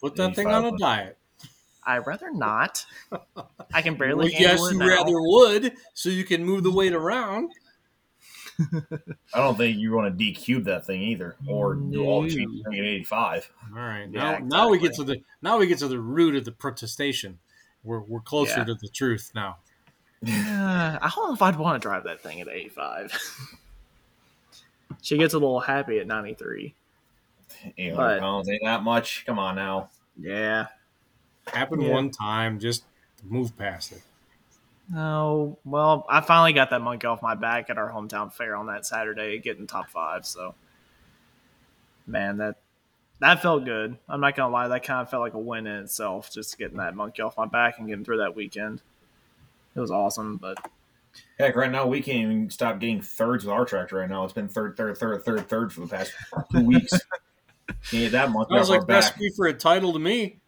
Put 0.00 0.16
that 0.16 0.34
thing 0.34 0.48
on 0.48 0.64
a 0.64 0.76
diet. 0.76 1.16
I'd 1.86 2.06
rather 2.06 2.32
not. 2.32 2.84
I 3.72 3.82
can 3.82 3.94
barely. 3.98 4.30
Well, 4.30 4.40
yes, 4.40 4.60
you 4.72 4.78
now. 4.78 4.86
rather 4.86 5.20
would, 5.20 5.74
so 5.94 6.10
you 6.10 6.24
can 6.24 6.44
move 6.44 6.62
the 6.62 6.70
weight 6.70 6.92
around. 6.92 7.52
I 9.34 9.38
don't 9.38 9.56
think 9.56 9.78
you 9.78 9.92
want 9.92 10.18
to 10.18 10.24
decube 10.24 10.64
that 10.64 10.84
thing 10.86 11.02
either, 11.02 11.36
or 11.46 11.74
do 11.74 12.04
all 12.04 12.22
the 12.22 12.30
changes 12.30 12.62
at 12.66 12.72
85. 12.74 13.50
All 13.72 13.78
right, 13.80 14.08
Yeah, 14.10 14.38
now 14.38 14.38
now 14.44 14.68
we 14.68 14.78
get 14.78 14.94
to 14.94 15.04
the 15.04 15.22
now 15.42 15.58
we 15.58 15.66
get 15.66 15.78
to 15.78 15.88
the 15.88 15.98
root 15.98 16.34
of 16.36 16.44
the 16.44 16.52
protestation. 16.52 17.38
We're 17.84 18.00
we're 18.00 18.20
closer 18.20 18.58
Yeah. 18.58 18.64
to 18.64 18.74
the 18.74 18.88
truth 18.88 19.30
now. 19.34 19.56
Uh, 20.26 20.98
I 21.00 21.10
don't 21.14 21.28
know 21.28 21.34
if 21.34 21.40
I'd 21.40 21.56
want 21.56 21.80
to 21.80 21.86
drive 21.88 22.04
that 22.04 22.20
thing 22.20 22.40
at 22.42 22.48
85. 22.48 23.18
she 25.02 25.16
gets 25.16 25.32
a 25.34 25.38
little 25.38 25.60
happy 25.60 25.98
at 25.98 26.06
93. 26.06 26.74
800 27.78 27.96
But- 27.96 28.20
pounds 28.20 28.48
ain't 28.48 28.62
that 28.64 28.82
much. 28.82 29.24
Come 29.26 29.38
on 29.38 29.56
now. 29.56 29.88
Yeah. 30.18 30.66
Happened 31.46 31.82
Yeah. 31.82 31.90
one 31.92 32.10
time, 32.10 32.58
just 32.58 32.84
move 33.24 33.56
past 33.56 33.92
it. 33.92 34.02
Oh 34.94 35.58
well, 35.64 36.04
I 36.08 36.20
finally 36.20 36.52
got 36.52 36.70
that 36.70 36.82
monkey 36.82 37.06
off 37.06 37.22
my 37.22 37.34
back 37.34 37.70
at 37.70 37.78
our 37.78 37.90
hometown 37.92 38.32
fair 38.32 38.56
on 38.56 38.66
that 38.66 38.84
Saturday, 38.84 39.38
getting 39.38 39.66
top 39.66 39.88
five. 39.90 40.26
So, 40.26 40.54
man, 42.06 42.38
that 42.38 42.56
that 43.20 43.42
felt 43.42 43.64
good. 43.64 43.96
I'm 44.08 44.20
not 44.20 44.34
gonna 44.34 44.52
lie, 44.52 44.68
that 44.68 44.82
kind 44.82 45.00
of 45.00 45.10
felt 45.10 45.22
like 45.22 45.34
a 45.34 45.38
win 45.38 45.66
in 45.66 45.84
itself, 45.84 46.32
just 46.32 46.58
getting 46.58 46.78
that 46.78 46.96
monkey 46.96 47.22
off 47.22 47.36
my 47.36 47.46
back 47.46 47.78
and 47.78 47.86
getting 47.86 48.04
through 48.04 48.18
that 48.18 48.34
weekend. 48.34 48.82
It 49.76 49.80
was 49.80 49.90
awesome, 49.92 50.36
but 50.36 50.56
Heck, 51.38 51.56
right 51.56 51.70
now 51.70 51.86
we 51.86 52.00
can't 52.02 52.18
even 52.18 52.50
stop 52.50 52.80
getting 52.80 53.00
thirds 53.00 53.44
with 53.44 53.52
our 53.52 53.64
tractor 53.64 53.96
right 53.96 54.08
now. 54.08 54.24
It's 54.24 54.32
been 54.32 54.48
third, 54.48 54.76
third, 54.76 54.96
third, 54.98 55.24
third, 55.24 55.48
third 55.48 55.72
for 55.72 55.80
the 55.80 55.86
past 55.86 56.12
two 56.52 56.64
weeks. 56.64 56.92
Can't 57.68 58.02
get 58.02 58.12
that 58.12 58.30
monkey 58.30 58.54
Sounds 58.56 58.68
off 58.68 58.74
our 58.74 58.78
like 58.78 58.88
back. 58.88 59.04
recipe 59.04 59.30
for 59.36 59.46
a 59.46 59.54
title 59.54 59.92
to 59.92 59.98
me. 59.98 60.39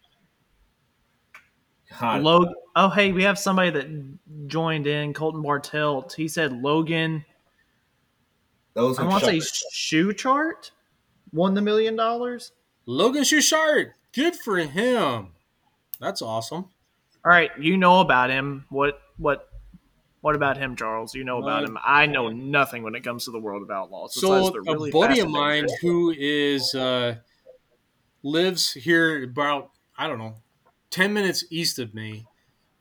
God, 2.01 2.23
Log. 2.23 2.49
Oh, 2.75 2.89
hey, 2.89 3.13
we 3.13 3.25
have 3.25 3.39
somebody 3.39 3.71
that 3.71 4.49
joined 4.49 4.87
in. 4.87 5.13
Colton 5.13 5.43
Bartelt. 5.43 6.15
He 6.15 6.29
said 6.29 6.53
Logan. 6.53 7.25
those 8.75 8.99
I 8.99 9.05
want 9.05 9.25
to 9.25 9.41
say 9.41 9.51
Schuchart 9.73 10.71
won 11.33 11.55
the 11.55 11.63
million 11.63 11.97
dollars. 11.97 12.53
Logan 12.87 13.23
Schuchart, 13.23 13.93
good 14.15 14.37
for 14.37 14.59
him. 14.59 15.29
That's 16.01 16.23
awesome. 16.23 16.67
All 17.25 17.31
right, 17.31 17.51
you 17.59 17.77
know 17.77 18.01
about 18.01 18.31
him. 18.31 18.65
What 18.71 19.01
what 19.19 19.49
what 20.23 20.35
about 20.35 20.57
him, 20.57 20.77
Charles? 20.77 21.15
You 21.15 21.25
know 21.25 21.43
about 21.43 21.65
Uh, 21.65 21.67
him. 21.67 21.79
I 21.85 22.07
know 22.07 22.29
nothing 22.31 22.83
when 22.83 22.95
it 22.95 23.03
comes 23.05 23.25
to 23.27 23.31
the 23.31 23.39
world 23.39 23.63
of 23.63 23.71
outlaws. 23.71 24.15
So 24.15 24.39
besides 24.39 24.57
a 24.57 24.61
really 24.73 24.91
buddy 24.91 25.21
of 25.21 25.29
mine 25.29 25.67
who 25.81 26.11
is 26.17 26.75
uh, 26.75 27.17
lives 28.23 28.73
here 28.73 29.25
about 29.25 29.71
I 29.97 30.09
don't 30.09 30.19
know 30.19 30.35
ten 30.93 31.13
minutes 31.13 31.45
east 31.51 31.81
of 31.81 31.93
me 31.95 32.27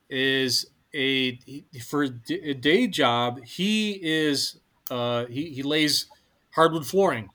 is 0.10 0.68
a 0.94 1.40
for 1.88 2.04
a 2.04 2.54
day 2.54 2.86
job. 2.86 3.44
He 3.44 3.94
is 4.04 4.60
uh, 4.92 5.26
he 5.26 5.50
he 5.50 5.64
lays 5.64 6.06
hardwood 6.52 6.86
flooring, 6.86 7.30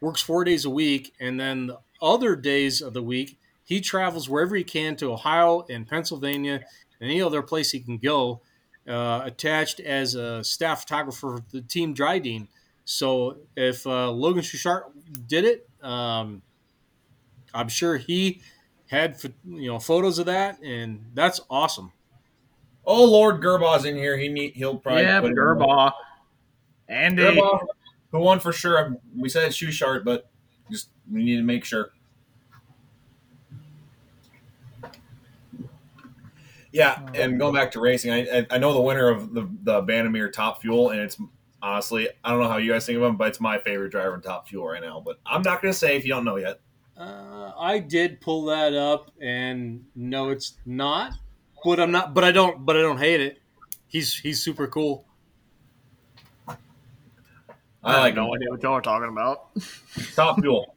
works 0.00 0.22
four 0.22 0.42
days 0.42 0.64
a 0.64 0.70
week, 0.70 1.12
and 1.20 1.38
then 1.38 1.68
the 1.68 1.78
other 2.00 2.34
days 2.34 2.80
of 2.82 2.94
the 2.94 3.02
week 3.02 3.38
he 3.62 3.80
travels 3.80 4.28
wherever 4.28 4.56
he 4.56 4.64
can 4.64 4.96
to 4.96 5.12
Ohio 5.12 5.64
and 5.70 5.86
Pennsylvania 5.86 6.62
and 7.00 7.10
any 7.10 7.22
other 7.22 7.42
place 7.42 7.70
he 7.70 7.78
can 7.78 7.98
go. 7.98 8.40
Uh, 8.88 9.20
attached 9.24 9.78
as 9.78 10.16
a 10.16 10.42
staff 10.42 10.80
photographer 10.80 11.38
for 11.38 11.44
the 11.52 11.60
team 11.60 11.94
Dryden. 11.94 12.48
So 12.84 13.36
if 13.56 13.86
uh, 13.86 14.10
Logan 14.10 14.42
Schuchart 14.42 14.90
did 15.28 15.44
it, 15.44 15.68
um, 15.80 16.42
I'm 17.54 17.68
sure 17.68 17.96
he 17.96 18.40
had 18.92 19.16
you 19.44 19.68
know 19.68 19.78
photos 19.78 20.18
of 20.18 20.26
that, 20.26 20.60
and 20.62 21.04
that's 21.14 21.40
awesome. 21.50 21.92
Oh 22.84 23.04
Lord, 23.04 23.40
Gerbaugh's 23.42 23.84
in 23.84 23.96
here. 23.96 24.16
He 24.18 24.28
need, 24.28 24.52
he'll 24.54 24.76
probably 24.76 25.02
yeah, 25.02 25.20
put 25.20 25.30
him 25.30 25.38
in. 25.38 25.44
Gerbaugh. 25.44 25.92
Andy. 26.88 27.22
Gerbaugh, 27.22 27.66
who 28.10 28.18
won 28.18 28.38
for 28.38 28.52
sure? 28.52 28.96
We 29.16 29.28
said 29.28 29.50
Schuchart, 29.50 30.04
but 30.04 30.30
just 30.70 30.90
we 31.10 31.24
need 31.24 31.36
to 31.36 31.42
make 31.42 31.64
sure. 31.64 31.90
Yeah, 36.70 36.98
and 37.14 37.38
going 37.38 37.54
back 37.54 37.70
to 37.72 37.80
racing, 37.80 38.12
I 38.12 38.38
I- 38.40 38.46
I 38.50 38.58
know 38.58 38.72
the 38.72 38.80
winner 38.80 39.08
of 39.08 39.32
the 39.34 39.48
the 39.62 39.82
Bandimere 39.82 40.32
Top 40.32 40.60
Fuel, 40.62 40.90
and 40.90 41.00
it's 41.00 41.18
honestly 41.62 42.08
I 42.24 42.30
don't 42.30 42.40
know 42.40 42.48
how 42.48 42.56
you 42.58 42.72
guys 42.72 42.84
think 42.84 42.96
of 42.96 43.04
him, 43.04 43.16
but 43.16 43.28
it's 43.28 43.40
my 43.40 43.58
favorite 43.58 43.90
driver 43.90 44.14
in 44.14 44.20
Top 44.20 44.48
Fuel 44.48 44.66
right 44.66 44.82
now. 44.82 45.00
But 45.04 45.18
I'm 45.24 45.42
not 45.42 45.62
gonna 45.62 45.72
say 45.74 45.96
if 45.96 46.04
you 46.04 46.10
don't 46.10 46.24
know 46.24 46.36
yet. 46.36 46.60
Uh, 47.02 47.52
I 47.58 47.80
did 47.80 48.20
pull 48.20 48.44
that 48.44 48.74
up, 48.74 49.10
and 49.20 49.84
no, 49.96 50.30
it's 50.30 50.54
not. 50.64 51.14
But 51.64 51.80
I'm 51.80 51.90
not. 51.90 52.14
But 52.14 52.22
I 52.22 52.30
don't. 52.30 52.64
But 52.64 52.76
I 52.76 52.80
don't 52.80 52.98
hate 52.98 53.20
it. 53.20 53.40
He's 53.88 54.14
he's 54.14 54.40
super 54.40 54.68
cool. 54.68 55.04
I 57.84 57.98
like 57.98 58.14
no 58.14 58.26
him. 58.26 58.34
idea 58.34 58.50
what 58.50 58.62
y'all 58.62 58.74
are 58.74 58.80
talking 58.80 59.08
about. 59.08 59.50
Top 60.14 60.40
Fuel. 60.40 60.76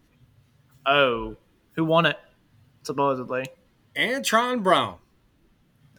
Oh, 0.88 1.36
who 1.74 1.86
won 1.86 2.08
it? 2.08 2.18
Supposedly. 2.82 3.46
Antron 3.96 4.64
Brown. 4.64 4.98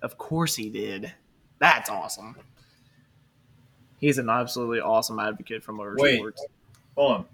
Of 0.03 0.19
course 0.19 0.57
he 0.57 0.69
did. 0.69 1.13
That's 1.61 1.89
awesome. 1.89 2.37
He's 3.99 4.19
an 4.19 4.29
absolutely 4.29 4.81
awesome 4.81 5.19
advocate 5.21 5.63
for 5.63 5.73
Wait. 5.97 6.21
motorsports. 6.21 6.39
Hold 6.97 7.13
on. 7.13 7.25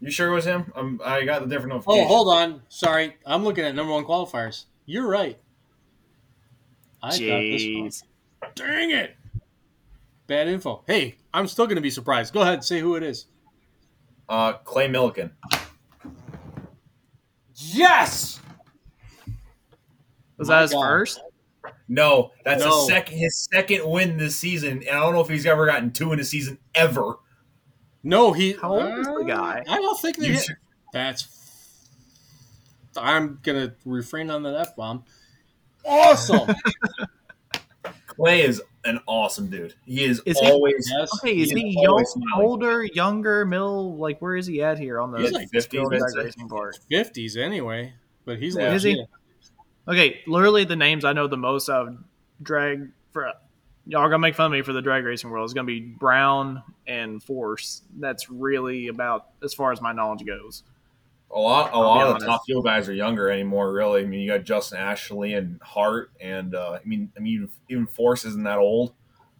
You 0.00 0.10
sure 0.10 0.28
it 0.30 0.34
was 0.34 0.44
him? 0.44 0.72
Um, 0.76 1.00
I 1.04 1.24
got 1.24 1.40
the 1.40 1.46
different 1.48 1.70
notification. 1.70 2.04
Oh, 2.04 2.08
hold 2.08 2.28
on. 2.28 2.62
Sorry, 2.68 3.16
I'm 3.24 3.44
looking 3.44 3.64
at 3.64 3.74
number 3.74 3.92
one 3.92 4.04
qualifiers. 4.04 4.64
You're 4.84 5.08
right. 5.08 5.38
I 7.02 7.10
got 7.10 7.18
this 7.18 8.02
one. 8.42 8.50
Dang 8.54 8.90
it! 8.90 9.16
Bad 10.26 10.48
info. 10.48 10.82
Hey, 10.86 11.16
I'm 11.32 11.46
still 11.46 11.66
going 11.66 11.76
to 11.76 11.82
be 11.82 11.90
surprised. 11.90 12.34
Go 12.34 12.42
ahead, 12.42 12.54
and 12.54 12.64
say 12.64 12.80
who 12.80 12.96
it 12.96 13.02
is. 13.02 13.26
Uh, 14.28 14.54
Clay 14.54 14.88
Millican. 14.88 15.30
Yes. 17.54 18.40
Was 20.36 20.48
My 20.48 20.56
that 20.56 20.62
his 20.62 20.72
God. 20.72 20.82
first? 20.86 21.20
No, 21.88 22.32
that's 22.44 22.62
No. 22.62 22.82
a 22.82 22.86
second 22.86 23.16
his 23.18 23.48
second 23.52 23.88
win 23.88 24.16
this 24.18 24.36
season. 24.36 24.78
And 24.86 24.88
I 24.90 25.00
don't 25.00 25.14
know 25.14 25.20
if 25.20 25.28
he's 25.28 25.46
ever 25.46 25.64
gotten 25.66 25.92
two 25.92 26.12
in 26.12 26.20
a 26.20 26.24
season 26.24 26.58
ever. 26.74 27.16
No, 28.06 28.32
he. 28.32 28.52
How 28.52 28.72
old 28.72 28.98
is 29.00 29.06
the 29.06 29.12
uh, 29.14 29.22
guy? 29.22 29.64
I 29.68 29.76
don't 29.78 30.00
think 30.00 30.16
they 30.16 30.28
You 30.28 30.36
should- 30.38 30.56
That's. 30.92 31.28
I'm 32.96 33.40
gonna 33.42 33.74
refrain 33.84 34.30
on 34.30 34.44
that 34.44 34.54
f 34.54 34.76
bomb. 34.76 35.04
Awesome. 35.84 36.54
Clay 38.06 38.42
is 38.42 38.62
an 38.84 39.00
awesome 39.06 39.50
dude. 39.50 39.74
He 39.84 40.04
is, 40.04 40.22
Is 40.24 40.38
he- 40.38 40.46
always. 40.50 40.90
Yes. 40.96 41.10
Okay, 41.18 41.36
is 41.36 41.50
He 41.50 41.60
he 41.60 41.68
is 41.70 41.76
young, 41.82 42.04
older, 42.36 42.84
younger, 42.84 43.44
middle? 43.44 43.96
Like, 43.96 44.22
where 44.22 44.36
is 44.36 44.46
he 44.46 44.62
at 44.62 44.78
here 44.78 45.00
on 45.00 45.10
the 45.10 45.18
He's 45.18 45.32
like 45.32 45.48
skill 45.60 45.84
50s, 45.90 45.98
drag 45.98 46.16
racing 46.24 46.48
part? 46.48 46.78
fifties 46.88 47.36
anyway, 47.36 47.92
but 48.24 48.38
he's 48.38 48.56
Yeah. 48.56 48.72
Is 48.72 48.84
he? 48.84 49.04
Okay, 49.88 50.20
literally 50.26 50.64
the 50.64 50.76
names 50.76 51.04
I 51.04 51.12
know 51.12 51.26
the 51.26 51.36
most 51.36 51.68
of 51.68 51.96
drag 52.42 52.90
for 53.12 53.32
y'all 53.86 54.00
are 54.00 54.08
gonna 54.08 54.18
make 54.18 54.34
fun 54.34 54.46
of 54.46 54.52
me 54.52 54.62
for 54.62 54.72
the 54.72 54.82
drag 54.82 55.04
racing 55.04 55.30
world. 55.30 55.44
It's 55.44 55.54
gonna 55.54 55.66
be 55.66 55.80
Brown 55.80 56.62
and 56.86 57.22
Force. 57.22 57.82
That's 57.98 58.28
really 58.28 58.88
about 58.88 59.28
as 59.42 59.54
far 59.54 59.72
as 59.72 59.80
my 59.80 59.92
knowledge 59.92 60.26
goes. 60.26 60.64
A 61.30 61.38
lot, 61.38 61.72
a 61.72 61.78
lot 61.78 62.06
of 62.06 62.20
the 62.20 62.26
top 62.26 62.42
fuel 62.46 62.62
guys 62.62 62.88
are 62.88 62.92
younger 62.94 63.30
anymore. 63.30 63.72
Really, 63.72 64.02
I 64.02 64.06
mean, 64.06 64.20
you 64.20 64.30
got 64.30 64.44
Justin 64.44 64.78
Ashley 64.78 65.34
and 65.34 65.60
Hart, 65.60 66.10
and 66.20 66.54
uh, 66.54 66.78
I 66.82 66.86
mean, 66.86 67.10
I 67.16 67.20
mean, 67.20 67.48
even, 67.68 67.86
Force 67.88 68.24
isn't 68.24 68.44
that 68.44 68.58
old. 68.58 68.94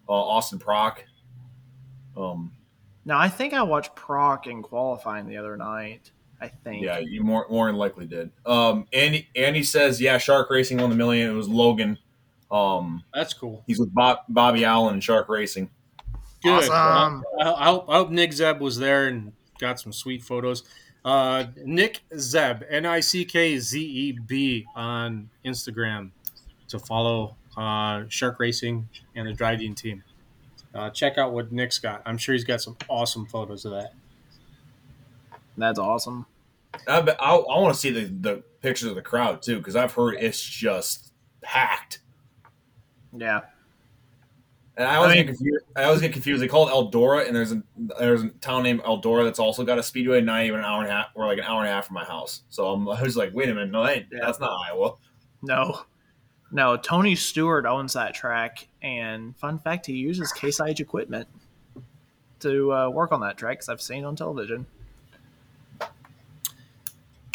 Uh, 0.08 0.12
Austin 0.12 0.58
Prock. 0.58 1.04
Um, 2.16 2.52
Now 3.04 3.18
I 3.18 3.28
think 3.28 3.54
I 3.54 3.62
watched 3.62 3.94
Prock 3.94 4.46
in 4.46 4.62
qualifying 4.62 5.26
the 5.26 5.36
other 5.36 5.56
night. 5.56 6.10
I 6.40 6.48
think. 6.48 6.84
yeah, 6.84 6.98
you 6.98 7.22
more 7.22 7.46
more 7.48 7.66
than 7.66 7.76
likely 7.76 8.06
did. 8.06 8.30
Um, 8.44 8.86
Andy 8.92 9.28
Andy 9.34 9.62
says, 9.62 10.00
yeah, 10.00 10.18
Shark 10.18 10.50
Racing 10.50 10.78
won 10.78 10.90
the 10.90 10.96
million. 10.96 11.30
It 11.30 11.34
was 11.34 11.48
Logan. 11.48 11.98
Um, 12.50 13.02
That's 13.12 13.34
cool. 13.34 13.64
he's 13.66 13.78
with 13.78 13.92
Bob, 13.94 14.18
Bobby 14.28 14.64
Allen 14.64 14.94
and 14.94 15.04
Shark 15.04 15.28
Racing. 15.28 15.70
Good. 16.42 16.70
Awesome. 16.70 17.24
I, 17.40 17.52
I 17.52 17.64
hope, 17.66 17.86
I 17.88 17.96
hope 17.96 18.10
Nick 18.10 18.32
Zeb 18.32 18.60
was 18.60 18.78
there 18.78 19.08
and 19.08 19.32
got 19.58 19.80
some 19.80 19.92
sweet 19.92 20.22
photos. 20.22 20.62
Uh, 21.04 21.46
Nick 21.64 22.00
Zeb, 22.16 22.62
N 22.68 22.86
I 22.86 23.00
C 23.00 23.24
K 23.24 23.58
Z 23.58 23.80
E 23.80 24.12
B 24.12 24.66
on 24.74 25.30
Instagram 25.44 26.10
to 26.68 26.78
follow 26.78 27.36
uh, 27.56 28.04
Shark 28.08 28.38
Racing 28.38 28.88
and 29.14 29.26
the 29.26 29.32
driving 29.32 29.74
team. 29.74 30.02
Uh, 30.74 30.90
check 30.90 31.16
out 31.16 31.32
what 31.32 31.52
Nick's 31.52 31.78
got. 31.78 32.02
I'm 32.04 32.18
sure 32.18 32.34
he's 32.34 32.44
got 32.44 32.60
some 32.60 32.76
awesome 32.88 33.26
photos 33.26 33.64
of 33.64 33.72
that. 33.72 33.94
That's 35.56 35.78
awesome. 35.78 36.26
I, 36.86 36.98
I, 36.98 37.34
I 37.36 37.60
want 37.60 37.74
to 37.74 37.80
see 37.80 37.90
the, 37.90 38.04
the 38.04 38.42
pictures 38.60 38.88
of 38.88 38.94
the 38.94 39.02
crowd 39.02 39.42
too 39.42 39.58
because 39.58 39.76
I've 39.76 39.94
heard 39.94 40.16
it's 40.18 40.42
just 40.42 41.12
packed. 41.40 42.00
Yeah. 43.16 43.40
And 44.78 44.86
I 44.86 44.96
always 44.96 45.12
I 45.12 45.14
get 45.16 45.26
confused. 45.28 45.64
I 45.74 45.84
always 45.84 46.00
get 46.02 46.12
confused. 46.12 46.42
They 46.42 46.48
call 46.48 46.68
it 46.68 46.72
Eldora, 46.72 47.26
and 47.26 47.34
there's 47.34 47.52
a 47.52 47.62
there's 47.98 48.22
a 48.24 48.28
town 48.28 48.62
named 48.62 48.82
Eldora 48.82 49.24
that's 49.24 49.38
also 49.38 49.64
got 49.64 49.78
a 49.78 49.82
speedway, 49.82 50.20
not 50.20 50.44
even 50.44 50.58
an 50.58 50.66
hour 50.66 50.82
and 50.82 50.90
a 50.90 50.92
half, 50.92 51.06
or 51.14 51.26
like 51.26 51.38
an 51.38 51.44
hour 51.44 51.60
and 51.60 51.68
a 51.68 51.72
half 51.72 51.86
from 51.86 51.94
my 51.94 52.04
house. 52.04 52.42
So 52.50 52.66
I'm 52.66 52.86
I 52.88 53.02
was 53.02 53.16
like, 53.16 53.32
wait 53.32 53.48
a 53.48 53.54
minute, 53.54 53.70
no, 53.70 53.84
that 53.84 54.04
Yeah. 54.12 54.18
that's 54.22 54.38
not 54.38 54.50
Iowa. 54.68 54.94
No. 55.42 55.80
No, 56.52 56.76
Tony 56.76 57.16
Stewart 57.16 57.66
owns 57.66 57.94
that 57.94 58.14
track, 58.14 58.68
and 58.80 59.36
fun 59.36 59.58
fact, 59.58 59.86
he 59.86 59.94
uses 59.94 60.30
Case 60.32 60.60
IH 60.60 60.78
equipment 60.80 61.26
to 62.40 62.72
uh, 62.72 62.88
work 62.90 63.10
on 63.12 63.20
that 63.20 63.36
track 63.36 63.58
because 63.58 63.68
I've 63.68 63.80
seen 63.82 64.04
it 64.04 64.06
on 64.06 64.14
television. 64.14 64.66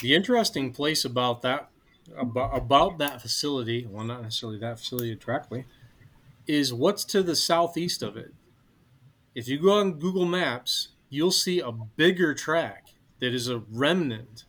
The 0.02 0.16
interesting 0.16 0.72
place 0.72 1.04
about 1.06 1.42
that 1.42 1.70
about, 2.18 2.56
about 2.58 2.98
that 3.00 3.22
facility, 3.22 3.86
well, 3.86 4.06
not 4.06 4.22
necessarily 4.22 4.60
that 4.60 4.80
facility 4.80 5.16
directly, 5.16 5.66
is 6.48 6.74
what's 6.74 7.06
to 7.06 7.24
the 7.24 7.36
southeast 7.36 8.02
of 8.04 8.18
it. 8.18 8.34
If 9.36 9.48
you 9.48 9.60
go 9.60 9.80
on 9.80 10.00
Google 10.00 10.26
Maps, 10.26 10.90
you'll 11.10 11.32
see 11.32 11.60
a 11.60 11.72
bigger 11.72 12.34
track 12.34 12.88
that 13.20 13.34
is 13.34 13.48
a 13.48 13.60
remnant 13.60 14.46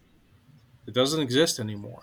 that 0.84 0.94
doesn't 0.94 1.20
exist 1.20 1.60
anymore. 1.60 2.02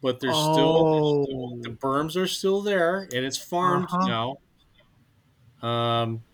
But 0.00 0.20
there's 0.20 0.38
Oh. 0.38 0.52
still 0.52 1.62
the 1.62 1.70
berms 1.70 2.16
are 2.16 2.26
still 2.26 2.60
there, 2.62 3.02
and 3.02 3.24
it's 3.24 3.38
farmed 3.38 3.88
Uh-huh. 3.92 4.06
now. 4.08 4.36
Um, 5.68 6.24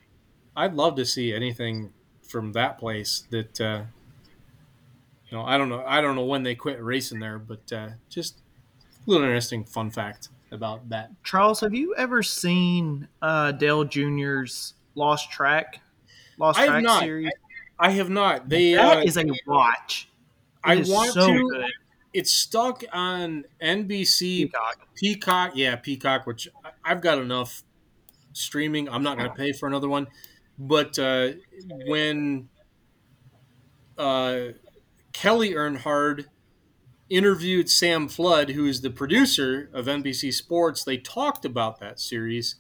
I'd 0.57 0.75
love 0.75 0.97
to 0.97 1.05
see 1.05 1.33
anything 1.35 1.93
from 2.23 2.53
that 2.53 2.79
place 2.79 3.27
that 3.31 3.61
uh, 3.61 3.85
you 5.31 5.37
know, 5.37 5.45
I 5.45 5.59
don't 5.59 5.69
know. 5.69 5.85
I 5.87 6.01
don't 6.01 6.17
know 6.17 6.25
when 6.25 6.43
they 6.43 6.55
quit 6.55 6.83
racing 6.83 7.21
there, 7.21 7.39
but 7.39 7.73
uh, 7.73 7.89
just 8.09 8.39
a 9.07 9.11
little 9.11 9.25
interesting 9.25 9.65
fun 9.65 9.91
fact 9.91 10.29
about 10.51 10.89
that. 10.89 11.11
Charles, 11.23 11.61
have 11.61 11.75
you 11.75 11.95
ever 11.97 12.23
seen 12.23 13.09
uh, 13.21 13.53
Dale 13.53 13.85
Jr.'s 13.85 14.75
Lost 14.95 15.31
Track? 15.31 15.81
Lost 16.39 16.59
I 16.59 16.67
Track 16.67 16.83
not. 16.83 17.03
series? 17.03 17.31
I 17.79 17.91
have 17.91 18.11
not. 18.11 18.49
They. 18.49 18.75
That 18.75 18.99
uh, 18.99 19.03
is 19.03 19.17
a 19.17 19.25
watch. 19.47 20.09
It 20.65 20.71
I 20.71 20.77
want 20.77 21.13
so 21.13 21.27
to. 21.27 21.49
good. 21.51 21.71
It's 22.15 22.33
stuck 22.33 22.83
on 22.93 23.45
NBC 23.63 24.19
Peacock. 24.21 24.89
Peacock. 24.95 25.53
Yeah, 25.55 25.77
Peacock. 25.77 26.27
Which 26.27 26.49
I've 26.85 27.03
got 27.03 27.19
enough 27.19 27.63
streaming. 28.33 28.89
I'm 28.89 29.03
not 29.03 29.19
going 29.19 29.29
to 29.29 29.37
pay 29.37 29.53
for 29.53 29.67
another 29.67 29.89
one. 29.89 30.09
But 30.59 30.99
uh, 30.99 31.33
when 31.87 32.49
uh, 33.97 34.39
Kelly 35.19 35.51
Earnhardt 35.51 36.27
interviewed 37.11 37.69
Sam 37.69 38.07
Flood, 38.07 38.51
who 38.51 38.67
is 38.67 38.83
the 38.83 38.91
producer 38.91 39.69
of 39.73 39.87
NBC 39.87 40.33
Sports, 40.33 40.85
they 40.85 40.97
talked 40.97 41.45
about 41.45 41.81
that 41.81 41.99
series, 41.99 42.55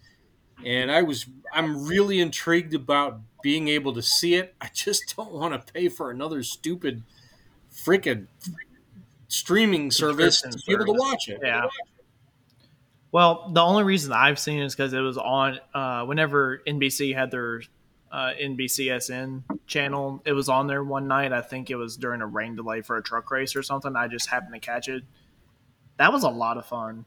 and 0.65 0.91
I 0.91 1.03
was 1.03 1.27
I'm 1.53 1.87
really 1.87 2.19
intrigued 2.19 2.75
about 2.75 3.21
being 3.45 3.69
able 3.69 3.95
to 3.95 4.03
see 4.03 4.35
it. 4.35 4.57
I 4.61 4.71
just 4.75 5.15
don't 5.17 5.31
want 5.31 5.55
to 5.55 5.73
pay 5.73 5.89
for 5.89 6.11
another 6.11 6.43
stupid 6.43 7.05
freaking 7.73 8.27
streaming 9.29 9.93
service 9.93 10.41
to 10.43 10.59
be 10.67 10.73
able 10.73 10.87
to 10.87 10.95
watch 10.95 11.29
it. 11.29 11.39
Yeah. 11.41 11.69
Well, 13.13 13.53
the 13.53 13.63
only 13.63 13.85
reason 13.85 14.13
I've 14.13 14.41
seen 14.41 14.59
it 14.59 14.65
is 14.65 14.75
because 14.75 14.93
it 14.93 14.99
was 14.99 15.17
on 15.17 15.61
uh, 15.73 16.07
whenever 16.07 16.61
NBC 16.67 17.15
had 17.15 17.31
their 17.31 17.63
uh, 18.11 18.33
NBCSN 18.41 19.43
channel. 19.67 20.23
It 20.25 20.33
was 20.33 20.49
on 20.49 20.67
there 20.67 20.83
one 20.83 21.09
night. 21.09 21.33
I 21.33 21.41
think 21.41 21.71
it 21.71 21.77
was 21.77 21.97
during 21.97 22.21
a 22.21 22.27
rain 22.27 22.57
delay 22.57 22.83
for 22.83 22.97
a 22.97 23.03
truck 23.03 23.31
race 23.31 23.55
or 23.57 23.63
something. 23.63 23.95
I 23.97 24.09
just 24.09 24.29
happened 24.29 24.55
to 24.55 24.61
catch 24.61 24.89
it. 24.89 25.05
That 25.99 26.13
was 26.13 26.23
a 26.23 26.29
lot 26.29 26.57
of 26.57 26.67
fun. 26.67 27.05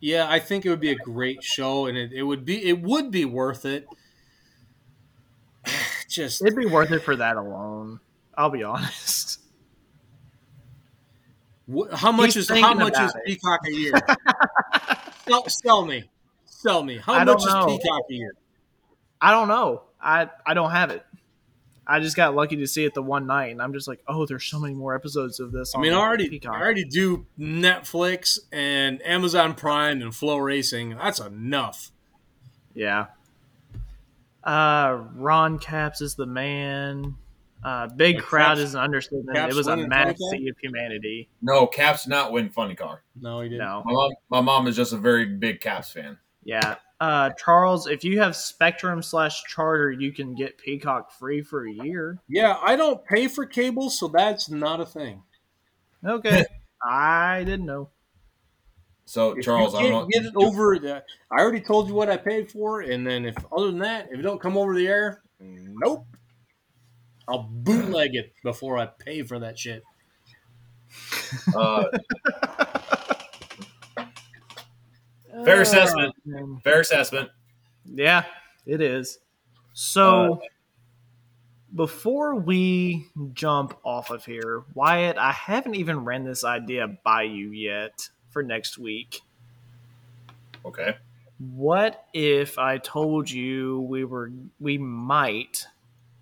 Yeah, 0.00 0.26
I 0.28 0.38
think 0.38 0.64
it 0.64 0.70
would 0.70 0.80
be 0.80 0.90
a 0.90 0.96
great 0.96 1.44
show, 1.44 1.86
and 1.86 1.96
it, 1.96 2.12
it 2.12 2.22
would 2.22 2.44
be 2.44 2.66
it 2.66 2.80
would 2.80 3.10
be 3.10 3.26
worth 3.26 3.66
it. 3.66 3.86
Just 6.08 6.42
It'd 6.42 6.56
be 6.56 6.66
worth 6.66 6.90
it 6.90 7.00
for 7.00 7.14
that 7.16 7.36
alone. 7.36 8.00
I'll 8.34 8.50
be 8.50 8.62
honest. 8.64 9.40
how 11.92 12.10
much 12.10 12.34
He's 12.34 12.50
is 12.50 12.60
how 12.60 12.72
much 12.72 12.98
is 12.98 13.14
it. 13.14 13.22
Peacock 13.26 13.60
a 13.66 13.72
year? 13.72 13.92
sell, 15.28 15.48
sell 15.48 15.84
me, 15.84 16.04
sell 16.46 16.82
me. 16.82 16.96
How 16.96 17.22
much 17.22 17.26
don't 17.26 17.38
is 17.38 17.46
know. 17.46 17.66
Peacock 17.66 18.02
a 18.10 18.14
year? 18.14 18.32
I 19.20 19.32
don't 19.32 19.48
know. 19.48 19.82
I 20.02 20.28
I 20.46 20.54
don't 20.54 20.70
have 20.70 20.90
it. 20.90 21.04
I 21.86 21.98
just 21.98 22.14
got 22.14 22.36
lucky 22.36 22.56
to 22.56 22.66
see 22.68 22.84
it 22.84 22.94
the 22.94 23.02
one 23.02 23.26
night, 23.26 23.50
and 23.50 23.60
I'm 23.60 23.72
just 23.72 23.88
like, 23.88 24.00
oh, 24.06 24.24
there's 24.24 24.44
so 24.44 24.60
many 24.60 24.74
more 24.74 24.94
episodes 24.94 25.40
of 25.40 25.50
this. 25.50 25.74
I 25.74 25.80
mean, 25.80 25.92
I 25.92 25.96
already 25.96 26.28
Peacock. 26.28 26.54
I 26.54 26.60
already 26.60 26.84
do 26.84 27.26
Netflix 27.38 28.38
and 28.52 29.04
Amazon 29.04 29.54
Prime 29.54 30.00
and 30.00 30.12
FloRacing. 30.12 30.96
That's 30.96 31.18
enough. 31.18 31.90
Yeah. 32.74 33.06
Uh, 34.44 35.04
Ron 35.14 35.58
Capps 35.58 36.00
is 36.00 36.14
the 36.14 36.26
man. 36.26 37.16
Uh, 37.62 37.88
big 37.88 38.16
Like 38.16 38.24
crowd 38.24 38.48
Capps- 38.56 38.60
is 38.60 38.74
an 38.74 38.80
understatement. 38.80 39.36
Capps 39.36 39.52
it 39.52 39.56
was 39.56 39.66
a 39.66 39.70
winning 39.72 39.88
mass 39.88 40.16
sea 40.16 40.48
of 40.48 40.56
humanity. 40.62 41.28
No, 41.42 41.66
Capps 41.66 42.06
not 42.06 42.32
win 42.32 42.48
Funny 42.50 42.74
Car. 42.74 43.02
No, 43.20 43.40
he 43.40 43.48
didn't. 43.50 43.66
No. 43.66 43.82
My 43.84 43.92
mom, 43.92 44.10
my 44.30 44.40
mom 44.40 44.66
is 44.66 44.76
just 44.76 44.92
a 44.92 44.96
very 44.96 45.26
big 45.26 45.60
Capps 45.60 45.90
fan. 45.92 46.16
Yeah. 46.44 46.76
Uh, 47.00 47.30
Charles, 47.30 47.86
if 47.86 48.04
you 48.04 48.20
have 48.20 48.36
Spectrum 48.36 49.02
slash 49.02 49.42
Charter, 49.44 49.90
you 49.90 50.12
can 50.12 50.34
get 50.34 50.58
Peacock 50.58 51.10
free 51.10 51.40
for 51.40 51.66
a 51.66 51.72
year. 51.72 52.18
Yeah, 52.28 52.58
I 52.62 52.76
don't 52.76 53.02
pay 53.06 53.26
for 53.26 53.46
cable, 53.46 53.88
so 53.88 54.08
that's 54.08 54.50
not 54.50 54.80
a 54.80 54.86
thing. 54.86 55.22
Okay. 56.04 56.44
I 56.84 57.42
didn't 57.44 57.66
know. 57.66 57.88
So 59.06 59.32
If 59.32 59.44
Charles, 59.44 59.74
I 59.74 59.82
you 59.82 59.88
don't 59.88 60.12
can't 60.12 60.24
get 60.24 60.32
it 60.32 60.36
over 60.36 60.78
the. 60.78 61.02
I 61.32 61.40
already 61.40 61.60
told 61.60 61.88
you 61.88 61.94
what 61.94 62.10
I 62.10 62.16
paid 62.16 62.50
for, 62.50 62.82
and 62.82 63.06
then 63.06 63.24
if 63.24 63.34
other 63.50 63.66
than 63.66 63.80
that, 63.80 64.08
if 64.12 64.18
it 64.18 64.22
don't 64.22 64.40
come 64.40 64.56
over 64.56 64.74
the 64.74 64.86
air, 64.86 65.22
nope. 65.40 66.06
I'll 67.26 67.48
bootleg 67.50 68.14
it 68.14 68.32
before 68.44 68.78
I 68.78 68.86
pay 68.86 69.22
for 69.22 69.38
that 69.38 69.58
shit. 69.58 69.82
Uh, 71.56 71.84
Fair 75.44 75.60
assessment. 75.62 76.14
Fair 76.64 76.80
assessment. 76.80 77.30
Yeah, 77.86 78.24
it 78.66 78.80
is. 78.80 79.18
So 79.72 80.34
Uh, 80.34 80.46
before 81.74 82.34
we 82.34 83.06
jump 83.32 83.76
off 83.84 84.10
of 84.10 84.24
here, 84.24 84.64
Wyatt, 84.74 85.16
I 85.16 85.32
haven't 85.32 85.76
even 85.76 86.04
ran 86.04 86.24
this 86.24 86.44
idea 86.44 86.88
by 87.04 87.22
you 87.22 87.50
yet 87.50 88.08
for 88.30 88.42
next 88.42 88.76
week. 88.78 89.20
Okay. 90.64 90.96
What 91.38 92.04
if 92.12 92.58
I 92.58 92.78
told 92.78 93.30
you 93.30 93.80
we 93.82 94.04
were 94.04 94.30
we 94.58 94.76
might 94.78 95.64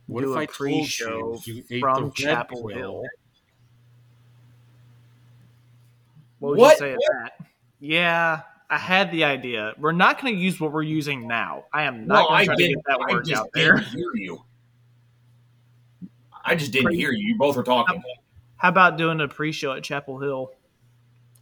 What 0.07 0.23
do 0.23 0.33
if 0.33 0.37
a 0.37 0.41
I 0.41 0.47
told 0.47 0.55
pre-show 0.55 1.41
you 1.45 1.65
you 1.69 1.81
from 1.81 2.05
the 2.05 2.11
Chapel 2.13 2.69
pill? 2.69 2.77
Hill? 2.77 3.03
What 6.39 6.51
would 6.51 6.59
What? 6.59 6.73
you 6.75 6.79
say 6.79 6.93
to 6.93 7.01
that? 7.23 7.47
Yeah, 7.81 8.43
I 8.71 8.77
had 8.77 9.11
the 9.11 9.25
idea. 9.25 9.73
We're 9.79 9.93
not 9.93 10.21
going 10.21 10.35
to 10.35 10.41
use 10.41 10.61
what 10.61 10.73
we're 10.73 10.83
using 10.83 11.27
now. 11.27 11.65
I 11.73 11.85
am 11.85 12.07
not 12.07 12.23
No, 12.23 12.29
going 12.29 12.49
to 12.59 12.69
get 12.69 12.77
that 12.87 12.99
I 13.09 13.13
word 13.15 13.25
just 13.25 13.41
out 13.41 13.49
there. 13.55 13.77
didn't 13.77 13.89
hear 13.89 14.15
you. 14.15 14.45
I 16.45 16.55
just 16.55 16.73
didn't 16.73 16.93
hear 16.95 17.11
you. 17.13 17.29
You 17.29 17.39
both 17.39 17.57
were 17.57 17.63
talking. 17.63 18.03
How 18.57 18.69
about 18.69 18.99
doing 18.99 19.21
a 19.21 19.29
pre-show 19.29 19.73
at 19.73 19.83
Chapel 19.85 20.19
Hill 20.19 20.53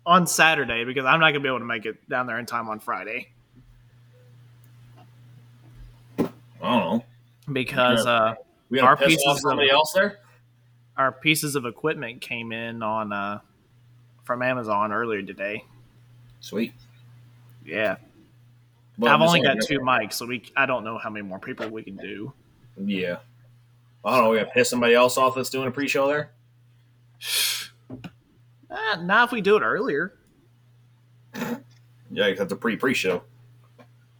on 0.04 0.26
Saturday? 0.26 0.84
Because 0.84 1.04
I'm 1.04 1.18
not 1.18 1.26
going 1.30 1.34
to 1.34 1.40
be 1.40 1.48
able 1.48 1.58
to 1.60 1.64
make 1.64 1.84
it 1.86 2.08
down 2.08 2.26
there 2.26 2.38
in 2.38 2.46
time 2.46 2.68
on 2.68 2.78
Friday 2.78 3.28
I 6.18 6.24
don't 6.62 6.62
know. 6.62 7.04
because 7.52 8.04
Yeah. 8.04 8.12
uh, 8.12 8.34
We 8.70 8.80
Our 8.80 8.96
pieces 8.96 9.24
off 9.26 9.36
of- 9.36 9.40
somebody 9.40 9.70
else 9.70 9.92
there. 9.92 10.18
our 10.96 11.12
pieces 11.12 11.54
of 11.56 11.66
equipment 11.66 12.20
came 12.20 12.52
in 12.52 12.82
on 12.82 13.12
uh, 13.12 13.40
from 14.24 14.42
Amazon 14.42 14.92
earlier 14.92 15.22
today. 15.22 15.64
Sweet. 16.40 16.72
Yeah, 17.66 17.96
But 18.96 19.10
I've 19.10 19.20
only 19.20 19.40
got 19.42 19.56
two 19.60 19.80
mics, 19.80 20.14
so 20.14 20.26
we 20.26 20.44
I 20.56 20.66
don't 20.66 20.84
know 20.84 20.98
how 20.98 21.10
many 21.10 21.26
more 21.26 21.38
people 21.40 21.68
we 21.68 21.82
can 21.82 21.96
do. 21.96 22.32
Yeah. 22.78 23.18
I 24.04 24.14
don't 24.14 24.24
know. 24.24 24.30
We 24.30 24.38
got 24.38 24.44
to 24.44 24.50
piss 24.50 24.70
somebody 24.70 24.94
else 24.94 25.18
off 25.18 25.34
that's 25.34 25.50
doing 25.50 25.66
a 25.66 25.70
pre-show 25.70 26.06
there. 26.06 26.30
Uh, 28.68 29.00
not 29.02 29.28
if 29.28 29.32
we 29.32 29.40
do 29.40 29.56
it 29.56 29.62
earlier. 29.62 30.12
Yeah, 32.10 32.34
that's 32.34 32.52
a 32.52 32.56
pre-pre-show. 32.56 33.22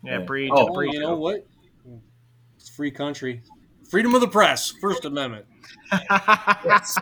Yeah, 0.05 0.21
Yeah. 0.21 0.25
pre. 0.25 0.49
Oh, 0.51 0.69
Oh, 0.69 0.75
pre- 0.75 0.91
you 0.93 1.01
know 1.01 1.17
what? 1.17 1.47
It's 2.57 2.69
free 2.69 2.91
country. 2.93 3.43
Freedom 3.91 4.15
of 4.15 4.21
the 4.21 4.29
press, 4.29 4.71
First 4.81 5.05
Amendment. 5.05 5.47
Yes. 6.65 6.99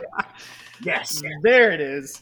yes. 0.83 1.21
there 1.43 1.71
it 1.71 1.79
is. 1.79 2.21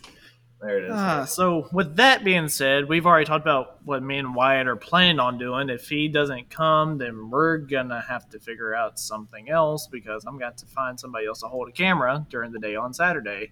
There 0.64 0.78
it 0.78 0.86
is. 0.86 0.91
Ah, 0.93 1.26
so, 1.26 1.68
with 1.74 1.97
that 1.97 2.24
being 2.24 2.47
said, 2.47 2.88
we've 2.88 3.05
already 3.05 3.26
talked 3.26 3.43
about 3.43 3.84
what 3.84 4.01
me 4.01 4.18
and 4.18 4.34
Wyatt 4.34 4.66
are 4.66 4.78
planning 4.78 5.20
on 5.20 5.38
doing. 5.38 5.70
If 5.70 5.89
he 5.89 6.07
doesn't 6.07 6.49
come, 6.49 6.97
then 6.97 7.30
we're 7.30 7.57
gonna 7.57 8.01
have 8.07 8.30
to 8.30 8.39
figure 8.39 8.74
out 8.74 8.97
something 8.97 9.49
else 9.49 9.88
because 9.88 10.24
I'm 10.26 10.39
going 10.39 10.55
to 10.55 10.66
find 10.68 10.97
somebody 10.97 11.28
else 11.28 11.41
to 11.41 11.47
hold 11.47 11.68
a 11.68 11.74
camera 11.74 12.26
during 12.30 12.53
the 12.53 12.59
day 12.59 12.78
on 12.78 12.93
Saturday. 12.93 13.51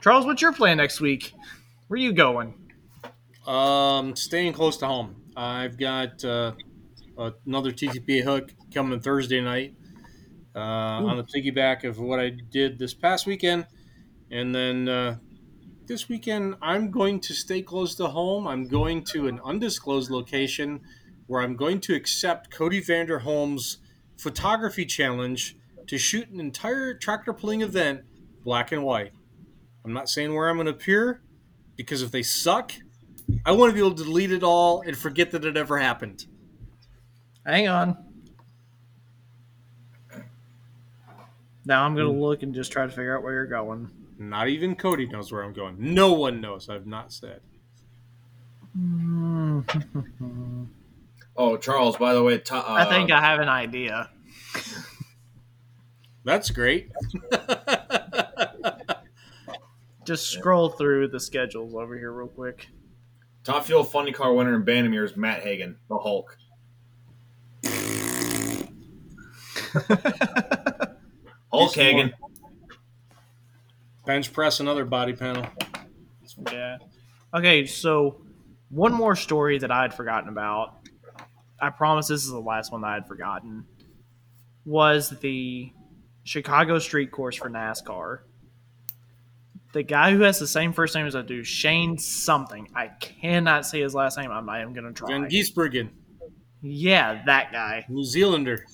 Charles, 0.00 0.24
what's 0.24 0.40
your 0.40 0.54
plan 0.54 0.78
next 0.78 1.02
week? 1.02 1.34
Where 1.88 1.98
are 1.98 2.02
you 2.02 2.14
going? 2.14 2.54
Um, 3.46 4.16
staying 4.16 4.54
close 4.54 4.78
to 4.78 4.86
home. 4.86 5.16
I've 5.36 5.78
got 5.78 6.24
uh, 6.24 6.52
another 7.44 7.72
TTP 7.72 8.22
hook 8.22 8.54
coming 8.72 9.00
Thursday 9.00 9.42
night 9.42 9.74
uh, 10.54 10.60
on 10.60 11.18
the 11.18 11.24
piggyback 11.24 11.84
of 11.84 11.98
what 11.98 12.20
I 12.20 12.30
did 12.30 12.78
this 12.78 12.94
past 12.94 13.26
weekend. 13.26 13.66
And 14.30 14.54
then 14.54 14.88
uh, 14.88 15.18
this 15.86 16.08
weekend, 16.08 16.56
I'm 16.60 16.90
going 16.90 17.20
to 17.20 17.34
stay 17.34 17.62
close 17.62 17.94
to 17.96 18.08
home. 18.08 18.46
I'm 18.46 18.66
going 18.66 19.04
to 19.12 19.28
an 19.28 19.40
undisclosed 19.44 20.10
location 20.10 20.80
where 21.26 21.42
I'm 21.42 21.56
going 21.56 21.80
to 21.82 21.94
accept 21.94 22.50
Cody 22.50 22.80
Vanderholm's 22.80 23.78
photography 24.16 24.84
challenge 24.84 25.56
to 25.86 25.98
shoot 25.98 26.28
an 26.30 26.40
entire 26.40 26.94
tractor 26.94 27.32
pulling 27.32 27.62
event 27.62 28.02
black 28.44 28.72
and 28.72 28.82
white. 28.82 29.12
I'm 29.84 29.92
not 29.92 30.08
saying 30.08 30.34
where 30.34 30.48
I'm 30.48 30.56
going 30.56 30.66
to 30.66 30.72
appear 30.72 31.22
because 31.76 32.02
if 32.02 32.10
they 32.10 32.22
suck, 32.22 32.72
I 33.44 33.52
want 33.52 33.70
to 33.70 33.74
be 33.74 33.80
able 33.80 33.94
to 33.94 34.04
delete 34.04 34.32
it 34.32 34.42
all 34.42 34.82
and 34.82 34.96
forget 34.96 35.30
that 35.32 35.44
it 35.44 35.56
ever 35.56 35.78
happened. 35.78 36.26
Hang 37.44 37.68
on. 37.68 37.96
Now 41.64 41.84
I'm 41.84 41.96
gonna 41.96 42.12
hmm. 42.12 42.20
look 42.20 42.44
and 42.44 42.54
just 42.54 42.70
try 42.70 42.84
to 42.84 42.92
figure 42.92 43.16
out 43.16 43.24
where 43.24 43.32
you're 43.32 43.46
going. 43.46 43.90
Not 44.18 44.48
even 44.48 44.76
Cody 44.76 45.06
knows 45.06 45.30
where 45.30 45.42
I'm 45.42 45.52
going. 45.52 45.76
No 45.78 46.12
one 46.12 46.40
knows. 46.40 46.68
I've 46.68 46.86
not 46.86 47.12
said. 47.12 47.40
Oh, 51.38 51.58
Charles. 51.58 51.98
By 51.98 52.14
the 52.14 52.22
way, 52.22 52.38
to, 52.38 52.54
uh, 52.56 52.64
I 52.66 52.86
think 52.86 53.10
I 53.10 53.20
have 53.20 53.40
an 53.40 53.48
idea. 53.50 54.08
That's 56.24 56.48
great. 56.50 56.90
Just 60.06 60.28
scroll 60.30 60.70
through 60.70 61.08
the 61.08 61.20
schedules 61.20 61.74
over 61.74 61.98
here 61.98 62.10
real 62.12 62.28
quick. 62.28 62.68
top 63.44 63.64
fuel 63.66 63.84
funny 63.84 64.12
car 64.12 64.32
winner 64.32 64.54
in 64.54 64.64
Bandimere 64.64 65.04
is 65.04 65.14
Matt 65.16 65.42
Hagan, 65.42 65.76
the 65.88 65.98
Hulk. 65.98 66.38
Hulk 71.52 71.74
Decent 71.74 71.76
Hagan. 71.76 72.12
Bench 74.06 74.32
press 74.32 74.60
another 74.60 74.84
body 74.84 75.12
panel. 75.12 75.46
Yeah. 76.52 76.78
Okay, 77.34 77.66
so 77.66 78.22
one 78.70 78.94
more 78.94 79.16
story 79.16 79.58
that 79.58 79.70
I 79.70 79.82
had 79.82 79.94
forgotten 79.94 80.28
about. 80.28 80.78
I 81.60 81.70
promise 81.70 82.08
this 82.08 82.22
is 82.24 82.30
the 82.30 82.38
last 82.40 82.72
one 82.72 82.82
that 82.82 82.88
I 82.88 82.94
had 82.94 83.08
forgotten. 83.08 83.64
Was 84.64 85.10
the 85.20 85.72
Chicago 86.24 86.78
Street 86.78 87.10
Course 87.12 87.36
for 87.36 87.48
NASCAR. 87.48 88.20
The 89.72 89.82
guy 89.82 90.12
who 90.12 90.20
has 90.22 90.38
the 90.38 90.46
same 90.46 90.72
first 90.72 90.94
name 90.94 91.06
as 91.06 91.14
I 91.14 91.22
do, 91.22 91.44
Shane 91.44 91.98
something. 91.98 92.68
I 92.74 92.88
cannot 92.88 93.66
say 93.66 93.80
his 93.80 93.94
last 93.94 94.18
name. 94.18 94.30
I'm 94.30 94.46
not 94.46 94.60
even 94.60 94.72
going 94.72 94.86
to 94.86 94.92
try. 94.92 95.08
Van 95.08 95.28
Gisbergen, 95.28 95.90
Yeah, 96.62 97.22
that 97.26 97.52
guy. 97.52 97.84
New 97.88 98.04
Zealander. 98.04 98.64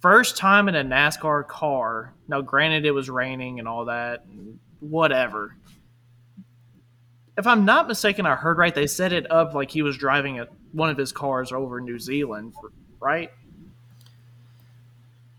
First 0.00 0.36
time 0.36 0.68
in 0.68 0.74
a 0.74 0.84
NASCAR 0.84 1.46
car. 1.46 2.14
Now, 2.32 2.40
granted, 2.40 2.86
it 2.86 2.92
was 2.92 3.10
raining 3.10 3.58
and 3.58 3.68
all 3.68 3.84
that, 3.84 4.24
whatever. 4.80 5.54
If 7.36 7.46
I'm 7.46 7.66
not 7.66 7.86
mistaken, 7.88 8.24
I 8.24 8.34
heard 8.36 8.56
right. 8.56 8.74
They 8.74 8.86
set 8.86 9.12
it 9.12 9.30
up 9.30 9.52
like 9.52 9.70
he 9.70 9.82
was 9.82 9.98
driving 9.98 10.40
a, 10.40 10.46
one 10.72 10.88
of 10.88 10.96
his 10.96 11.12
cars 11.12 11.52
over 11.52 11.78
in 11.78 11.84
New 11.84 11.98
Zealand, 11.98 12.54
for, 12.58 12.72
right? 13.00 13.30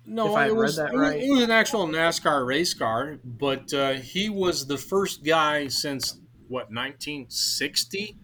No, 0.05 0.27
If 0.33 0.35
I 0.35 0.45
it 0.45 0.49
read 0.49 0.57
was, 0.59 0.75
that 0.75 0.93
it 0.93 0.93
was- 0.93 1.01
right. 1.01 1.23
it 1.23 1.31
was 1.31 1.41
an 1.41 1.49
actual 1.49 1.87
NASCAR 1.87 2.45
race 2.45 2.75
car, 2.75 3.17
but 3.23 3.73
uh, 3.73 3.93
he 3.93 4.29
was 4.29 4.67
the 4.67 4.77
first 4.77 5.23
guy 5.23 5.69
since 5.69 6.19
what 6.47 6.65
1960 6.69 8.17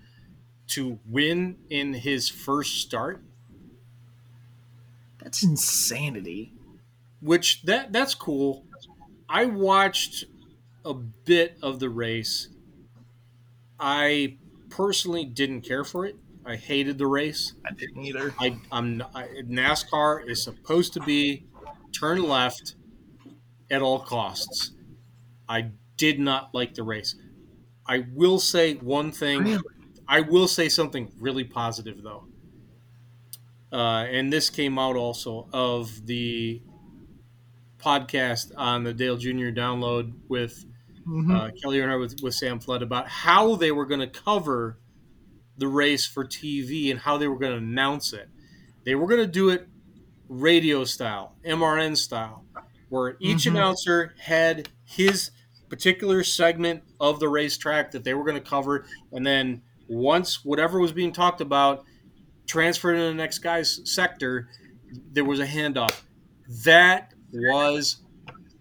to 0.67 0.99
win 1.09 1.57
in 1.71 1.95
his 1.95 2.29
first 2.29 2.81
start. 2.81 3.23
That's 5.23 5.41
insanity. 5.41 6.53
Which 7.21 7.63
that 7.63 7.91
that's 7.91 8.15
cool. 8.15 8.65
I 9.27 9.45
watched 9.45 10.25
a 10.85 10.93
bit 10.93 11.57
of 11.61 11.79
the 11.79 11.89
race. 11.89 12.49
I 13.79 14.37
personally 14.69 15.25
didn't 15.25 15.61
care 15.61 15.83
for 15.83 16.05
it. 16.05 16.17
I 16.45 16.55
hated 16.55 16.97
the 16.97 17.07
race. 17.07 17.53
I 17.65 17.71
didn't 17.73 18.03
either. 18.03 18.33
I, 18.39 18.59
I'm 18.71 19.01
I, 19.13 19.27
NASCAR 19.45 20.27
is 20.27 20.43
supposed 20.43 20.93
to 20.93 21.01
be 21.01 21.45
turn 21.91 22.23
left 22.23 22.75
at 23.69 23.81
all 23.81 23.99
costs. 23.99 24.71
I 25.47 25.71
did 25.97 26.19
not 26.19 26.53
like 26.53 26.75
the 26.75 26.83
race. 26.83 27.15
I 27.85 28.05
will 28.13 28.39
say 28.39 28.75
one 28.75 29.11
thing. 29.11 29.59
I 30.07 30.21
will 30.21 30.47
say 30.47 30.69
something 30.69 31.11
really 31.19 31.43
positive 31.43 32.03
though. 32.03 32.27
Uh, 33.71 34.05
and 34.09 34.33
this 34.33 34.49
came 34.49 34.79
out 34.79 34.95
also 34.95 35.47
of 35.53 36.05
the 36.07 36.61
podcast 37.79 38.51
on 38.57 38.83
the 38.83 38.93
Dale 38.93 39.17
Jr. 39.17 39.49
download 39.51 40.13
with 40.27 40.65
Mhm. 41.07 41.33
uh, 41.35 41.51
Kelly 41.61 41.77
Earnhardt 41.79 41.99
with, 41.99 42.21
with 42.21 42.33
Sam 42.35 42.59
Flood 42.59 42.81
about 42.83 43.07
how 43.07 43.55
they 43.55 43.71
were 43.71 43.85
going 43.85 44.01
to 44.01 44.07
cover 44.07 44.77
the 45.57 45.67
race 45.67 46.05
for 46.05 46.23
TV 46.23 46.91
and 46.91 46.99
how 46.99 47.17
they 47.17 47.27
were 47.27 47.37
going 47.39 47.51
to 47.51 47.57
announce 47.57 48.13
it. 48.13 48.29
They 48.85 48.95
were 48.95 49.07
going 49.07 49.21
to 49.21 49.27
do 49.27 49.49
it 49.49 49.67
radio 50.27 50.83
style, 50.83 51.35
MRN 51.43 51.95
style, 51.95 52.45
where 52.89 53.17
each 53.19 53.39
Mhm. 53.45 53.51
announcer 53.51 54.13
had 54.19 54.69
his 54.85 55.31
particular 55.69 56.23
segment 56.23 56.83
of 56.99 57.19
the 57.19 57.29
racetrack 57.29 57.91
that 57.91 58.03
they 58.03 58.13
were 58.13 58.23
going 58.23 58.41
to 58.41 58.47
cover, 58.49 58.85
and 59.11 59.25
then 59.25 59.61
once 59.87 60.43
whatever 60.45 60.79
was 60.79 60.91
being 60.91 61.11
talked 61.11 61.41
about 61.41 61.83
transferred 62.47 62.95
to 62.95 63.01
the 63.01 63.13
next 63.13 63.39
guy's 63.39 63.81
sector, 63.91 64.47
there 65.11 65.25
was 65.25 65.39
a 65.39 65.45
handoff. 65.47 66.01
That 66.63 67.13
was 67.31 67.97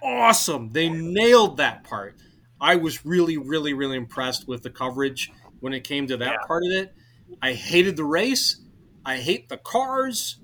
awesome. 0.03 0.71
They 0.73 0.89
nailed 0.89 1.57
that 1.59 1.85
part. 1.85 2.16
I 2.61 2.77
was 2.77 3.05
really, 3.05 3.37
really, 3.37 3.73
really 3.75 3.97
impressed 3.97 4.49
with 4.49 4.62
the 4.62 4.71
coverage 4.71 5.31
when 5.61 5.73
it 5.73 5.85
came 5.85 6.07
to 6.09 6.16
that 6.19 6.33
Yeah. 6.33 6.47
part 6.47 6.64
of 6.64 6.73
it. 6.73 6.95
I 7.43 7.53
hated 7.53 7.97
the 7.97 8.05
race. 8.05 8.61
I 9.05 9.19
hate 9.19 9.49
the 9.49 9.57
cars. 9.59 10.39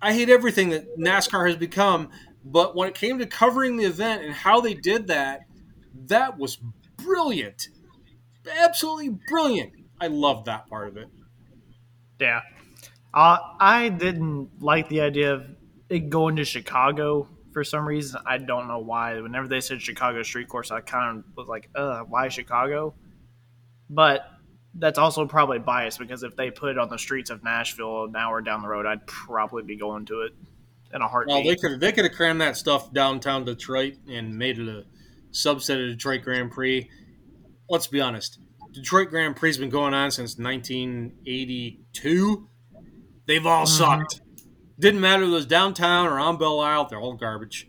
I 0.00 0.12
hate 0.12 0.28
everything 0.28 0.70
that 0.70 0.98
NASCAR 0.98 1.48
has 1.48 1.56
become. 1.56 2.10
But 2.44 2.76
when 2.76 2.88
it 2.88 2.94
came 2.94 3.18
to 3.18 3.26
covering 3.26 3.76
the 3.76 3.84
event 3.84 4.22
and 4.22 4.34
how 4.34 4.60
they 4.60 4.74
did 4.74 5.06
that, 5.08 5.42
that 6.06 6.38
was 6.38 6.58
brilliant. 6.98 7.68
Absolutely 8.60 9.10
brilliant. 9.28 9.72
I 10.00 10.08
loved 10.08 10.46
that 10.46 10.66
part 10.68 10.88
of 10.88 10.96
it. 10.96 11.08
Yeah. 12.20 12.42
Uh, 13.12 13.38
I 13.60 13.88
didn't 13.88 14.60
like 14.62 14.88
the 14.88 15.00
idea 15.00 15.34
of 15.34 15.46
it 15.88 16.10
going 16.10 16.36
to 16.36 16.44
Chicago 16.44 17.28
for 17.54 17.64
some 17.64 17.86
reason. 17.88 18.20
I 18.26 18.36
don't 18.36 18.68
know 18.68 18.80
why. 18.80 19.18
Whenever 19.20 19.48
they 19.48 19.60
said 19.60 19.80
Chicago 19.80 20.22
Street 20.22 20.48
Course, 20.48 20.70
I 20.70 20.80
kind 20.80 21.20
of 21.20 21.24
was 21.36 21.48
like, 21.48 21.70
uh, 21.74 22.00
why 22.00 22.28
Chicago? 22.28 22.92
But 23.88 24.28
that's 24.74 24.98
also 24.98 25.24
probably 25.26 25.60
biased 25.60 25.98
because 25.98 26.22
if 26.22 26.36
they 26.36 26.50
put 26.50 26.72
it 26.72 26.78
on 26.78 26.90
the 26.90 26.98
streets 26.98 27.30
of 27.30 27.42
Nashville 27.44 28.04
an 28.04 28.16
hour 28.16 28.42
down 28.42 28.60
the 28.60 28.68
road, 28.68 28.84
I'd 28.84 29.06
probably 29.06 29.62
be 29.62 29.76
going 29.76 30.04
to 30.06 30.22
it 30.22 30.32
in 30.92 31.00
a 31.00 31.08
heartbeat. 31.08 31.34
Well, 31.34 31.44
they 31.44 31.54
could 31.56 31.80
they 31.80 31.92
could 31.92 32.04
have 32.04 32.14
crammed 32.14 32.40
that 32.40 32.56
stuff 32.56 32.92
downtown 32.92 33.44
Detroit 33.44 33.94
and 34.08 34.36
made 34.36 34.58
it 34.58 34.68
a 34.68 34.84
subset 35.32 35.82
of 35.82 35.90
Detroit 35.96 36.22
Grand 36.22 36.50
Prix. 36.50 36.90
Let's 37.70 37.86
be 37.86 38.00
honest, 38.00 38.38
Detroit 38.72 39.10
Grand 39.10 39.36
Prix 39.36 39.50
has 39.50 39.58
been 39.58 39.70
going 39.70 39.94
on 39.94 40.10
since 40.10 40.36
1982. 40.38 42.48
They've 43.26 43.46
all 43.46 43.64
Mhm. 43.64 43.68
sucked. 43.68 44.20
Didn't 44.78 45.00
matter 45.00 45.22
if 45.22 45.28
it 45.28 45.32
was 45.32 45.46
downtown 45.46 46.06
or 46.06 46.18
on 46.18 46.36
Belle 46.36 46.60
Isle; 46.60 46.86
they're 46.88 47.00
all 47.00 47.14
garbage. 47.14 47.68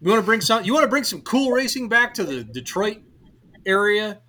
You 0.00 0.10
want 0.10 0.20
to 0.22 0.26
bring 0.26 0.40
some? 0.40 0.64
You 0.64 0.74
want 0.74 0.84
to 0.84 0.88
bring 0.90 1.04
some 1.04 1.22
cool 1.22 1.50
racing 1.50 1.88
back 1.88 2.14
to 2.14 2.24
the 2.24 2.44
Detroit 2.44 2.98
area? 3.66 4.20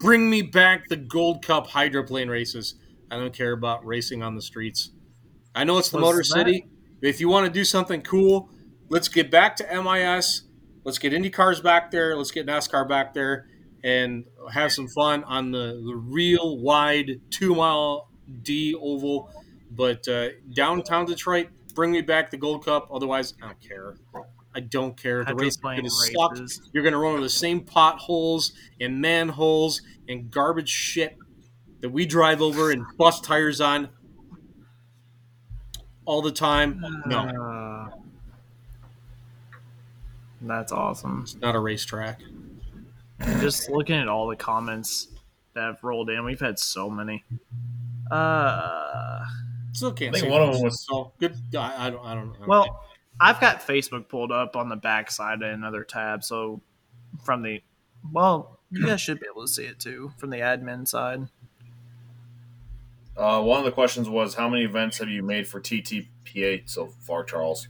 Bring 0.00 0.30
me 0.30 0.42
back 0.42 0.88
the 0.88 0.96
Gold 0.96 1.44
Cup 1.44 1.68
hydroplane 1.68 2.28
races. 2.28 2.74
I 3.10 3.16
don't 3.16 3.32
care 3.34 3.52
about 3.52 3.84
racing 3.84 4.22
on 4.22 4.34
the 4.34 4.42
streets. 4.42 4.90
I 5.54 5.64
know 5.64 5.78
it's 5.78 5.90
the 5.90 5.98
Was 5.98 6.04
Motor 6.04 6.18
that- 6.18 6.24
City. 6.24 6.66
If 7.00 7.20
you 7.20 7.28
want 7.28 7.46
to 7.46 7.52
do 7.52 7.64
something 7.64 8.02
cool, 8.02 8.50
let's 8.88 9.08
get 9.08 9.30
back 9.30 9.54
to 9.56 9.82
MIS. 9.82 10.42
Let's 10.84 10.98
get 10.98 11.12
Indy 11.12 11.30
cars 11.30 11.60
back 11.60 11.90
there. 11.90 12.16
Let's 12.16 12.32
get 12.32 12.46
NASCAR 12.46 12.88
back 12.88 13.14
there 13.14 13.46
and 13.84 14.24
have 14.52 14.72
some 14.72 14.88
fun 14.88 15.22
on 15.24 15.52
the, 15.52 15.80
the 15.86 15.94
real 15.94 16.58
wide 16.58 17.20
two 17.30 17.54
mile 17.54 18.08
D 18.42 18.74
oval. 18.74 19.30
But 19.70 20.06
uh, 20.08 20.28
downtown 20.52 21.06
Detroit, 21.06 21.48
bring 21.74 21.92
me 21.92 22.00
back 22.00 22.30
the 22.30 22.36
Gold 22.36 22.64
Cup. 22.64 22.88
Otherwise, 22.92 23.34
I 23.42 23.46
don't 23.48 23.60
care. 23.60 23.96
I 24.54 24.60
don't 24.60 24.96
care. 24.96 25.24
The 25.24 25.34
race 25.34 25.52
is 25.54 25.56
going 25.58 25.84
to 25.84 25.90
suck. 25.90 26.36
You're 26.72 26.82
going 26.82 26.92
to 26.94 26.98
run 26.98 27.12
into 27.12 27.22
the 27.22 27.28
same 27.30 27.60
potholes 27.60 28.52
and 28.80 29.00
manholes 29.00 29.82
and 30.08 30.30
garbage 30.30 30.70
shit 30.70 31.16
that 31.80 31.90
we 31.90 32.06
drive 32.06 32.42
over 32.42 32.70
and 32.72 32.84
bust 32.96 33.22
tires 33.24 33.60
on 33.60 33.88
all 36.06 36.22
the 36.22 36.32
time. 36.32 36.82
No, 37.06 37.18
Uh, 37.18 37.90
that's 40.42 40.72
awesome. 40.72 41.20
it's 41.22 41.36
not 41.36 41.54
a 41.54 41.60
racetrack. 41.60 42.20
Just 43.40 43.68
looking 43.70 43.96
at 43.96 44.08
all 44.08 44.26
the 44.28 44.36
comments 44.36 45.08
that 45.54 45.62
have 45.64 45.84
rolled 45.84 46.08
in, 46.10 46.24
we've 46.24 46.40
had 46.40 46.58
so 46.58 46.88
many. 46.88 47.24
Uh, 48.10 49.24
Still 49.78 49.92
can't. 49.92 50.14
I 50.16 50.18
think 50.20 50.30
say 50.30 50.38
one 50.38 50.42
of 50.48 50.54
them 50.54 50.62
was- 50.64 50.84
so 50.84 51.12
good. 51.20 51.36
I, 51.56 51.86
I 51.86 51.90
don't. 51.90 52.04
I 52.04 52.14
don't. 52.14 52.34
I 52.34 52.38
don't 52.38 52.48
well, 52.48 52.84
I've 53.20 53.40
got 53.40 53.60
Facebook 53.66 54.08
pulled 54.08 54.32
up 54.32 54.56
on 54.56 54.68
the 54.68 54.76
back 54.76 55.10
side 55.10 55.40
of 55.42 55.52
another 55.52 55.84
tab, 55.84 56.22
so 56.24 56.60
from 57.24 57.42
the 57.42 57.62
well, 58.12 58.58
you 58.70 58.84
guys 58.86 59.00
should 59.00 59.20
be 59.20 59.26
able 59.30 59.42
to 59.42 59.48
see 59.48 59.64
it 59.64 59.78
too 59.78 60.12
from 60.18 60.30
the 60.30 60.38
admin 60.38 60.86
side. 60.86 61.28
Uh, 63.16 63.42
one 63.42 63.58
of 63.58 63.64
the 63.64 63.72
questions 63.72 64.08
was, 64.08 64.34
how 64.34 64.48
many 64.48 64.62
events 64.64 64.98
have 64.98 65.08
you 65.08 65.22
made 65.22 65.46
for 65.48 65.60
TTPA 65.60 66.68
so 66.70 66.86
far, 67.00 67.24
Charles? 67.24 67.66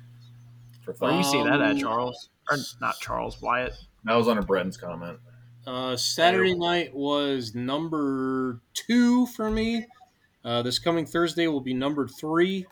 For 0.84 0.92
Where 0.94 1.12
do 1.12 1.16
you 1.18 1.24
see 1.24 1.42
that 1.42 1.60
at, 1.60 1.70
Um, 1.72 1.78
Charles? 1.78 2.28
Or 2.50 2.58
not 2.80 2.98
Charles, 3.00 3.40
Wyatt. 3.40 3.72
that 4.04 4.14
was 4.14 4.28
under 4.28 4.42
Brenton's 4.42 4.76
comment. 4.76 5.18
Uh, 5.66 5.96
Saturday 5.96 6.54
night 6.54 6.94
was 6.94 7.54
number 7.54 8.60
two 8.74 9.26
for 9.26 9.50
me. 9.50 9.86
Uh, 10.44 10.62
this 10.62 10.78
coming 10.78 11.04
Thursday 11.04 11.46
will 11.46 11.60
be 11.60 11.74
number 11.74 12.06
three. 12.06 12.66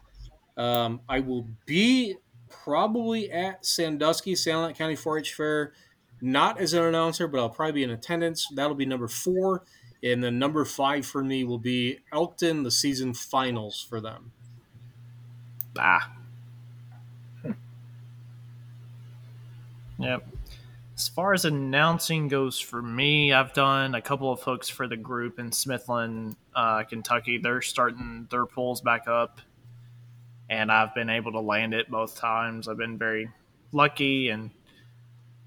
Um, 0.56 1.00
I 1.08 1.20
will 1.20 1.46
be 1.66 2.16
probably 2.48 3.30
at 3.30 3.64
Sandusky, 3.64 4.34
Sanilac 4.34 4.76
County 4.76 4.94
4-H 4.94 5.34
Fair, 5.34 5.72
not 6.20 6.58
as 6.58 6.72
an 6.72 6.82
announcer, 6.82 7.28
but 7.28 7.38
I'll 7.38 7.50
probably 7.50 7.72
be 7.72 7.82
in 7.82 7.90
attendance. 7.90 8.46
That'll 8.54 8.74
be 8.74 8.86
number 8.86 9.08
four, 9.08 9.64
and 10.02 10.24
then 10.24 10.38
number 10.38 10.64
five 10.64 11.04
for 11.04 11.22
me 11.22 11.44
will 11.44 11.58
be 11.58 11.98
Elkton, 12.12 12.62
the 12.62 12.70
season 12.70 13.12
finals 13.12 13.84
for 13.86 14.00
them. 14.00 14.32
Ah. 15.78 16.12
Yep. 19.98 20.26
As 20.96 21.08
far 21.08 21.34
as 21.34 21.44
announcing 21.44 22.28
goes 22.28 22.58
for 22.58 22.80
me, 22.80 23.30
I've 23.30 23.52
done 23.52 23.94
a 23.94 24.00
couple 24.00 24.32
of 24.32 24.40
hooks 24.40 24.70
for 24.70 24.88
the 24.88 24.96
group 24.96 25.38
in 25.38 25.50
Smithland, 25.50 26.36
uh, 26.54 26.84
Kentucky. 26.84 27.36
They're 27.36 27.60
starting 27.60 28.26
their 28.30 28.46
pulls 28.46 28.80
back 28.80 29.06
up, 29.06 29.42
and 30.48 30.72
I've 30.72 30.94
been 30.94 31.10
able 31.10 31.32
to 31.32 31.40
land 31.40 31.74
it 31.74 31.90
both 31.90 32.16
times. 32.16 32.66
I've 32.66 32.78
been 32.78 32.96
very 32.96 33.30
lucky 33.72 34.30
and 34.30 34.50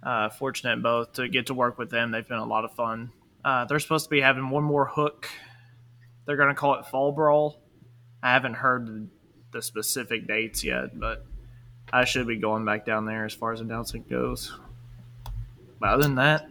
uh, 0.03 0.29
fortunate 0.29 0.83
both 0.83 1.13
to 1.13 1.27
get 1.27 1.47
to 1.47 1.55
work 1.55 1.79
with 1.79 1.89
them. 1.89 2.11
They've 2.11 2.27
been 2.27 2.37
a 2.37 2.45
lot 2.45 2.63
of 2.63 2.75
fun. 2.75 3.11
Uh, 3.43 3.65
they're 3.65 3.79
supposed 3.79 4.05
to 4.05 4.11
be 4.11 4.21
having 4.21 4.51
one 4.51 4.63
more 4.63 4.85
hook. 4.85 5.27
They're 6.25 6.37
going 6.37 6.49
to 6.49 6.55
call 6.55 6.75
it 6.75 6.85
Fall 6.85 7.11
Brawl. 7.11 7.59
I 8.21 8.33
haven't 8.33 8.53
heard 8.53 8.85
the 8.85 9.07
the 9.51 9.63
specific 9.63 10.27
dates 10.27 10.63
yet, 10.63 10.99
but 10.99 11.25
I 11.91 12.05
should 12.05 12.27
be 12.27 12.37
going 12.37 12.65
back 12.65 12.85
down 12.85 13.05
there 13.05 13.25
as 13.25 13.33
far 13.33 13.51
as 13.51 13.61
announcing 13.61 14.05
goes. 14.07 14.53
But 15.79 15.89
other 15.89 16.03
than 16.03 16.15
that, 16.15 16.47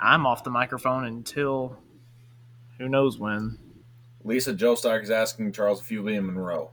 I'm 0.00 0.26
off 0.26 0.44
the 0.44 0.50
microphone 0.50 1.04
until 1.04 1.76
who 2.78 2.88
knows 2.88 3.18
when. 3.18 3.58
Lisa 4.24 4.54
Joestark 4.54 5.02
is 5.02 5.10
asking 5.10 5.52
Charles 5.52 5.80
if 5.80 5.90
you'll 5.90 6.04
be 6.04 6.14
in 6.14 6.26
Monroe. 6.26 6.70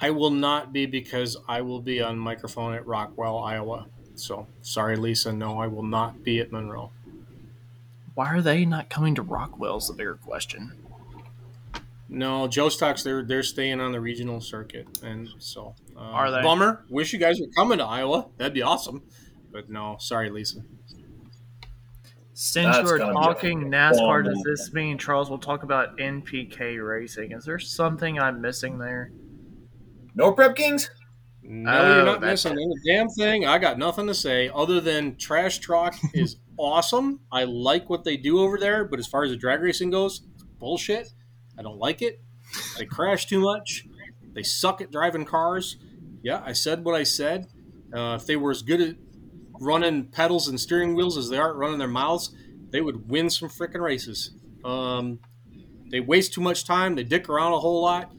I 0.00 0.10
will 0.10 0.30
not 0.30 0.72
be 0.72 0.86
because 0.86 1.36
I 1.48 1.60
will 1.60 1.80
be 1.80 2.02
on 2.02 2.18
microphone 2.18 2.74
at 2.74 2.86
Rockwell, 2.86 3.38
Iowa. 3.38 3.86
So 4.16 4.46
sorry, 4.62 4.96
Lisa. 4.96 5.32
No, 5.32 5.58
I 5.58 5.66
will 5.66 5.82
not 5.82 6.22
be 6.22 6.40
at 6.40 6.52
Monroe. 6.52 6.90
Why 8.14 8.28
are 8.28 8.42
they 8.42 8.64
not 8.64 8.90
coming 8.90 9.14
to 9.16 9.22
Rockwell? 9.22 9.76
Is 9.76 9.88
the 9.88 9.94
bigger 9.94 10.14
question. 10.14 10.72
No, 12.08 12.46
Joe 12.46 12.68
Stocks 12.68 13.02
they're 13.02 13.24
they're 13.24 13.42
staying 13.42 13.80
on 13.80 13.92
the 13.92 14.00
regional 14.00 14.40
circuit, 14.40 14.86
and 15.02 15.28
so 15.38 15.74
uh, 15.96 16.00
Are 16.00 16.30
they? 16.30 16.42
Bummer. 16.42 16.84
Wish 16.88 17.12
you 17.12 17.18
guys 17.18 17.40
were 17.40 17.48
coming 17.56 17.78
to 17.78 17.84
Iowa. 17.84 18.26
That'd 18.36 18.54
be 18.54 18.62
awesome. 18.62 19.02
But 19.54 19.70
no, 19.70 19.96
sorry, 20.00 20.30
Lisa. 20.30 20.62
Since 22.32 22.76
That's 22.76 22.90
we're 22.90 22.98
gonna 22.98 23.12
be 23.12 23.18
a 23.20 23.22
talking 23.22 23.60
NASCAR, 23.70 24.24
does 24.24 24.42
this 24.44 24.72
mean 24.72 24.98
Charles 24.98 25.30
will 25.30 25.38
talk 25.38 25.62
about 25.62 25.96
NPK 25.96 26.84
racing? 26.84 27.30
Is 27.30 27.44
there 27.44 27.60
something 27.60 28.18
I'm 28.18 28.40
missing 28.40 28.78
there? 28.78 29.12
No 30.16 30.32
Prep 30.32 30.56
Kings? 30.56 30.90
No, 31.44 31.70
Oh, 31.70 31.94
you're 31.94 32.04
not 32.04 32.20
missing 32.20 32.58
a 32.58 32.88
damn 32.88 33.08
thing. 33.10 33.46
I 33.46 33.58
got 33.58 33.78
nothing 33.78 34.08
to 34.08 34.14
say 34.14 34.50
other 34.52 34.80
than 34.80 35.14
Trash 35.14 35.58
Truck 35.58 35.94
is 36.14 36.36
awesome. 36.56 37.20
I 37.30 37.44
like 37.44 37.88
what 37.88 38.02
they 38.02 38.16
do 38.16 38.40
over 38.40 38.58
there, 38.58 38.84
but 38.84 38.98
as 38.98 39.06
far 39.06 39.22
as 39.22 39.30
the 39.30 39.36
drag 39.36 39.62
racing 39.62 39.90
goes, 39.90 40.22
it's 40.34 40.42
bullshit. 40.58 41.12
I 41.56 41.62
don't 41.62 41.78
like 41.78 42.02
it. 42.02 42.20
They 42.76 42.86
crash 42.86 43.26
too 43.26 43.38
much. 43.38 43.86
They 44.32 44.42
suck 44.42 44.80
at 44.80 44.90
driving 44.90 45.24
cars. 45.24 45.76
Yeah, 46.22 46.42
I 46.44 46.54
said 46.54 46.84
what 46.84 46.96
I 46.96 47.04
said. 47.04 47.46
Uh, 47.94 48.18
if 48.20 48.26
they 48.26 48.34
were 48.34 48.50
as 48.50 48.62
good 48.62 48.80
at 48.80 48.96
running 49.60 50.06
pedals 50.06 50.48
and 50.48 50.60
steering 50.60 50.94
wheels 50.94 51.16
as 51.16 51.28
they 51.28 51.38
aren't 51.38 51.56
running 51.56 51.78
their 51.78 51.88
mouths, 51.88 52.34
they 52.70 52.80
would 52.80 53.08
win 53.08 53.30
some 53.30 53.48
freaking 53.48 53.80
races. 53.82 54.32
Um, 54.64 55.20
they 55.90 56.00
waste 56.00 56.34
too 56.34 56.40
much 56.40 56.64
time. 56.64 56.96
They 56.96 57.04
dick 57.04 57.28
around 57.28 57.52
a 57.52 57.60
whole 57.60 57.82
lot 57.82 58.12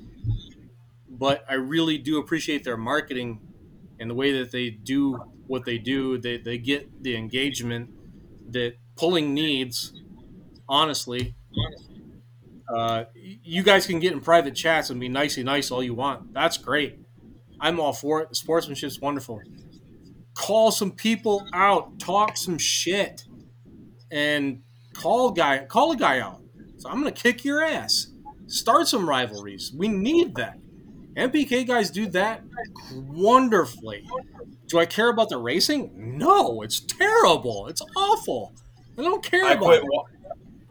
but 1.10 1.46
I 1.50 1.54
really 1.56 1.98
do 1.98 2.18
appreciate 2.20 2.64
their 2.64 2.78
marketing 2.78 3.40
and 4.00 4.10
the 4.10 4.16
way 4.16 4.32
that 4.40 4.52
they 4.52 4.70
do 4.70 5.16
what 5.48 5.66
they 5.66 5.78
do. 5.78 6.18
They, 6.18 6.38
they 6.38 6.58
get 6.58 7.04
the 7.04 7.16
engagement 7.16 7.92
that 8.52 8.76
pulling 8.96 9.34
needs, 9.34 9.94
honestly. 10.68 11.36
Uh, 12.74 13.06
you 13.44 13.64
guys 13.64 13.86
can 13.86 14.00
get 14.00 14.12
in 14.14 14.20
private 14.22 14.56
chats 14.56 14.90
and 14.90 15.00
be 15.00 15.08
nicey 15.08 15.44
nice 15.44 15.70
all 15.72 15.84
you 15.84 15.94
want. 15.94 16.34
That's 16.34 16.58
great. 16.58 17.00
I'm 17.60 17.80
all 17.80 17.94
for 17.94 18.22
it. 18.22 18.30
The 18.30 18.36
sportsmanship's 18.36 19.00
wonderful. 19.00 19.42
Call 20.36 20.72
some 20.72 20.92
people 20.92 21.48
out, 21.54 21.98
talk 22.00 22.38
some 22.38 22.58
shit, 22.58 23.24
and 24.12 24.62
call 24.94 25.32
guy 25.32 25.66
call 25.66 25.92
a 25.92 25.98
guy 25.98 26.20
out. 26.20 26.42
So 26.78 26.90
I'm 26.90 26.98
gonna 26.98 27.12
kick 27.12 27.44
your 27.44 27.64
ass. 27.64 28.08
Start 28.48 28.88
some 28.88 29.10
rivalries. 29.10 29.74
We 29.76 29.88
need 29.88 30.36
that. 30.36 30.60
NPK 31.16 31.66
guys 31.66 31.90
do 31.90 32.08
that 32.08 32.44
wonderfully. 32.94 34.06
Do 34.68 34.80
I 34.80 34.86
care 34.86 35.10
about 35.10 35.30
the 35.30 35.38
racing? 35.38 35.92
No, 36.18 36.62
it's 36.62 36.82
terrible. 36.82 37.68
It's 37.68 37.82
awful. 37.96 38.54
I 38.98 39.02
don't 39.02 39.24
care 39.24 39.46
I 39.46 39.54
about 39.54 39.64
quit. 39.66 39.84
it. 39.84 39.90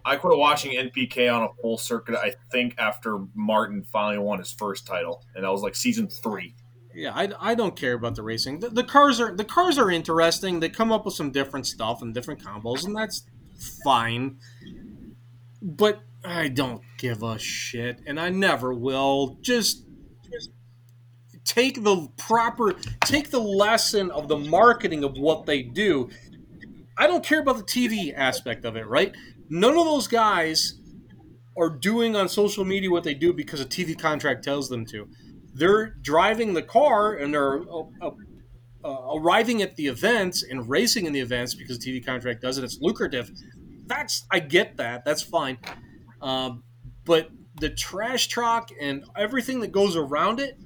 I 0.04 0.16
quit 0.16 0.36
watching 0.38 0.72
NPK 0.72 1.34
on 1.34 1.44
a 1.44 1.48
full 1.62 1.78
circuit. 1.78 2.14
I 2.14 2.34
think 2.52 2.74
after 2.76 3.20
Martin 3.34 3.84
finally 3.90 4.18
won 4.18 4.38
his 4.38 4.52
first 4.52 4.86
title, 4.86 5.24
and 5.34 5.44
that 5.44 5.50
was 5.50 5.62
like 5.62 5.74
season 5.74 6.08
three. 6.08 6.54
Yeah, 6.94 7.12
I, 7.14 7.30
I 7.40 7.54
don't 7.54 7.76
care 7.76 7.94
about 7.94 8.14
the 8.14 8.22
racing. 8.22 8.60
The, 8.60 8.70
the 8.70 8.84
cars 8.84 9.20
are 9.20 9.34
the 9.34 9.44
cars 9.44 9.78
are 9.78 9.90
interesting. 9.90 10.60
They 10.60 10.68
come 10.68 10.92
up 10.92 11.04
with 11.04 11.14
some 11.14 11.30
different 11.30 11.66
stuff 11.66 12.02
and 12.02 12.14
different 12.14 12.42
combos, 12.42 12.84
and 12.84 12.96
that's 12.96 13.24
fine. 13.84 14.38
But 15.60 16.00
I 16.24 16.48
don't 16.48 16.82
give 16.98 17.22
a 17.22 17.38
shit, 17.38 18.00
and 18.06 18.20
I 18.20 18.28
never 18.28 18.72
will. 18.72 19.38
Just 19.40 19.84
take 21.44 21.82
the 21.82 22.08
proper 22.16 22.74
take 23.04 23.30
the 23.30 23.40
lesson 23.40 24.10
of 24.10 24.28
the 24.28 24.38
marketing 24.38 25.04
of 25.04 25.16
what 25.16 25.46
they 25.46 25.62
do. 25.62 26.10
I 26.96 27.08
don't 27.08 27.24
care 27.24 27.40
about 27.40 27.56
the 27.56 27.64
TV 27.64 28.14
aspect 28.16 28.64
of 28.64 28.76
it, 28.76 28.86
right? 28.86 29.12
none 29.48 29.76
of 29.76 29.84
those 29.84 30.06
guys 30.06 30.74
are 31.56 31.70
doing 31.70 32.16
on 32.16 32.28
social 32.28 32.64
media 32.64 32.90
what 32.90 33.04
they 33.04 33.14
do 33.14 33.32
because 33.32 33.60
a 33.60 33.64
TV 33.64 33.98
contract 33.98 34.44
tells 34.44 34.68
them 34.68 34.84
to. 34.86 35.08
They're 35.54 35.94
driving 36.02 36.52
the 36.54 36.62
car 36.62 37.14
and 37.14 37.32
they're 37.32 37.62
uh, 37.62 37.82
uh, 38.02 38.10
uh, 38.84 39.16
arriving 39.16 39.62
at 39.62 39.76
the 39.76 39.86
events 39.86 40.42
and 40.42 40.68
racing 40.68 41.06
in 41.06 41.12
the 41.12 41.20
events 41.20 41.54
because 41.54 41.78
the 41.78 41.90
TV 41.90 42.04
contract 42.04 42.42
does 42.42 42.58
it. 42.58 42.64
It's 42.64 42.78
lucrative. 42.80 43.30
That's 43.86 44.26
I 44.30 44.40
get 44.40 44.76
that. 44.76 45.04
That's 45.04 45.22
fine. 45.22 45.58
Um, 46.20 46.64
but 47.04 47.30
the 47.60 47.70
trash 47.70 48.26
truck 48.28 48.70
and 48.80 49.04
everything 49.16 49.60
that 49.60 49.72
goes 49.72 49.96
around 49.96 50.40
it 50.40 50.58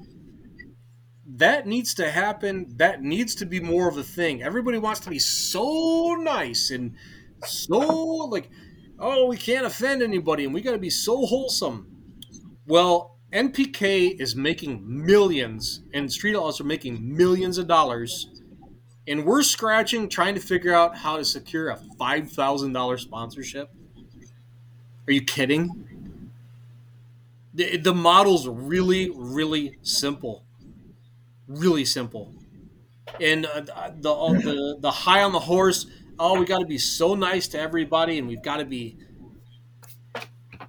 that 1.27 1.67
needs 1.67 1.95
to 1.95 2.11
happen 2.11 2.67
that 2.77 3.03
needs 3.03 3.35
to 3.35 3.45
be 3.45 3.61
more 3.61 3.89
of 3.89 3.99
a 3.99 4.03
thing 4.03 4.43
everybody 4.43 4.79
wants 4.79 5.01
to 5.01 5.11
be 5.11 5.19
so 5.19 6.17
nice 6.19 6.71
and 6.71 6.95
so 7.45 7.79
like 7.79 8.49
oh 8.99 9.27
we 9.27 9.37
can't 9.37 9.67
offend 9.67 10.03
anybody 10.03 10.45
and 10.45 10.55
we 10.55 10.63
got 10.63 10.73
to 10.73 10.79
be 10.79 10.89
so 10.89 11.27
wholesome 11.27 11.87
well 12.67 13.18
npk 13.33 14.21
is 14.21 14.35
making 14.35 14.83
millions 14.85 15.83
and 15.93 16.11
street 16.11 16.35
outlaws 16.35 16.61
are 16.61 16.65
making 16.65 17.17
millions 17.17 17.59
of 17.59 17.67
dollars. 17.67 18.29
And 19.07 19.25
we're 19.25 19.43
scratching 19.43 20.09
trying 20.09 20.35
to 20.35 20.41
figure 20.41 20.75
out 20.75 20.99
how 20.99 21.17
to 21.17 21.25
secure 21.25 21.71
a 21.71 21.79
$5000 21.99 23.01
sponsorship. 23.01 23.71
Are 25.07 25.13
you 25.13 25.23
kidding? 25.23 26.31
The, 27.55 27.79
the 27.79 27.95
model's 27.95 28.47
really 28.47 29.11
really 29.11 29.79
simple. 29.83 30.45
Really 31.47 31.85
simple. 31.85 32.35
And 33.21 33.47
uh, 33.47 33.61
the, 33.61 34.13
uh, 34.13 34.33
the 34.33 34.77
the 34.81 34.91
high 34.91 35.23
on 35.23 35.33
the 35.33 35.41
horse 35.41 35.87
oh 36.19 36.39
we 36.39 36.45
got 36.45 36.59
to 36.59 36.67
be 36.67 36.79
so 36.79 37.15
nice 37.15 37.49
to 37.49 37.61
everybody 37.61 38.19
and 38.19 38.29
we've 38.29 38.43
got 38.43 38.59
to 38.59 38.65
be 38.65 38.97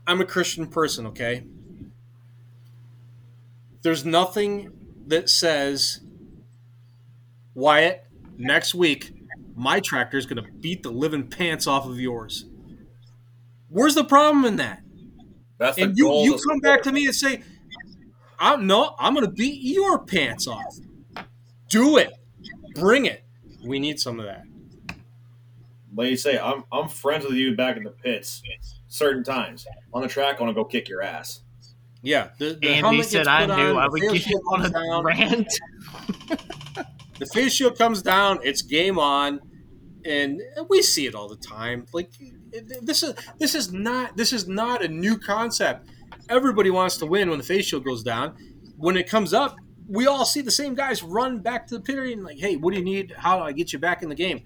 i'm 0.06 0.22
a 0.22 0.26
christian 0.26 0.68
person 0.68 1.08
okay 1.08 1.44
there's 3.82 4.06
nothing 4.06 4.72
that 5.08 5.30
says 5.30 6.02
wyatt 7.54 8.06
next 8.38 8.76
week 8.76 9.14
my 9.56 9.80
tractor 9.80 10.18
is 10.18 10.26
going 10.26 10.42
to 10.44 10.52
beat 10.60 10.84
the 10.84 10.92
living 10.92 11.28
pants 11.28 11.68
off 11.68 11.86
of 11.86 12.00
yours 12.00 12.46
where's 13.70 13.96
the 13.96 14.04
problem 14.04 14.46
in 14.46 14.56
that 14.58 14.82
That's 15.58 15.80
the 15.80 15.84
and 15.84 15.98
you, 15.98 16.12
you 16.24 16.32
come 16.34 16.60
sport. 16.60 16.62
back 16.62 16.84
to 16.84 16.92
me 16.92 17.06
and 17.06 17.16
say, 17.16 17.42
I'm 18.40 18.68
no, 18.68 18.96
I'm 19.00 19.14
gonna 19.14 19.30
beat 19.30 19.62
your 19.62 20.00
pants 20.00 20.48
off. 20.48 20.76
Do 21.70 21.98
it. 21.98 22.12
Bring 22.76 23.06
it. 23.06 23.24
We 23.64 23.80
need 23.80 24.00
some 24.00 24.20
of 24.20 24.26
that. 24.26 24.44
Like 25.96 26.10
you 26.10 26.18
say, 26.18 26.40
I'm 26.40 26.64
I'm 26.72 26.88
friends 26.88 27.26
with 27.26 27.34
you 27.34 27.56
back 27.56 27.78
in 27.78 27.84
the 27.84 27.92
pits. 27.92 28.42
Certain 28.88 29.24
times 29.24 29.66
on 29.94 30.02
the 30.02 30.08
track, 30.08 30.38
I 30.40 30.44
want 30.44 30.52
to 30.52 30.54
go 30.56 30.66
kick 30.66 30.88
your 30.88 31.02
ass. 31.02 31.42
Yeah. 32.02 32.30
The, 32.38 32.58
the 32.62 32.70
Andy 32.70 33.04
said 33.04 33.28
I 33.28 33.46
knew 33.46 33.76
on, 33.76 33.78
I 33.78 33.88
would 33.88 34.02
get 34.02 34.34
on 34.52 34.66
a 34.66 34.70
down, 34.70 35.04
rant. 35.04 35.48
the 37.20 37.26
face 37.34 37.54
shield 37.54 37.78
comes 37.78 38.02
down, 38.02 38.40
it's 38.44 38.62
game 38.62 38.98
on, 38.98 39.40
and 40.06 40.42
we 40.70 40.82
see 40.82 41.06
it 41.06 41.16
all 41.16 41.28
the 41.28 41.36
time. 41.36 41.86
Like 41.94 42.12
this 42.82 43.04
is 43.04 43.14
this 43.38 43.54
is 43.56 43.74
not 43.74 44.16
this 44.18 44.34
is 44.34 44.48
not 44.48 44.84
a 44.84 44.88
new 44.88 45.18
concept. 45.18 45.90
Everybody 46.30 46.70
wants 46.70 46.98
to 46.98 47.06
win 47.06 47.30
when 47.30 47.38
the 47.40 47.44
face 47.46 47.66
shield 47.66 47.84
goes 47.84 48.04
down. 48.04 48.36
When 48.78 48.96
it 48.96 49.10
comes 49.10 49.34
up, 49.34 49.56
we 49.88 50.08
all 50.08 50.26
see 50.26 50.42
the 50.42 50.52
same 50.52 50.76
guys 50.76 51.04
run 51.04 51.40
back 51.40 51.68
to 51.68 51.76
the 51.76 51.82
pit 51.82 51.98
and 51.98 52.24
like, 52.24 52.38
hey, 52.38 52.56
what 52.56 52.74
do 52.74 52.80
you 52.80 52.86
need? 52.86 53.14
How 53.18 53.38
do 53.40 53.44
I 53.44 53.52
get 53.52 53.74
you 53.74 53.80
back 53.80 54.04
in 54.04 54.10
the 54.10 54.16
game? 54.16 54.44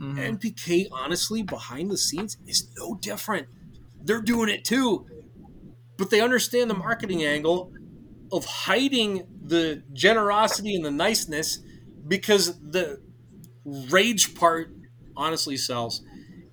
Mhm. 0.00 0.38
NPK, 0.38 0.86
honestly, 0.90 1.42
behind 1.42 1.90
the 1.90 1.98
scenes 1.98 2.38
is 2.46 2.68
no 2.78 2.94
different. 3.02 3.48
They're 4.02 4.22
doing 4.22 4.48
it 4.48 4.64
too, 4.64 5.04
but 6.00 6.08
they 6.08 6.22
understand 6.22 6.70
the 6.70 6.74
marketing 6.74 7.22
angle 7.22 7.72
of 8.32 8.46
hiding 8.46 9.26
the 9.44 9.82
generosity 9.92 10.74
and 10.74 10.82
the 10.82 10.90
niceness 10.90 11.58
because 12.08 12.58
the 12.58 13.02
rage 13.64 14.34
part 14.34 14.72
honestly 15.14 15.58
sells. 15.58 16.02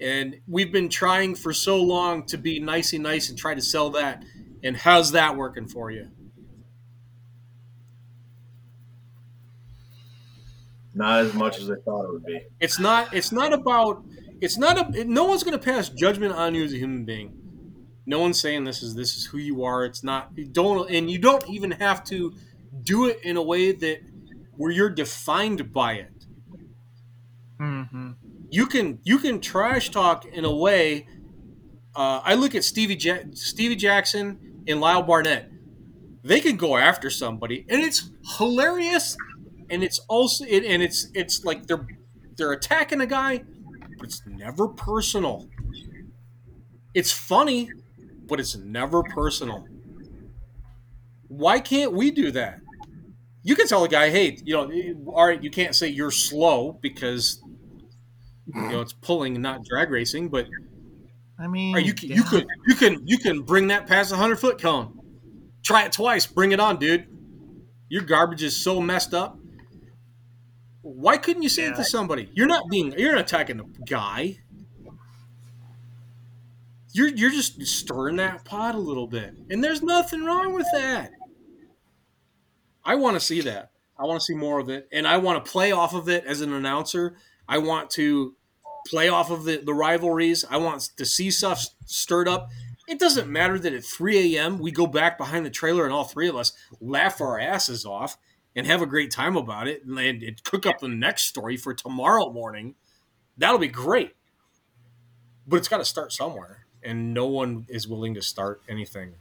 And 0.01 0.41
we've 0.47 0.71
been 0.71 0.89
trying 0.89 1.33
for 1.33 1.53
so 1.53 1.81
long 1.81 2.25
to 2.25 2.37
be 2.37 2.59
nicey 2.59 2.97
nice 2.97 3.29
and 3.29 3.37
try 3.37 3.55
to 3.55 3.61
sell 3.61 3.89
that. 3.91 4.21
And 4.63 4.75
how's 4.75 5.13
that 5.13 5.37
working 5.37 5.67
for 5.67 5.91
you? 5.91 6.09
Not 10.93 11.21
as 11.21 11.33
much 11.33 11.59
as 11.59 11.71
I 11.71 11.75
thought 11.85 12.03
it 12.03 12.11
would 12.11 12.25
be. 12.25 12.41
It's 12.59 12.79
not. 12.79 13.13
It's 13.13 13.31
not 13.31 13.53
about. 13.53 14.03
It's 14.41 14.57
not 14.57 14.95
a. 14.95 15.05
No 15.05 15.25
one's 15.25 15.43
going 15.43 15.57
to 15.57 15.63
pass 15.63 15.89
judgment 15.89 16.33
on 16.33 16.53
you 16.53 16.63
as 16.63 16.73
a 16.73 16.77
human 16.77 17.05
being. 17.05 17.36
No 18.07 18.19
one's 18.21 18.41
saying 18.41 18.63
this 18.63 18.81
is 18.81 18.95
this 18.95 19.15
is 19.17 19.25
who 19.25 19.37
you 19.37 19.63
are. 19.65 19.85
It's 19.85 20.03
not. 20.03 20.31
You 20.35 20.45
don't, 20.45 20.89
and 20.89 21.11
you 21.11 21.19
don't 21.19 21.47
even 21.49 21.71
have 21.71 22.03
to 22.05 22.33
do 22.83 23.05
it 23.05 23.19
in 23.23 23.37
a 23.37 23.43
way 23.43 23.73
that 23.73 23.99
where 24.55 24.71
you're 24.71 24.89
defined 24.89 25.73
by 25.73 25.93
it. 25.95 26.25
Mhm. 27.59 28.15
You 28.49 28.65
can 28.65 28.99
you 29.03 29.17
can 29.19 29.41
trash 29.41 29.89
talk 29.91 30.25
in 30.25 30.45
a 30.45 30.55
way. 30.55 31.07
Uh, 31.95 32.21
I 32.23 32.35
look 32.35 32.55
at 32.55 32.63
Stevie 32.63 32.95
ja- 32.95 33.23
Stevie 33.33 33.75
Jackson 33.75 34.63
and 34.67 34.79
Lyle 34.79 35.03
Barnett. 35.03 35.51
They 36.23 36.39
can 36.39 36.57
go 36.57 36.77
after 36.77 37.09
somebody, 37.09 37.65
and 37.69 37.81
it's 37.81 38.11
hilarious, 38.37 39.17
and 39.69 39.83
it's 39.83 39.99
also 40.07 40.45
it, 40.45 40.63
and 40.65 40.81
it's 40.83 41.07
it's 41.13 41.43
like 41.43 41.67
they're 41.67 41.87
they're 42.37 42.53
attacking 42.53 43.01
a 43.01 43.07
guy, 43.07 43.43
but 43.97 44.05
it's 44.07 44.21
never 44.27 44.67
personal. 44.67 45.47
It's 46.93 47.11
funny, 47.11 47.69
but 48.27 48.39
it's 48.39 48.55
never 48.55 49.03
personal. 49.03 49.65
Why 51.27 51.59
can't 51.59 51.93
we 51.93 52.11
do 52.11 52.31
that? 52.31 52.59
You 53.43 53.55
can 53.55 53.67
tell 53.67 53.83
a 53.83 53.89
guy, 53.89 54.09
hey, 54.09 54.37
you 54.43 54.53
know, 54.53 55.11
all 55.11 55.27
right, 55.27 55.41
you 55.41 55.49
can't 55.49 55.75
say 55.75 55.87
you're 55.87 56.11
slow 56.11 56.77
because 56.81 57.41
you 58.53 58.61
know 58.61 58.81
it's 58.81 58.93
pulling 58.93 59.41
not 59.41 59.63
drag 59.63 59.89
racing, 59.89 60.29
but 60.29 60.47
I 61.39 61.47
mean, 61.47 61.75
or 61.75 61.79
you 61.79 61.93
can, 61.93 62.09
you 62.09 62.15
yeah. 62.15 62.29
can 62.29 62.47
you 62.67 62.75
can 62.75 63.07
you 63.07 63.17
can 63.17 63.41
bring 63.41 63.67
that 63.67 63.87
past 63.87 64.11
a 64.11 64.15
hundred 64.15 64.37
foot 64.37 64.59
cone. 64.59 64.99
Try 65.63 65.85
it 65.85 65.91
twice. 65.91 66.25
Bring 66.25 66.51
it 66.51 66.59
on, 66.59 66.77
dude. 66.77 67.07
Your 67.89 68.01
garbage 68.01 68.43
is 68.43 68.55
so 68.55 68.81
messed 68.81 69.13
up. 69.13 69.37
Why 70.81 71.17
couldn't 71.17 71.43
you 71.43 71.49
say 71.49 71.65
it 71.65 71.75
to 71.75 71.83
somebody? 71.83 72.29
You're 72.33 72.47
not 72.47 72.69
being 72.69 72.93
you're 72.97 73.13
not 73.13 73.21
attacking 73.21 73.57
the 73.57 73.65
guy. 73.85 74.39
You're 76.97 77.09
you're 77.09 77.29
just 77.29 77.61
stirring 77.67 78.15
that 78.15 78.43
pot 78.43 78.73
a 78.73 78.79
little 78.79 79.05
bit, 79.05 79.35
and 79.51 79.63
there's 79.63 79.83
nothing 79.83 80.25
wrong 80.25 80.53
with 80.53 80.65
that. 80.73 81.11
I 82.83 82.95
want 82.95 83.15
to 83.15 83.19
see 83.19 83.41
that. 83.41 83.69
I 83.99 84.05
want 84.05 84.19
to 84.19 84.25
see 84.25 84.33
more 84.33 84.59
of 84.59 84.69
it, 84.69 84.87
and 84.91 85.07
I 85.07 85.17
want 85.17 85.43
to 85.45 85.51
play 85.51 85.71
off 85.71 85.93
of 85.93 86.09
it 86.09 86.25
as 86.25 86.41
an 86.41 86.51
announcer. 86.51 87.15
I 87.47 87.59
want 87.59 87.91
to 87.91 88.35
play 88.87 89.09
off 89.09 89.29
of 89.29 89.43
the, 89.43 89.57
the 89.57 89.75
rivalries. 89.75 90.43
I 90.49 90.57
want 90.57 90.89
to 90.97 91.05
see 91.05 91.29
stuff 91.29 91.67
stirred 91.85 92.27
up. 92.27 92.49
It 92.87 92.97
doesn't 92.97 93.29
matter 93.29 93.59
that 93.59 93.73
at 93.73 93.83
3 93.83 94.35
a.m. 94.35 94.57
we 94.57 94.71
go 94.71 94.87
back 94.87 95.19
behind 95.19 95.45
the 95.45 95.51
trailer 95.51 95.83
and 95.83 95.93
all 95.93 96.05
three 96.05 96.27
of 96.27 96.35
us 96.35 96.53
laugh 96.79 97.21
our 97.21 97.39
asses 97.39 97.85
off 97.85 98.17
and 98.55 98.65
have 98.65 98.81
a 98.81 98.87
great 98.87 99.11
time 99.11 99.35
about 99.37 99.67
it 99.67 99.85
and, 99.85 99.99
and 99.99 100.43
cook 100.43 100.65
up 100.65 100.79
the 100.79 100.87
next 100.87 101.25
story 101.25 101.57
for 101.57 101.73
tomorrow 101.73 102.31
morning. 102.31 102.73
That'll 103.37 103.59
be 103.59 103.67
great. 103.67 104.15
But 105.45 105.57
it's 105.57 105.67
got 105.67 105.77
to 105.77 105.85
start 105.85 106.11
somewhere, 106.11 106.56
and 106.87 107.13
no 107.13 107.27
one 107.27 107.65
is 107.69 107.87
willing 107.87 108.13
to 108.15 108.21
start 108.21 108.61
anything. 108.67 109.13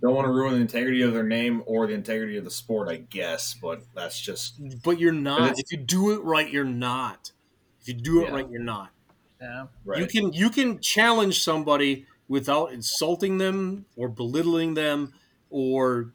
Don't 0.00 0.14
want 0.14 0.26
to 0.26 0.32
ruin 0.32 0.54
the 0.54 0.60
integrity 0.60 1.02
of 1.02 1.12
their 1.12 1.24
name 1.24 1.62
or 1.66 1.86
the 1.86 1.94
integrity 1.94 2.36
of 2.36 2.44
the 2.44 2.50
sport, 2.50 2.88
I 2.88 2.96
guess, 2.96 3.54
but 3.54 3.82
that's 3.94 4.20
just 4.20 4.60
But 4.84 5.00
you're 5.00 5.12
not. 5.12 5.58
If 5.58 5.72
you 5.72 5.78
do 5.78 6.12
it 6.12 6.22
right, 6.22 6.48
you're 6.48 6.64
not. 6.64 7.32
If 7.80 7.88
you 7.88 7.94
do 7.94 8.22
it 8.22 8.28
Yeah. 8.28 8.34
right, 8.34 8.48
you're 8.48 8.62
not. 8.62 8.92
Yeah. 9.40 9.66
right. 9.84 9.98
You 9.98 10.06
can 10.06 10.32
you 10.32 10.50
can 10.50 10.80
challenge 10.80 11.42
somebody 11.42 12.06
without 12.28 12.72
insulting 12.72 13.38
them 13.38 13.86
or 13.96 14.08
belittling 14.08 14.74
them 14.74 15.12
or 15.50 16.12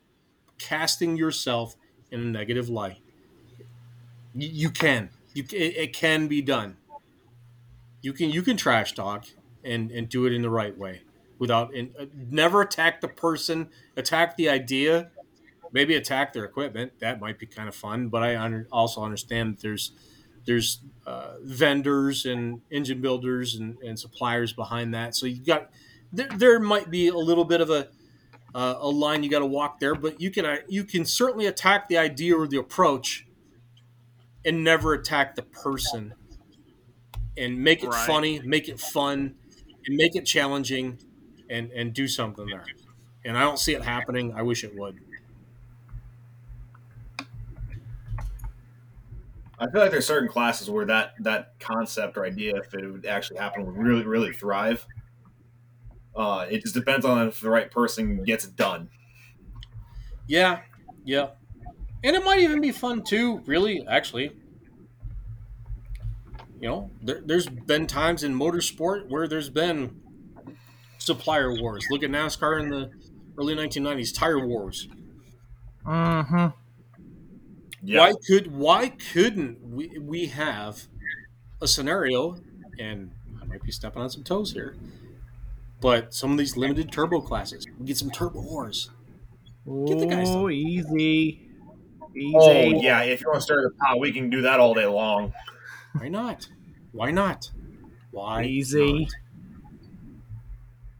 casting 0.57 1.17
yourself 1.17 1.75
in 2.11 2.21
a 2.21 2.25
negative 2.25 2.69
light. 2.69 2.99
You, 4.33 4.49
you 4.49 4.69
can. 4.69 5.09
You 5.33 5.43
it, 5.51 5.77
it 5.77 5.93
can 5.93 6.27
be 6.27 6.41
done. 6.41 6.77
You 8.01 8.13
can 8.13 8.29
you 8.29 8.41
can 8.41 8.57
trash 8.57 8.93
talk 8.93 9.25
and 9.63 9.91
and 9.91 10.09
do 10.09 10.25
it 10.25 10.33
in 10.33 10.41
the 10.41 10.49
right 10.49 10.77
way 10.77 11.01
without 11.39 11.73
and 11.73 11.91
uh, 11.99 12.05
never 12.29 12.61
attack 12.61 13.01
the 13.01 13.07
person, 13.07 13.69
attack 13.97 14.37
the 14.37 14.49
idea, 14.49 15.09
maybe 15.71 15.95
attack 15.95 16.33
their 16.33 16.45
equipment. 16.45 16.93
That 16.99 17.19
might 17.19 17.39
be 17.39 17.45
kind 17.45 17.67
of 17.67 17.75
fun, 17.75 18.09
but 18.09 18.23
I 18.23 18.35
under, 18.35 18.67
also 18.71 19.01
understand 19.01 19.55
that 19.55 19.61
there's 19.61 19.91
there's 20.45 20.79
uh, 21.05 21.35
vendors 21.43 22.25
and 22.25 22.61
engine 22.71 23.01
builders 23.01 23.55
and, 23.55 23.77
and 23.79 23.99
suppliers 23.99 24.53
behind 24.53 24.93
that. 24.93 25.15
So 25.15 25.25
you 25.25 25.43
got 25.43 25.69
there, 26.11 26.29
there 26.35 26.59
might 26.59 26.89
be 26.89 27.07
a 27.07 27.17
little 27.17 27.45
bit 27.45 27.61
of 27.61 27.69
a 27.69 27.87
uh, 28.53 28.75
a 28.79 28.89
line 28.89 29.23
you 29.23 29.29
got 29.29 29.39
to 29.39 29.45
walk 29.45 29.79
there, 29.79 29.95
but 29.95 30.19
you 30.19 30.29
can 30.29 30.45
uh, 30.45 30.57
you 30.67 30.83
can 30.83 31.05
certainly 31.05 31.45
attack 31.45 31.87
the 31.87 31.97
idea 31.97 32.37
or 32.37 32.47
the 32.47 32.57
approach 32.57 33.25
and 34.45 34.63
never 34.63 34.93
attack 34.93 35.35
the 35.35 35.43
person 35.43 36.15
and 37.37 37.63
make 37.63 37.83
it 37.83 37.93
Right. 37.93 37.93
funny, 37.93 38.41
make 38.41 38.67
it 38.69 38.79
fun, 38.79 39.35
and 39.85 39.95
make 39.97 40.15
it 40.15 40.25
challenging, 40.25 40.99
and 41.49 41.71
and 41.71 41.93
do 41.93 42.07
something 42.07 42.49
there. 42.49 42.73
And 43.23 43.37
I 43.37 43.41
don't 43.41 43.59
see 43.59 43.73
it 43.73 43.83
happening. 43.83 44.33
I 44.33 44.41
wish 44.43 44.63
it 44.63 44.75
would. 44.75 44.99
I 49.59 49.69
feel 49.69 49.81
like 49.81 49.91
there's 49.91 50.07
certain 50.07 50.27
classes 50.29 50.69
where 50.69 50.85
that 50.85 51.13
that 51.19 51.59
concept 51.59 52.17
or 52.17 52.25
idea, 52.25 52.57
if 52.57 52.73
it 52.73 52.85
would 52.89 53.05
actually 53.05 53.37
happen, 53.39 53.65
would 53.65 53.77
really 53.77 54.05
really 54.05 54.33
thrive. 54.33 54.87
Uh, 56.15 56.45
it 56.49 56.61
just 56.61 56.73
depends 56.73 57.05
on 57.05 57.27
if 57.27 57.39
the 57.39 57.49
right 57.49 57.71
person 57.71 58.23
gets 58.23 58.45
it 58.45 58.55
done. 58.55 58.89
Yeah, 60.27 60.63
yeah, 61.03 61.31
and 62.03 62.15
it 62.15 62.23
might 62.23 62.39
even 62.39 62.61
be 62.61 62.71
fun 62.71 63.03
too. 63.03 63.39
Really, 63.45 63.85
actually, 63.87 64.31
you 66.59 66.67
know, 66.69 66.91
there, 67.01 67.21
there's 67.25 67.47
been 67.47 67.87
times 67.87 68.23
in 68.23 68.33
motorsport 68.37 69.09
where 69.09 69.27
there's 69.27 69.49
been 69.49 70.01
supplier 70.97 71.53
wars. 71.53 71.87
Look 71.89 72.03
at 72.03 72.09
NASCAR 72.09 72.61
in 72.61 72.69
the 72.69 72.91
early 73.37 73.55
1990s, 73.55 74.11
tire 74.13 74.45
wars. 74.45 74.87
Mm-hmm. 75.85 76.47
Yeah, 77.83 77.99
Why 77.99 78.13
could 78.27 78.47
why 78.51 78.89
couldn't 78.89 79.59
we 79.61 79.97
we 79.99 80.27
have 80.27 80.87
a 81.61 81.67
scenario? 81.67 82.37
And 82.79 83.13
I 83.41 83.45
might 83.45 83.63
be 83.63 83.71
stepping 83.71 84.01
on 84.01 84.09
some 84.09 84.23
toes 84.23 84.53
here, 84.53 84.77
but 85.79 86.13
some 86.13 86.31
of 86.31 86.37
these 86.37 86.55
limited 86.57 86.91
turbo 86.91 87.21
classes, 87.21 87.65
we 87.77 87.85
get 87.85 87.97
some 87.97 88.11
turbo 88.11 88.41
wars. 88.41 88.89
Get 89.85 89.99
the 89.99 90.07
guy 90.07 90.25
Oh, 90.25 90.49
easy. 90.49 91.50
Easy. 92.15 92.33
Oh 92.35 92.81
yeah, 92.81 93.01
if 93.03 93.21
you 93.21 93.27
want 93.27 93.37
to 93.39 93.41
start 93.41 93.65
a 93.65 93.69
pile, 93.83 93.99
we 93.99 94.11
can 94.11 94.29
do 94.29 94.41
that 94.41 94.59
all 94.59 94.73
day 94.73 94.85
long. 94.85 95.33
Why 95.97 96.07
not? 96.09 96.47
Why 96.91 97.11
not? 97.11 97.49
Why 98.11 98.43
Easy. 98.43 99.07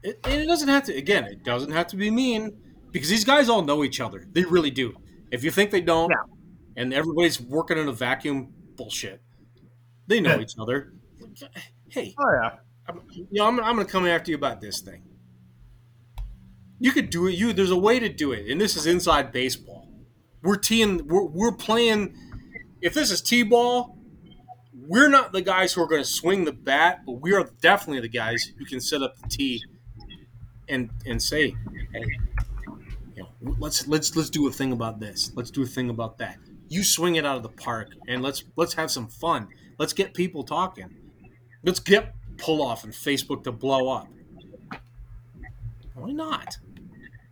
It, 0.02 0.18
and 0.24 0.34
it 0.34 0.46
doesn't 0.46 0.68
have 0.68 0.84
to. 0.84 0.96
Again, 0.96 1.24
it 1.24 1.44
doesn't 1.44 1.70
have 1.72 1.86
to 1.88 1.96
be 1.96 2.10
mean 2.10 2.56
because 2.90 3.08
these 3.08 3.24
guys 3.24 3.48
all 3.48 3.62
know 3.62 3.84
each 3.84 4.00
other. 4.00 4.26
They 4.32 4.44
really 4.44 4.70
do. 4.70 4.96
If 5.30 5.44
you 5.44 5.50
think 5.50 5.70
they 5.70 5.80
don't, 5.80 6.10
Yeah. 6.10 6.82
and 6.82 6.92
everybody's 6.92 7.40
working 7.40 7.78
in 7.78 7.88
a 7.88 7.92
vacuum, 7.92 8.52
bullshit. 8.76 9.22
They 10.06 10.20
know 10.20 10.40
each 10.40 10.54
other. 10.58 10.92
Hey, 11.88 12.14
Oh 12.18 12.30
yeah. 12.42 12.50
I'm, 12.88 13.00
you 13.12 13.26
know, 13.32 13.46
I'm, 13.46 13.60
I'm 13.60 13.74
going 13.76 13.86
to 13.86 13.92
come 13.92 14.06
after 14.06 14.30
you 14.32 14.36
about 14.36 14.60
this 14.60 14.80
thing. 14.80 15.02
You 16.80 16.90
could 16.90 17.10
do 17.10 17.28
it. 17.28 17.32
You 17.34 17.52
there's 17.52 17.70
a 17.70 17.76
way 17.78 18.00
to 18.00 18.08
do 18.08 18.32
it, 18.32 18.50
and 18.50 18.60
this 18.60 18.76
is 18.76 18.86
inside 18.86 19.30
baseball. 19.30 19.81
We're 20.42 20.56
teeing. 20.56 21.06
We're, 21.06 21.24
we're 21.24 21.52
playing. 21.52 22.16
If 22.80 22.94
this 22.94 23.10
is 23.10 23.22
t-ball, 23.22 23.96
we're 24.74 25.08
not 25.08 25.32
the 25.32 25.42
guys 25.42 25.72
who 25.72 25.82
are 25.82 25.86
going 25.86 26.02
to 26.02 26.08
swing 26.08 26.44
the 26.44 26.52
bat, 26.52 27.02
but 27.06 27.20
we 27.20 27.32
are 27.32 27.48
definitely 27.60 28.00
the 28.00 28.08
guys 28.08 28.50
who 28.58 28.64
can 28.64 28.80
set 28.80 29.02
up 29.02 29.16
the 29.18 29.28
tee 29.28 29.64
and 30.68 30.90
and 31.06 31.22
say, 31.22 31.54
hey, 31.92 32.04
you 33.14 33.22
know, 33.22 33.54
let's 33.58 33.86
let's 33.86 34.16
let's 34.16 34.30
do 34.30 34.48
a 34.48 34.52
thing 34.52 34.72
about 34.72 34.98
this. 34.98 35.32
Let's 35.34 35.50
do 35.50 35.62
a 35.62 35.66
thing 35.66 35.90
about 35.90 36.18
that. 36.18 36.38
You 36.68 36.82
swing 36.82 37.16
it 37.16 37.26
out 37.26 37.36
of 37.36 37.42
the 37.42 37.50
park, 37.50 37.90
and 38.08 38.22
let's 38.22 38.44
let's 38.56 38.74
have 38.74 38.90
some 38.90 39.08
fun. 39.08 39.48
Let's 39.78 39.92
get 39.92 40.14
people 40.14 40.42
talking. 40.42 40.96
Let's 41.62 41.80
get 41.80 42.14
pull 42.38 42.62
off 42.62 42.84
and 42.84 42.92
Facebook 42.92 43.44
to 43.44 43.52
blow 43.52 43.88
up. 43.88 44.08
Why 45.94 46.10
not? 46.10 46.56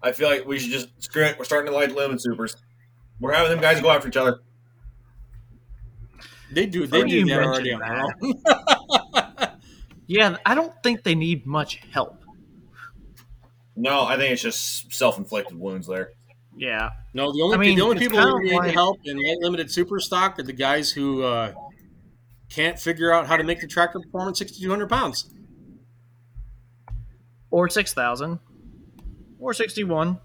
I 0.03 0.13
feel 0.13 0.29
like 0.29 0.47
we 0.47 0.59
should 0.59 0.71
just 0.71 0.89
screw 1.03 1.25
it. 1.25 1.39
We're 1.39 1.45
starting 1.45 1.71
to 1.71 1.77
like 1.77 1.95
limited 1.95 2.21
supers. 2.21 2.57
We're 3.21 3.33
having 3.35 3.51
them 3.51 3.61
guys 3.61 3.81
go 3.81 3.91
after 3.91 4.09
each 4.09 4.17
other. 4.17 4.41
They 6.53 6.67
do. 6.67 6.87
They 6.87 7.05
do 7.05 7.25
that 7.27 7.43
already 7.43 7.73
on 7.73 7.81
their 7.81 8.03
own. 8.03 9.57
Yeah, 10.11 10.39
I 10.45 10.57
don't 10.57 10.73
think 10.83 11.05
they 11.05 11.15
need 11.15 11.47
much 11.47 11.77
help. 11.93 12.25
No, 13.77 14.03
I 14.03 14.17
think 14.17 14.33
it's 14.33 14.43
just 14.43 14.93
self-inflicted 14.93 15.57
wounds 15.57 15.87
there. 15.87 16.15
Yeah. 16.57 16.91
No, 17.15 17.33
the 17.33 17.43
only 17.43 17.55
I 17.55 17.61
mean, 17.61 17.77
the 17.79 17.85
only 17.85 17.97
people 17.97 18.21
who 18.21 18.43
need 18.43 18.55
like- 18.57 18.75
help 18.75 18.99
in 19.05 19.21
limited 19.41 19.71
super 19.71 20.01
stock 20.01 20.37
are 20.41 20.43
the 20.43 20.53
guys 20.53 20.91
who 20.91 21.23
uh, 21.23 21.53
can't 22.49 22.77
figure 22.77 23.13
out 23.13 23.29
how 23.29 23.37
to 23.37 23.45
make 23.45 23.61
the 23.61 23.69
tractor 23.69 24.01
perform 24.01 24.31
at 24.31 24.37
sixty 24.37 24.61
two 24.61 24.69
hundred 24.69 24.89
pounds. 24.89 25.31
Or 27.53 27.69
6,000. 27.69 28.41
Or 29.39 29.55
61. 29.55 30.19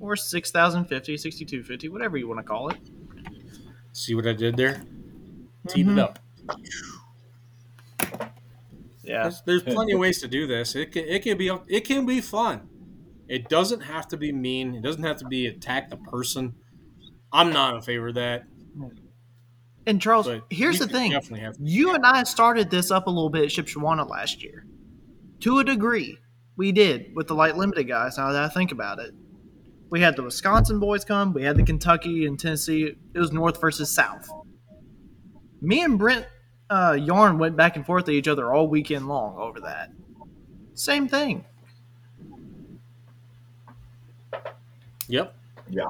Or 0.00 0.16
6,050, 0.16 1.16
6250, 1.16 1.88
whatever 1.90 2.16
you 2.16 2.26
want 2.26 2.40
to 2.40 2.44
call 2.44 2.68
it. 2.70 2.78
See 3.92 4.14
what 4.14 4.26
I 4.26 4.32
did 4.32 4.56
there? 4.56 4.82
Teed 5.68 5.86
Mhm. 5.86 5.92
it 5.92 5.98
up. 5.98 6.18
Yeah. 9.02 9.22
There's, 9.22 9.42
there's 9.42 9.62
plenty 9.74 9.92
of 9.92 9.98
ways 9.98 10.20
to 10.20 10.28
do 10.28 10.46
this. 10.46 10.74
It 10.74 10.92
can, 10.92 11.04
it 11.04 11.22
can 11.22 11.36
be 11.36 11.50
it 11.68 11.84
can 11.84 12.06
be 12.06 12.20
fun. 12.20 12.68
It 13.28 13.48
doesn't 13.48 13.80
have 13.80 14.08
to 14.08 14.16
be 14.16 14.32
mean. 14.32 14.74
It 14.74 14.82
doesn't 14.82 15.02
have 15.02 15.16
to 15.18 15.24
be 15.26 15.46
attack 15.46 15.90
the 15.90 15.96
person. 15.96 16.54
I'm 17.32 17.52
not 17.52 17.76
in 17.76 17.82
favor 17.82 18.08
of 18.08 18.14
that. 18.16 18.44
And 19.86 20.00
Charles, 20.00 20.26
But 20.26 20.44
here's 20.50 20.78
the 20.78 20.88
thing. 20.88 21.12
Definitely 21.12 21.40
have. 21.44 21.56
You 21.60 21.94
and 21.94 22.04
I 22.04 22.22
started 22.24 22.70
this 22.70 22.90
up 22.90 23.06
a 23.06 23.10
little 23.10 23.30
bit 23.30 23.44
at 23.44 23.48
Shipshewana 23.50 24.08
last 24.08 24.42
year. 24.42 24.64
To 25.40 25.58
a 25.58 25.64
degree, 25.64 26.18
we 26.56 26.70
did 26.72 27.14
with 27.14 27.28
the 27.28 27.34
light 27.34 27.56
limited 27.56 27.84
guys. 27.84 28.18
Now 28.18 28.32
that 28.32 28.42
I 28.42 28.48
think 28.48 28.72
about 28.72 28.98
it, 28.98 29.14
we 29.90 30.00
had 30.00 30.16
the 30.16 30.22
Wisconsin 30.22 30.78
boys 30.78 31.04
come, 31.04 31.32
we 31.32 31.42
had 31.42 31.56
the 31.56 31.62
Kentucky 31.62 32.24
and 32.26 32.38
Tennessee. 32.38 32.96
It 33.14 33.18
was 33.18 33.32
North 33.32 33.60
versus 33.60 33.90
South. 33.90 34.28
Me 35.60 35.82
and 35.82 35.98
Brent 35.98 36.26
uh, 36.70 36.96
Yarn 36.98 37.38
went 37.38 37.56
back 37.56 37.76
and 37.76 37.84
forth 37.84 38.04
to 38.06 38.12
each 38.12 38.28
other 38.28 38.52
all 38.54 38.68
weekend 38.68 39.08
long 39.08 39.36
over 39.36 39.60
that. 39.60 39.90
Same 40.74 41.08
thing. 41.08 41.44
Yep. 45.08 45.34
Yeah. 45.68 45.86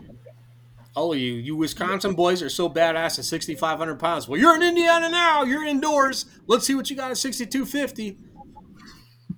All 0.96 1.12
of 1.12 1.18
you, 1.18 1.34
you 1.34 1.54
Wisconsin 1.54 2.14
boys 2.14 2.42
are 2.42 2.48
so 2.48 2.68
badass 2.68 3.18
at 3.18 3.24
6,500 3.24 3.98
pounds. 4.00 4.26
Well, 4.26 4.40
you're 4.40 4.56
in 4.56 4.62
Indiana 4.62 5.08
now. 5.08 5.44
You're 5.44 5.64
indoors. 5.64 6.24
Let's 6.46 6.66
see 6.66 6.74
what 6.74 6.90
you 6.90 6.96
got 6.96 7.10
at 7.10 7.18
6,250. 7.18 8.18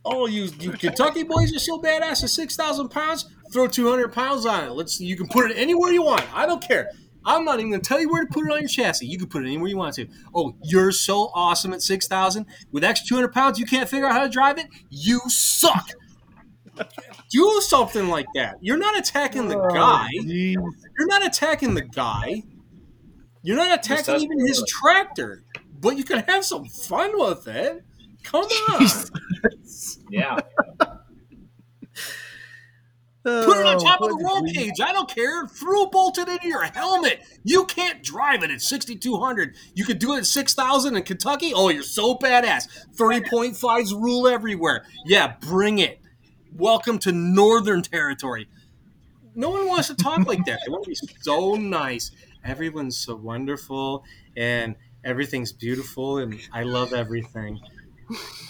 Oh, 0.04 0.26
you, 0.26 0.44
you 0.58 0.72
Kentucky 0.72 1.24
boys 1.24 1.54
are 1.54 1.58
so 1.58 1.80
badass 1.80 2.22
at 2.24 2.30
6,000 2.30 2.88
pounds. 2.88 3.28
Throw 3.52 3.66
200 3.66 4.12
pounds 4.12 4.46
on 4.46 4.64
it. 4.64 4.70
Let's. 4.72 5.00
You 5.00 5.16
can 5.16 5.28
put 5.28 5.50
it 5.50 5.56
anywhere 5.56 5.92
you 5.92 6.02
want. 6.02 6.24
I 6.34 6.46
don't 6.46 6.66
care. 6.66 6.90
I'm 7.24 7.44
not 7.44 7.60
even 7.60 7.70
going 7.70 7.82
to 7.82 7.88
tell 7.88 8.00
you 8.00 8.10
where 8.10 8.24
to 8.24 8.32
put 8.32 8.46
it 8.46 8.52
on 8.52 8.60
your 8.60 8.68
chassis. 8.68 9.06
You 9.06 9.18
can 9.18 9.28
put 9.28 9.44
it 9.44 9.46
anywhere 9.46 9.68
you 9.68 9.76
want 9.76 9.94
to. 9.94 10.08
Oh, 10.34 10.54
you're 10.62 10.90
so 10.92 11.30
awesome 11.34 11.72
at 11.72 11.82
6,000. 11.82 12.46
With 12.72 12.82
extra 12.82 13.06
200 13.08 13.32
pounds, 13.32 13.58
you 13.58 13.66
can't 13.66 13.88
figure 13.88 14.06
out 14.06 14.12
how 14.12 14.24
to 14.24 14.28
drive 14.28 14.58
it? 14.58 14.66
You 14.90 15.20
suck. 15.28 15.90
Do 17.30 17.60
something 17.62 18.08
like 18.08 18.26
that. 18.34 18.56
You're 18.60 18.78
not 18.78 18.98
attacking 18.98 19.48
the 19.48 19.58
oh, 19.58 19.68
guy. 19.72 20.08
You're 20.12 21.06
not 21.06 21.24
attacking 21.24 21.74
the 21.74 21.82
guy. 21.82 22.42
You're 23.42 23.56
not 23.56 23.78
attacking 23.78 24.04
that's- 24.06 24.22
even 24.22 24.40
his 24.40 24.64
tractor. 24.66 25.44
But 25.80 25.96
you 25.96 26.04
can 26.04 26.24
have 26.28 26.44
some 26.44 26.66
fun 26.66 27.10
with 27.18 27.46
it. 27.48 27.84
Come 28.22 28.44
on. 28.72 28.86
Yeah. 30.10 30.38
Put 33.24 33.56
it 33.58 33.66
on 33.66 33.78
top 33.78 34.00
of 34.00 34.10
Oh, 34.10 34.18
the 34.18 34.24
roll 34.24 34.42
cage. 34.52 34.80
I 34.80 34.92
don't 34.92 35.08
care. 35.08 35.46
Throw 35.46 35.86
bolt 35.86 36.18
it 36.18 36.28
into 36.28 36.48
your 36.48 36.64
helmet. 36.64 37.20
You 37.44 37.64
can't 37.66 38.02
drive 38.02 38.42
it 38.42 38.50
at 38.50 38.60
6,200. 38.60 39.54
You 39.74 39.84
could 39.84 40.00
do 40.00 40.14
it 40.14 40.18
at 40.18 40.26
6,000 40.26 40.96
in 40.96 41.02
Kentucky. 41.04 41.52
Oh, 41.54 41.68
you're 41.68 41.84
so 41.84 42.16
badass. 42.16 42.68
30.5s 42.96 43.92
rule 43.92 44.26
everywhere. 44.26 44.84
Yeah, 45.06 45.34
bring 45.40 45.78
it. 45.78 46.00
Welcome 46.52 46.98
to 47.00 47.12
Northern 47.12 47.82
Territory. 47.82 48.48
No 49.34 49.50
one 49.50 49.68
wants 49.68 49.88
to 49.88 49.94
talk 49.94 50.26
like 50.26 50.44
that. 50.46 50.60
They 50.66 50.70
want 50.70 50.84
to 50.84 50.90
be 50.90 50.96
so 51.20 51.54
nice. 51.54 52.10
Everyone's 52.44 52.98
so 52.98 53.14
wonderful 53.14 54.04
and 54.36 54.74
everything's 55.04 55.52
beautiful 55.52 56.18
and 56.18 56.38
I 56.52 56.64
love 56.64 56.92
everything. 56.92 57.60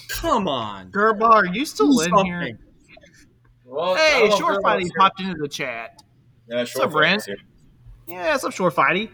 Come 0.09 0.47
on. 0.47 0.91
Gerba, 0.91 1.29
are 1.29 1.45
you 1.45 1.65
still 1.65 1.95
Do 1.95 2.01
in 2.01 2.25
here? 2.25 2.59
Something. 3.73 3.85
Well, 3.85 3.95
Hey, 3.95 4.19
don't 4.19 4.29
know 4.29 4.35
if 4.35 4.39
Short 4.39 4.63
Fighty 4.63 4.89
popped 4.97 5.19
into 5.19 5.41
the 5.41 5.47
chat. 5.47 6.03
Yeah, 6.47 6.63
Short 6.65 6.85
up, 6.85 6.91
Brent? 6.91 7.27
Yeah, 8.07 8.31
what's 8.31 8.43
up, 8.43 8.53
Short 8.53 8.75
Fighty? 8.75 9.09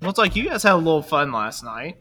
Looks 0.00 0.18
like 0.18 0.36
you 0.36 0.48
guys 0.48 0.62
had 0.62 0.72
a 0.72 0.76
little 0.76 1.02
fun 1.02 1.32
last 1.32 1.64
night. 1.64 1.98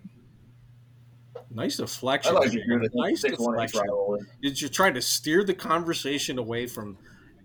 Nice 1.51 1.77
deflection. 1.77 2.35
like 2.35 2.51
to 2.51 2.61
hear 2.61 2.81
Nice 2.93 3.21
six 3.21 3.39
one 3.39 3.59
inch 3.59 3.71
deflection. 3.71 4.27
Did 4.41 4.59
you 4.61 4.67
try 4.67 4.91
to 4.91 5.01
steer 5.01 5.43
the 5.43 5.53
conversation 5.53 6.37
away 6.37 6.67
from? 6.67 6.97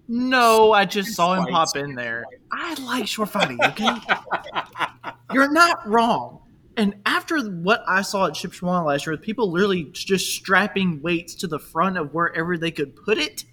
No, 0.08 0.72
I 0.72 0.86
just 0.86 1.14
saw 1.14 1.34
him 1.34 1.46
pop 1.46 1.76
in 1.76 1.94
there. 1.94 2.24
I 2.50 2.74
like 2.82 3.06
Short 3.06 3.30
Fighty, 3.30 3.56
okay? 3.68 5.12
You're 5.32 5.52
not 5.52 5.86
wrong. 5.88 6.40
And 6.76 6.96
after 7.06 7.38
what 7.40 7.84
I 7.86 8.02
saw 8.02 8.26
at 8.26 8.32
Shipshewana 8.32 8.86
last 8.86 9.06
year, 9.06 9.12
with 9.12 9.22
people 9.22 9.50
literally 9.52 9.84
just 9.92 10.34
strapping 10.34 11.00
weights 11.02 11.34
to 11.36 11.46
the 11.46 11.58
front 11.60 11.96
of 11.96 12.12
wherever 12.12 12.56
they 12.58 12.70
could 12.72 12.96
put 12.96 13.18
it, 13.18 13.44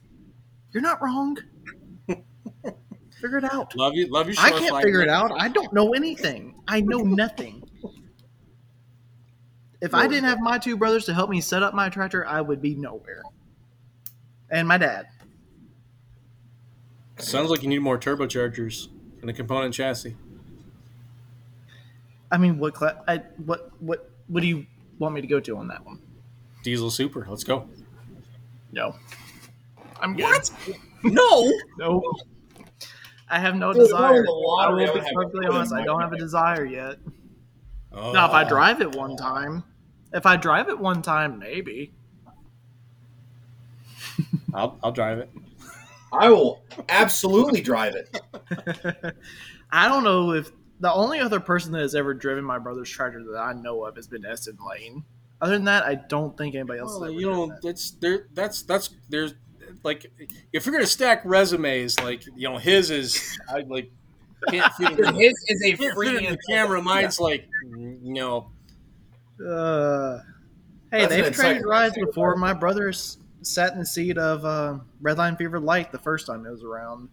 you're 0.71 0.83
not 0.83 1.01
wrong. 1.01 1.37
Figure 3.21 3.37
it 3.39 3.43
out. 3.45 3.75
Love 3.75 3.93
you, 3.95 4.07
love 4.07 4.29
you. 4.29 4.35
I 4.37 4.51
can't 4.51 4.81
figure 4.83 5.01
it 5.01 5.09
out. 5.09 5.31
I 5.41 5.47
don't 5.47 5.73
know 5.73 5.93
anything. 5.93 6.53
I 6.67 6.81
know 6.81 6.99
nothing. 6.99 7.67
If 9.81 9.93
I 9.93 10.07
didn't 10.07 10.25
have 10.25 10.39
my 10.39 10.57
two 10.57 10.77
brothers 10.77 11.05
to 11.05 11.13
help 11.13 11.29
me 11.29 11.41
set 11.41 11.63
up 11.63 11.73
my 11.73 11.89
tractor, 11.89 12.25
I 12.25 12.41
would 12.41 12.61
be 12.61 12.75
nowhere. 12.75 13.23
And 14.49 14.67
my 14.67 14.77
dad. 14.77 15.07
Sounds 17.17 17.49
like 17.49 17.63
you 17.63 17.69
need 17.69 17.79
more 17.79 17.97
turbochargers 17.97 18.87
in 19.21 19.27
the 19.27 19.33
component 19.33 19.73
chassis. 19.73 20.15
I 22.31 22.37
mean, 22.37 22.59
what 22.59 22.73
cla- 22.73 23.03
I, 23.07 23.17
what 23.45 23.71
what 23.79 24.09
what 24.27 24.41
do 24.41 24.47
you 24.47 24.65
want 24.99 25.15
me 25.15 25.21
to 25.21 25.27
go 25.27 25.39
to 25.39 25.57
on 25.57 25.67
that 25.69 25.85
one? 25.85 26.01
Diesel 26.63 26.91
Super. 26.91 27.25
Let's 27.27 27.43
go. 27.43 27.67
No. 28.71 28.95
I'm 29.99 30.15
good. 30.15 30.49
No. 31.03 31.51
No. 31.77 32.01
I 33.29 33.39
have 33.39 33.55
no 33.55 33.73
Dude, 33.73 33.83
desire. 33.83 34.11
we're 34.11 34.19
in 34.19 34.25
the 34.25 34.31
I 34.59 34.69
will 34.69 34.93
be 34.93 35.13
perfectly 35.13 35.47
honest. 35.47 35.73
I 35.73 35.83
don't 35.83 36.01
have 36.01 36.13
a 36.13 36.17
desire 36.17 36.65
yet. 36.65 36.97
Oh. 37.91 38.11
Now, 38.13 38.27
if 38.27 38.31
I 38.31 38.43
drive 38.43 38.81
it 38.81 38.95
one 38.95 39.17
time, 39.17 39.63
if 40.13 40.25
I 40.25 40.37
drive 40.37 40.69
it 40.69 40.79
one 40.79 41.01
time, 41.01 41.39
maybe. 41.39 41.93
I'll, 44.53 44.79
I'll 44.83 44.91
drive 44.91 45.19
it. 45.19 45.29
I 46.11 46.29
will 46.29 46.63
absolutely 46.89 47.61
drive 47.61 47.95
it. 47.95 48.19
I 49.71 49.89
don't 49.89 50.03
know 50.03 50.31
if 50.31 50.51
the 50.79 50.93
only 50.93 51.19
other 51.19 51.39
person 51.39 51.71
that 51.73 51.81
has 51.81 51.95
ever 51.95 52.13
driven 52.13 52.43
my 52.43 52.59
brother's 52.59 52.89
tractor 52.89 53.23
that 53.31 53.37
I 53.37 53.53
know 53.53 53.83
of 53.83 53.95
has 53.95 54.07
been 54.07 54.25
Eston 54.25 54.57
Lane. 54.69 55.03
Other 55.41 55.53
than 55.53 55.65
that, 55.65 55.83
I 55.83 55.95
don't 55.95 56.35
think 56.37 56.55
anybody 56.55 56.79
else. 56.79 56.91
Well, 56.93 57.03
has 57.03 57.11
ever 57.11 57.19
you 57.19 57.27
done 57.27 57.35
know, 57.35 57.47
that. 57.47 57.61
that's 57.61 57.91
there. 57.91 58.27
That's 58.33 58.63
that's 58.63 58.89
there's 59.09 59.35
like 59.83 60.11
if 60.53 60.65
you're 60.65 60.73
gonna 60.73 60.85
stack 60.87 61.21
resumes, 61.25 61.99
like 61.99 62.25
you 62.35 62.49
know, 62.49 62.57
his 62.57 62.89
is 62.91 63.39
I 63.49 63.59
like 63.61 63.91
can't 64.49 64.71
fit 64.73 64.99
in 64.99 65.15
His 65.15 65.33
is 65.47 65.61
a 65.63 65.69
can't 65.77 65.79
fit 65.79 65.83
in 65.89 65.95
freaking 65.95 66.29
the 66.31 66.37
camera. 66.49 66.81
Mine's 66.81 67.19
like 67.19 67.47
you 67.75 67.97
know, 68.01 68.49
Uh, 69.39 70.19
hey, 70.91 71.01
That's 71.01 71.09
they've 71.15 71.25
an 71.27 71.33
traded 71.33 71.65
rides 71.65 71.95
before. 71.97 72.35
My 72.35 72.53
brother's 72.53 73.17
sat 73.41 73.73
in 73.73 73.79
the 73.79 73.85
seat 73.85 74.17
of 74.17 74.43
uh, 74.45 74.79
Redline 75.01 75.37
Fever 75.37 75.59
Light 75.59 75.91
the 75.91 75.99
first 75.99 76.25
time 76.27 76.45
it 76.45 76.49
was 76.51 76.63
around. 76.63 77.09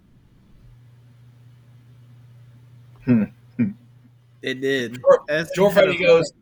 Hmm. 3.05 3.25
It 4.43 4.61
did. 4.61 4.97
Sure- 5.01 5.25
As 5.29 5.51
Shore 5.55 5.71
had 5.73 5.89
a- 5.89 5.97
goes. 5.99 6.33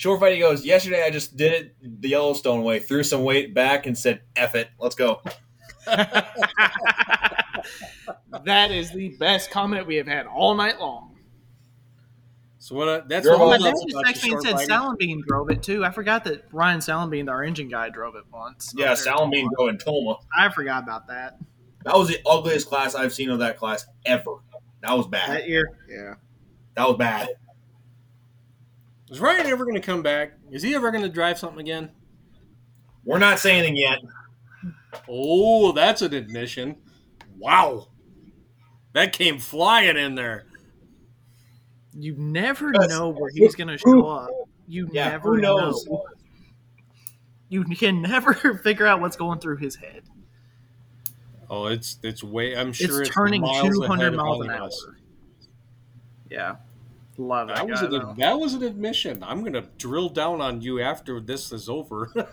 Shore 0.00 0.18
Fighty 0.18 0.38
goes. 0.38 0.64
Yesterday, 0.64 1.04
I 1.04 1.10
just 1.10 1.36
did 1.36 1.52
it 1.52 2.00
the 2.00 2.08
Yellowstone 2.08 2.62
way. 2.62 2.78
Threw 2.78 3.02
some 3.02 3.22
weight 3.22 3.52
back 3.52 3.84
and 3.84 3.98
said, 3.98 4.22
"F 4.34 4.54
it, 4.54 4.70
let's 4.78 4.94
go." 4.94 5.20
that 5.86 6.26
is 8.70 8.92
the 8.92 9.10
best 9.18 9.50
comment 9.50 9.86
we 9.86 9.96
have 9.96 10.06
had 10.06 10.26
all 10.26 10.54
night 10.54 10.80
long. 10.80 11.18
so 12.56 12.76
what? 12.76 12.88
I, 12.88 13.00
that's 13.06 13.26
You're 13.26 13.38
what 13.38 13.60
My 13.60 13.66
I 13.66 13.70
dad 13.70 13.74
just 13.90 14.24
texted 14.24 14.24
me 14.24 14.32
and 14.32 14.42
said 14.42 14.48
short 14.52 14.60
fighter. 14.60 14.72
Salambean 14.72 15.20
drove 15.26 15.50
it 15.50 15.62
too. 15.62 15.84
I 15.84 15.90
forgot 15.90 16.24
that 16.24 16.46
Ryan 16.50 16.80
Salambean, 16.80 17.28
our 17.28 17.44
engine 17.44 17.68
guy, 17.68 17.90
drove 17.90 18.16
it 18.16 18.24
once. 18.32 18.72
Yeah, 18.74 18.92
Up 18.92 18.98
there 19.00 19.12
in 19.12 19.18
Salamine 19.18 19.42
Tomah. 19.42 19.50
go 19.58 19.68
in 19.68 19.76
Tomah. 19.76 20.16
I 20.34 20.48
forgot 20.48 20.82
about 20.82 21.08
that. 21.08 21.36
That 21.84 21.94
was 21.94 22.08
the 22.08 22.20
ugliest 22.24 22.70
class 22.70 22.94
I've 22.94 23.12
seen 23.12 23.28
of 23.28 23.40
that 23.40 23.58
class 23.58 23.84
ever. 24.06 24.36
That 24.80 24.96
was 24.96 25.06
bad. 25.08 25.30
That 25.30 25.46
year, 25.46 25.76
yeah. 25.90 26.14
That 26.76 26.88
was 26.88 26.96
bad. 26.96 27.28
Is 29.10 29.20
Ryan 29.20 29.46
ever 29.46 29.64
going 29.64 29.74
to 29.74 29.80
come 29.80 30.02
back? 30.02 30.32
Is 30.50 30.62
he 30.62 30.74
ever 30.74 30.90
going 30.90 31.02
to 31.02 31.08
drive 31.08 31.38
something 31.38 31.60
again? 31.60 31.90
We're 33.04 33.18
not 33.18 33.38
saying 33.38 33.58
anything 33.60 33.76
yet. 33.76 33.98
Oh, 35.08 35.72
that's 35.72 36.02
an 36.02 36.14
admission. 36.14 36.76
Wow, 37.38 37.88
that 38.92 39.12
came 39.12 39.38
flying 39.38 39.96
in 39.96 40.14
there. 40.14 40.46
You 41.92 42.14
never 42.16 42.70
Yes. 42.72 42.88
know 42.90 43.08
where 43.08 43.30
he's 43.34 43.54
going 43.54 43.68
to 43.68 43.78
show 43.78 44.06
up. 44.06 44.30
You 44.68 44.88
Yeah, 44.92 45.10
never 45.10 45.34
who 45.34 45.40
knows? 45.40 45.84
know. 45.86 46.04
You 47.48 47.64
can 47.64 48.02
never 48.02 48.34
figure 48.62 48.86
out 48.86 49.00
what's 49.00 49.16
going 49.16 49.40
through 49.40 49.56
his 49.56 49.74
head. 49.74 50.02
Oh, 51.48 51.66
it's 51.66 51.98
it's 52.04 52.22
way. 52.22 52.56
I'm 52.56 52.72
sure 52.72 53.00
it's, 53.00 53.08
it's, 53.08 53.16
turning 53.16 53.42
200 53.42 54.06
of 54.08 54.14
miles 54.14 54.44
an 54.44 54.50
hour. 54.50 54.70
Yeah. 56.30 56.56
Love 57.20 57.48
that, 57.48 57.56
That 57.58 57.68
was 57.68 57.82
an 57.82 57.90
though. 57.90 58.14
that 58.16 58.38
was 58.40 58.54
an 58.54 58.62
admission. 58.62 59.22
I'm 59.22 59.44
gonna 59.44 59.66
drill 59.76 60.08
down 60.08 60.40
on 60.40 60.62
you 60.62 60.80
after 60.80 61.20
this 61.20 61.52
is 61.52 61.68
over. 61.68 62.10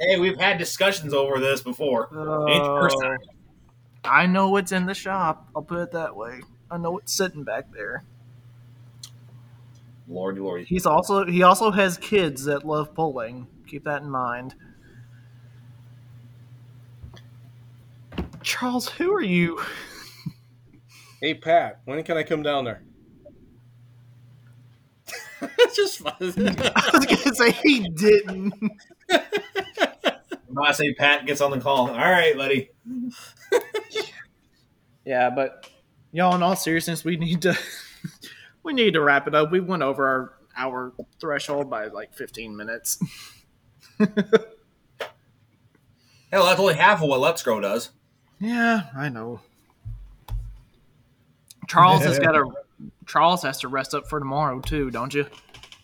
Hey, 0.00 0.18
we've 0.18 0.38
had 0.40 0.58
discussions 0.58 1.14
over 1.14 1.38
this 1.38 1.62
before. 1.62 2.08
Ain't 2.50 2.64
the 2.64 2.76
first 2.80 2.96
time. 3.00 3.18
Oh, 3.24 4.08
I 4.08 4.26
know 4.26 4.48
what's 4.48 4.72
in 4.72 4.84
the 4.84 4.94
shop. 4.94 5.48
I'll 5.54 5.62
put 5.62 5.78
it 5.78 5.92
that 5.92 6.16
way. 6.16 6.40
I 6.72 6.76
know 6.78 6.90
what's 6.90 7.12
sitting 7.12 7.44
back 7.44 7.70
there. 7.72 8.02
Lordy, 10.08 10.40
lordy. 10.40 10.64
He's 10.64 10.86
also 10.86 11.24
he 11.24 11.44
also 11.44 11.70
has 11.70 11.98
kids 11.98 12.46
that 12.46 12.66
love 12.66 12.94
pulling. 12.94 13.46
Keep 13.68 13.84
that 13.84 14.02
in 14.02 14.10
mind. 14.10 14.56
Charles, 18.42 18.88
who 18.88 19.12
are 19.12 19.22
you? 19.22 19.62
Hey 21.22 21.34
Pat, 21.34 21.80
when 21.86 22.02
can 22.02 22.18
I 22.18 22.24
come 22.24 22.42
down 22.42 22.64
there? 22.64 22.82
it's 25.58 25.76
just 25.76 26.00
fun. 26.00 26.12
I 26.20 26.90
was 26.92 27.06
gonna 27.06 27.34
say 27.34 27.52
he 27.52 27.88
didn't. 27.88 28.52
I 29.10 30.72
say 30.72 30.92
Pat 30.94 31.24
gets 31.24 31.40
on 31.40 31.50
the 31.50 31.60
call. 31.60 31.88
All 31.88 31.96
right, 31.96 32.36
buddy. 32.36 32.70
Yeah, 35.04 35.30
but 35.30 35.68
y'all, 36.12 36.36
in 36.36 36.44
all 36.44 36.54
seriousness, 36.54 37.04
we 37.04 37.16
need 37.16 37.42
to 37.42 37.58
we 38.62 38.72
need 38.72 38.92
to 38.94 39.00
wrap 39.00 39.26
it 39.26 39.34
up. 39.34 39.50
We 39.50 39.58
went 39.58 39.82
over 39.82 40.06
our 40.06 40.34
hour 40.56 40.92
threshold 41.20 41.68
by 41.68 41.86
like 41.86 42.14
15 42.14 42.56
minutes. 42.56 43.00
Hell, 43.98 44.08
that's 46.30 46.60
only 46.60 46.74
half 46.74 47.02
of 47.02 47.08
what 47.08 47.18
Let's 47.18 47.42
Grow 47.42 47.60
does. 47.60 47.90
Yeah, 48.38 48.82
I 48.96 49.08
know. 49.08 49.40
Charles 51.72 52.04
has 52.04 52.18
got 52.18 52.32
to. 52.32 52.52
Charles 53.06 53.42
has 53.42 53.58
to 53.60 53.68
rest 53.68 53.94
up 53.94 54.08
for 54.08 54.18
tomorrow 54.18 54.60
too, 54.60 54.90
don't 54.90 55.12
you? 55.14 55.26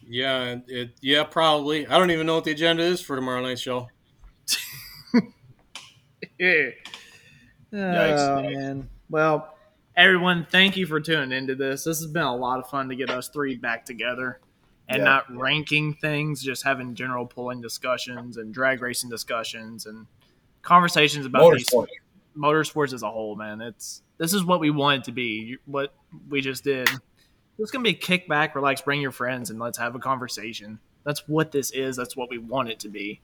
yeah, 0.09 0.56
it 0.69 0.90
yeah 1.01 1.23
probably. 1.24 1.86
I 1.86 1.98
don't 1.98 2.10
even 2.10 2.27
know 2.27 2.35
what 2.36 2.44
the 2.44 2.52
agenda 2.52 2.82
is 2.82 3.01
for 3.01 3.15
tomorrow 3.16 3.43
night's 3.43 3.60
show. 3.62 3.89
Yeah. 6.39 6.70
Yikes. 7.73 8.19
Oh 8.28 8.43
man. 8.43 8.89
Well, 9.10 9.55
everyone, 9.97 10.47
thank 10.51 10.77
you 10.77 10.86
for 10.86 11.01
tuning 11.01 11.36
into 11.36 11.55
this. 11.55 11.85
This 11.85 11.98
has 11.98 12.06
been 12.06 12.23
a 12.23 12.35
lot 12.36 12.59
of 12.60 12.69
fun 12.69 12.89
to 12.89 12.97
get 12.97 13.10
us 13.10 13.28
three 13.28 13.56
back 13.56 13.85
together 13.85 14.40
and 14.89 14.98
Yeah. 14.98 15.05
not 15.05 15.36
ranking 15.36 15.94
things, 15.94 16.43
just 16.43 16.62
having 16.65 16.94
general 16.94 17.27
pulling 17.27 17.60
discussions 17.60 18.36
and 18.36 18.55
drag 18.55 18.81
racing 18.81 19.10
discussions 19.10 19.86
and 19.86 20.06
conversations 20.62 21.27
about 21.27 21.52
these 21.55 21.66
Motorsport. 21.69 21.86
Motorsports 22.39 22.93
as 22.93 23.02
a 23.02 23.10
whole, 23.10 23.36
man. 23.36 23.60
It's 23.60 24.02
this 24.16 24.32
is 24.32 24.44
what 24.44 24.60
we 24.60 24.70
want 24.70 25.01
it 25.01 25.05
to 25.05 25.12
be. 25.12 25.59
What 25.66 25.93
we 26.28 26.40
just 26.40 26.65
did. 26.65 26.89
It's 27.59 27.70
gonna 27.70 27.82
be 27.82 27.90
a 27.90 27.94
kickback, 27.94 28.55
relax, 28.55 28.81
bring 28.81 29.01
your 29.01 29.10
friends, 29.10 29.51
and 29.51 29.59
let's 29.59 29.78
have 29.78 29.94
a 29.94 29.98
conversation. 29.98 30.78
That's 31.05 31.27
what 31.27 31.51
this 31.51 31.70
is. 31.70 31.97
That's 31.97 32.16
what 32.16 32.31
we 32.31 32.39
want 32.39 32.69
it 32.69 32.78
to 32.81 32.89
be. 32.89 33.20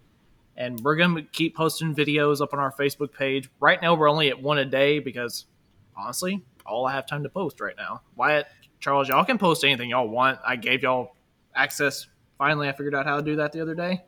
And 0.56 0.80
we're 0.80 0.96
gonna 0.96 1.22
keep 1.22 1.56
posting 1.56 1.94
videos 1.94 2.40
up 2.40 2.52
on 2.52 2.58
our 2.58 2.72
Facebook 2.72 3.12
page. 3.12 3.48
Right 3.60 3.80
now, 3.80 3.94
we're 3.94 4.10
only 4.10 4.28
at 4.28 4.42
one 4.42 4.58
a 4.58 4.64
day 4.64 4.98
because, 4.98 5.46
honestly, 5.96 6.42
all 6.66 6.86
I 6.86 6.92
have 6.92 7.06
time 7.06 7.22
to 7.22 7.28
post 7.28 7.60
right 7.60 7.76
now. 7.76 8.02
Wyatt, 8.16 8.46
Charles, 8.80 9.08
y'all 9.08 9.24
can 9.24 9.38
post 9.38 9.64
anything 9.64 9.90
y'all 9.90 10.08
want. 10.08 10.38
I 10.44 10.56
gave 10.56 10.82
y'all 10.82 11.14
access. 11.54 12.06
Finally, 12.38 12.68
I 12.68 12.72
figured 12.72 12.94
out 12.94 13.06
how 13.06 13.16
to 13.16 13.22
do 13.22 13.36
that 13.36 13.52
the 13.52 13.60
other 13.60 13.74
day. 13.74 14.02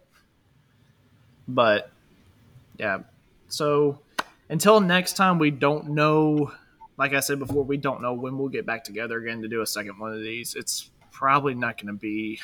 But 1.46 1.90
yeah, 2.78 3.00
so 3.48 4.00
until 4.48 4.80
next 4.80 5.14
time, 5.14 5.38
we 5.38 5.50
don't 5.50 5.90
know. 5.90 6.52
Like 6.96 7.12
I 7.14 7.20
said 7.20 7.38
before, 7.38 7.64
we 7.64 7.76
don't 7.76 8.00
know 8.00 8.14
when 8.14 8.38
we'll 8.38 8.48
get 8.48 8.64
back 8.64 8.84
together 8.84 9.18
again 9.18 9.42
to 9.42 9.48
do 9.48 9.60
a 9.60 9.66
second 9.66 9.98
one 9.98 10.12
of 10.12 10.20
these. 10.20 10.54
It's 10.54 10.90
probably 11.10 11.54
not 11.54 11.76
going 11.76 11.88
to 11.88 11.92
be. 11.92 12.40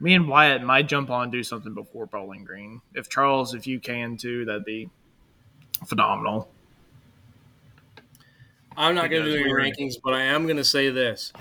Me 0.00 0.14
and 0.14 0.28
Wyatt 0.28 0.62
might 0.62 0.88
jump 0.88 1.10
on 1.10 1.24
and 1.24 1.32
do 1.32 1.42
something 1.42 1.72
before 1.72 2.06
Bowling 2.06 2.44
Green. 2.44 2.80
If 2.94 3.08
Charles, 3.08 3.54
if 3.54 3.66
you 3.66 3.78
can 3.78 4.16
too, 4.16 4.44
that'd 4.44 4.64
be 4.64 4.90
phenomenal. 5.86 6.48
I'm 8.76 8.94
not 8.94 9.08
going 9.08 9.24
to 9.24 9.32
do 9.32 9.44
any 9.44 9.52
rankings, 9.52 9.94
but 10.02 10.14
I 10.14 10.22
am 10.22 10.44
going 10.44 10.56
to 10.56 10.64
say 10.64 10.90
this: 10.90 11.32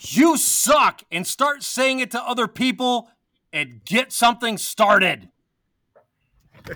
you 0.00 0.36
suck, 0.36 1.02
and 1.10 1.26
start 1.26 1.62
saying 1.62 2.00
it 2.00 2.10
to 2.10 2.22
other 2.22 2.46
people, 2.46 3.08
and 3.52 3.82
get 3.84 4.12
something 4.12 4.58
started. 4.58 5.30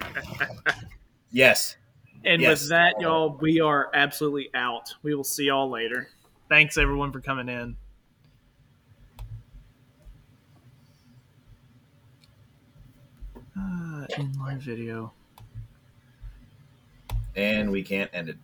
Yes. 1.31 1.77
And 2.25 2.43
Yes. 2.43 2.63
with 2.63 2.71
that, 2.71 3.01
y'all, 3.01 3.37
we 3.41 3.61
are 3.61 3.91
absolutely 3.95 4.51
out. 4.55 4.95
We 5.03 5.15
will 5.15 5.25
see 5.25 5.47
y'all 5.47 5.71
later. 5.71 6.09
Thanks 6.49 6.77
everyone 6.77 7.13
for 7.13 7.21
coming 7.21 7.49
in. 7.49 7.77
Uh, 13.59 14.07
in 14.17 14.33
live 14.39 14.61
video. 14.61 15.13
and 17.37 17.71
we 17.71 17.83
can't 17.85 18.11
end 18.13 18.29
it. 18.29 18.37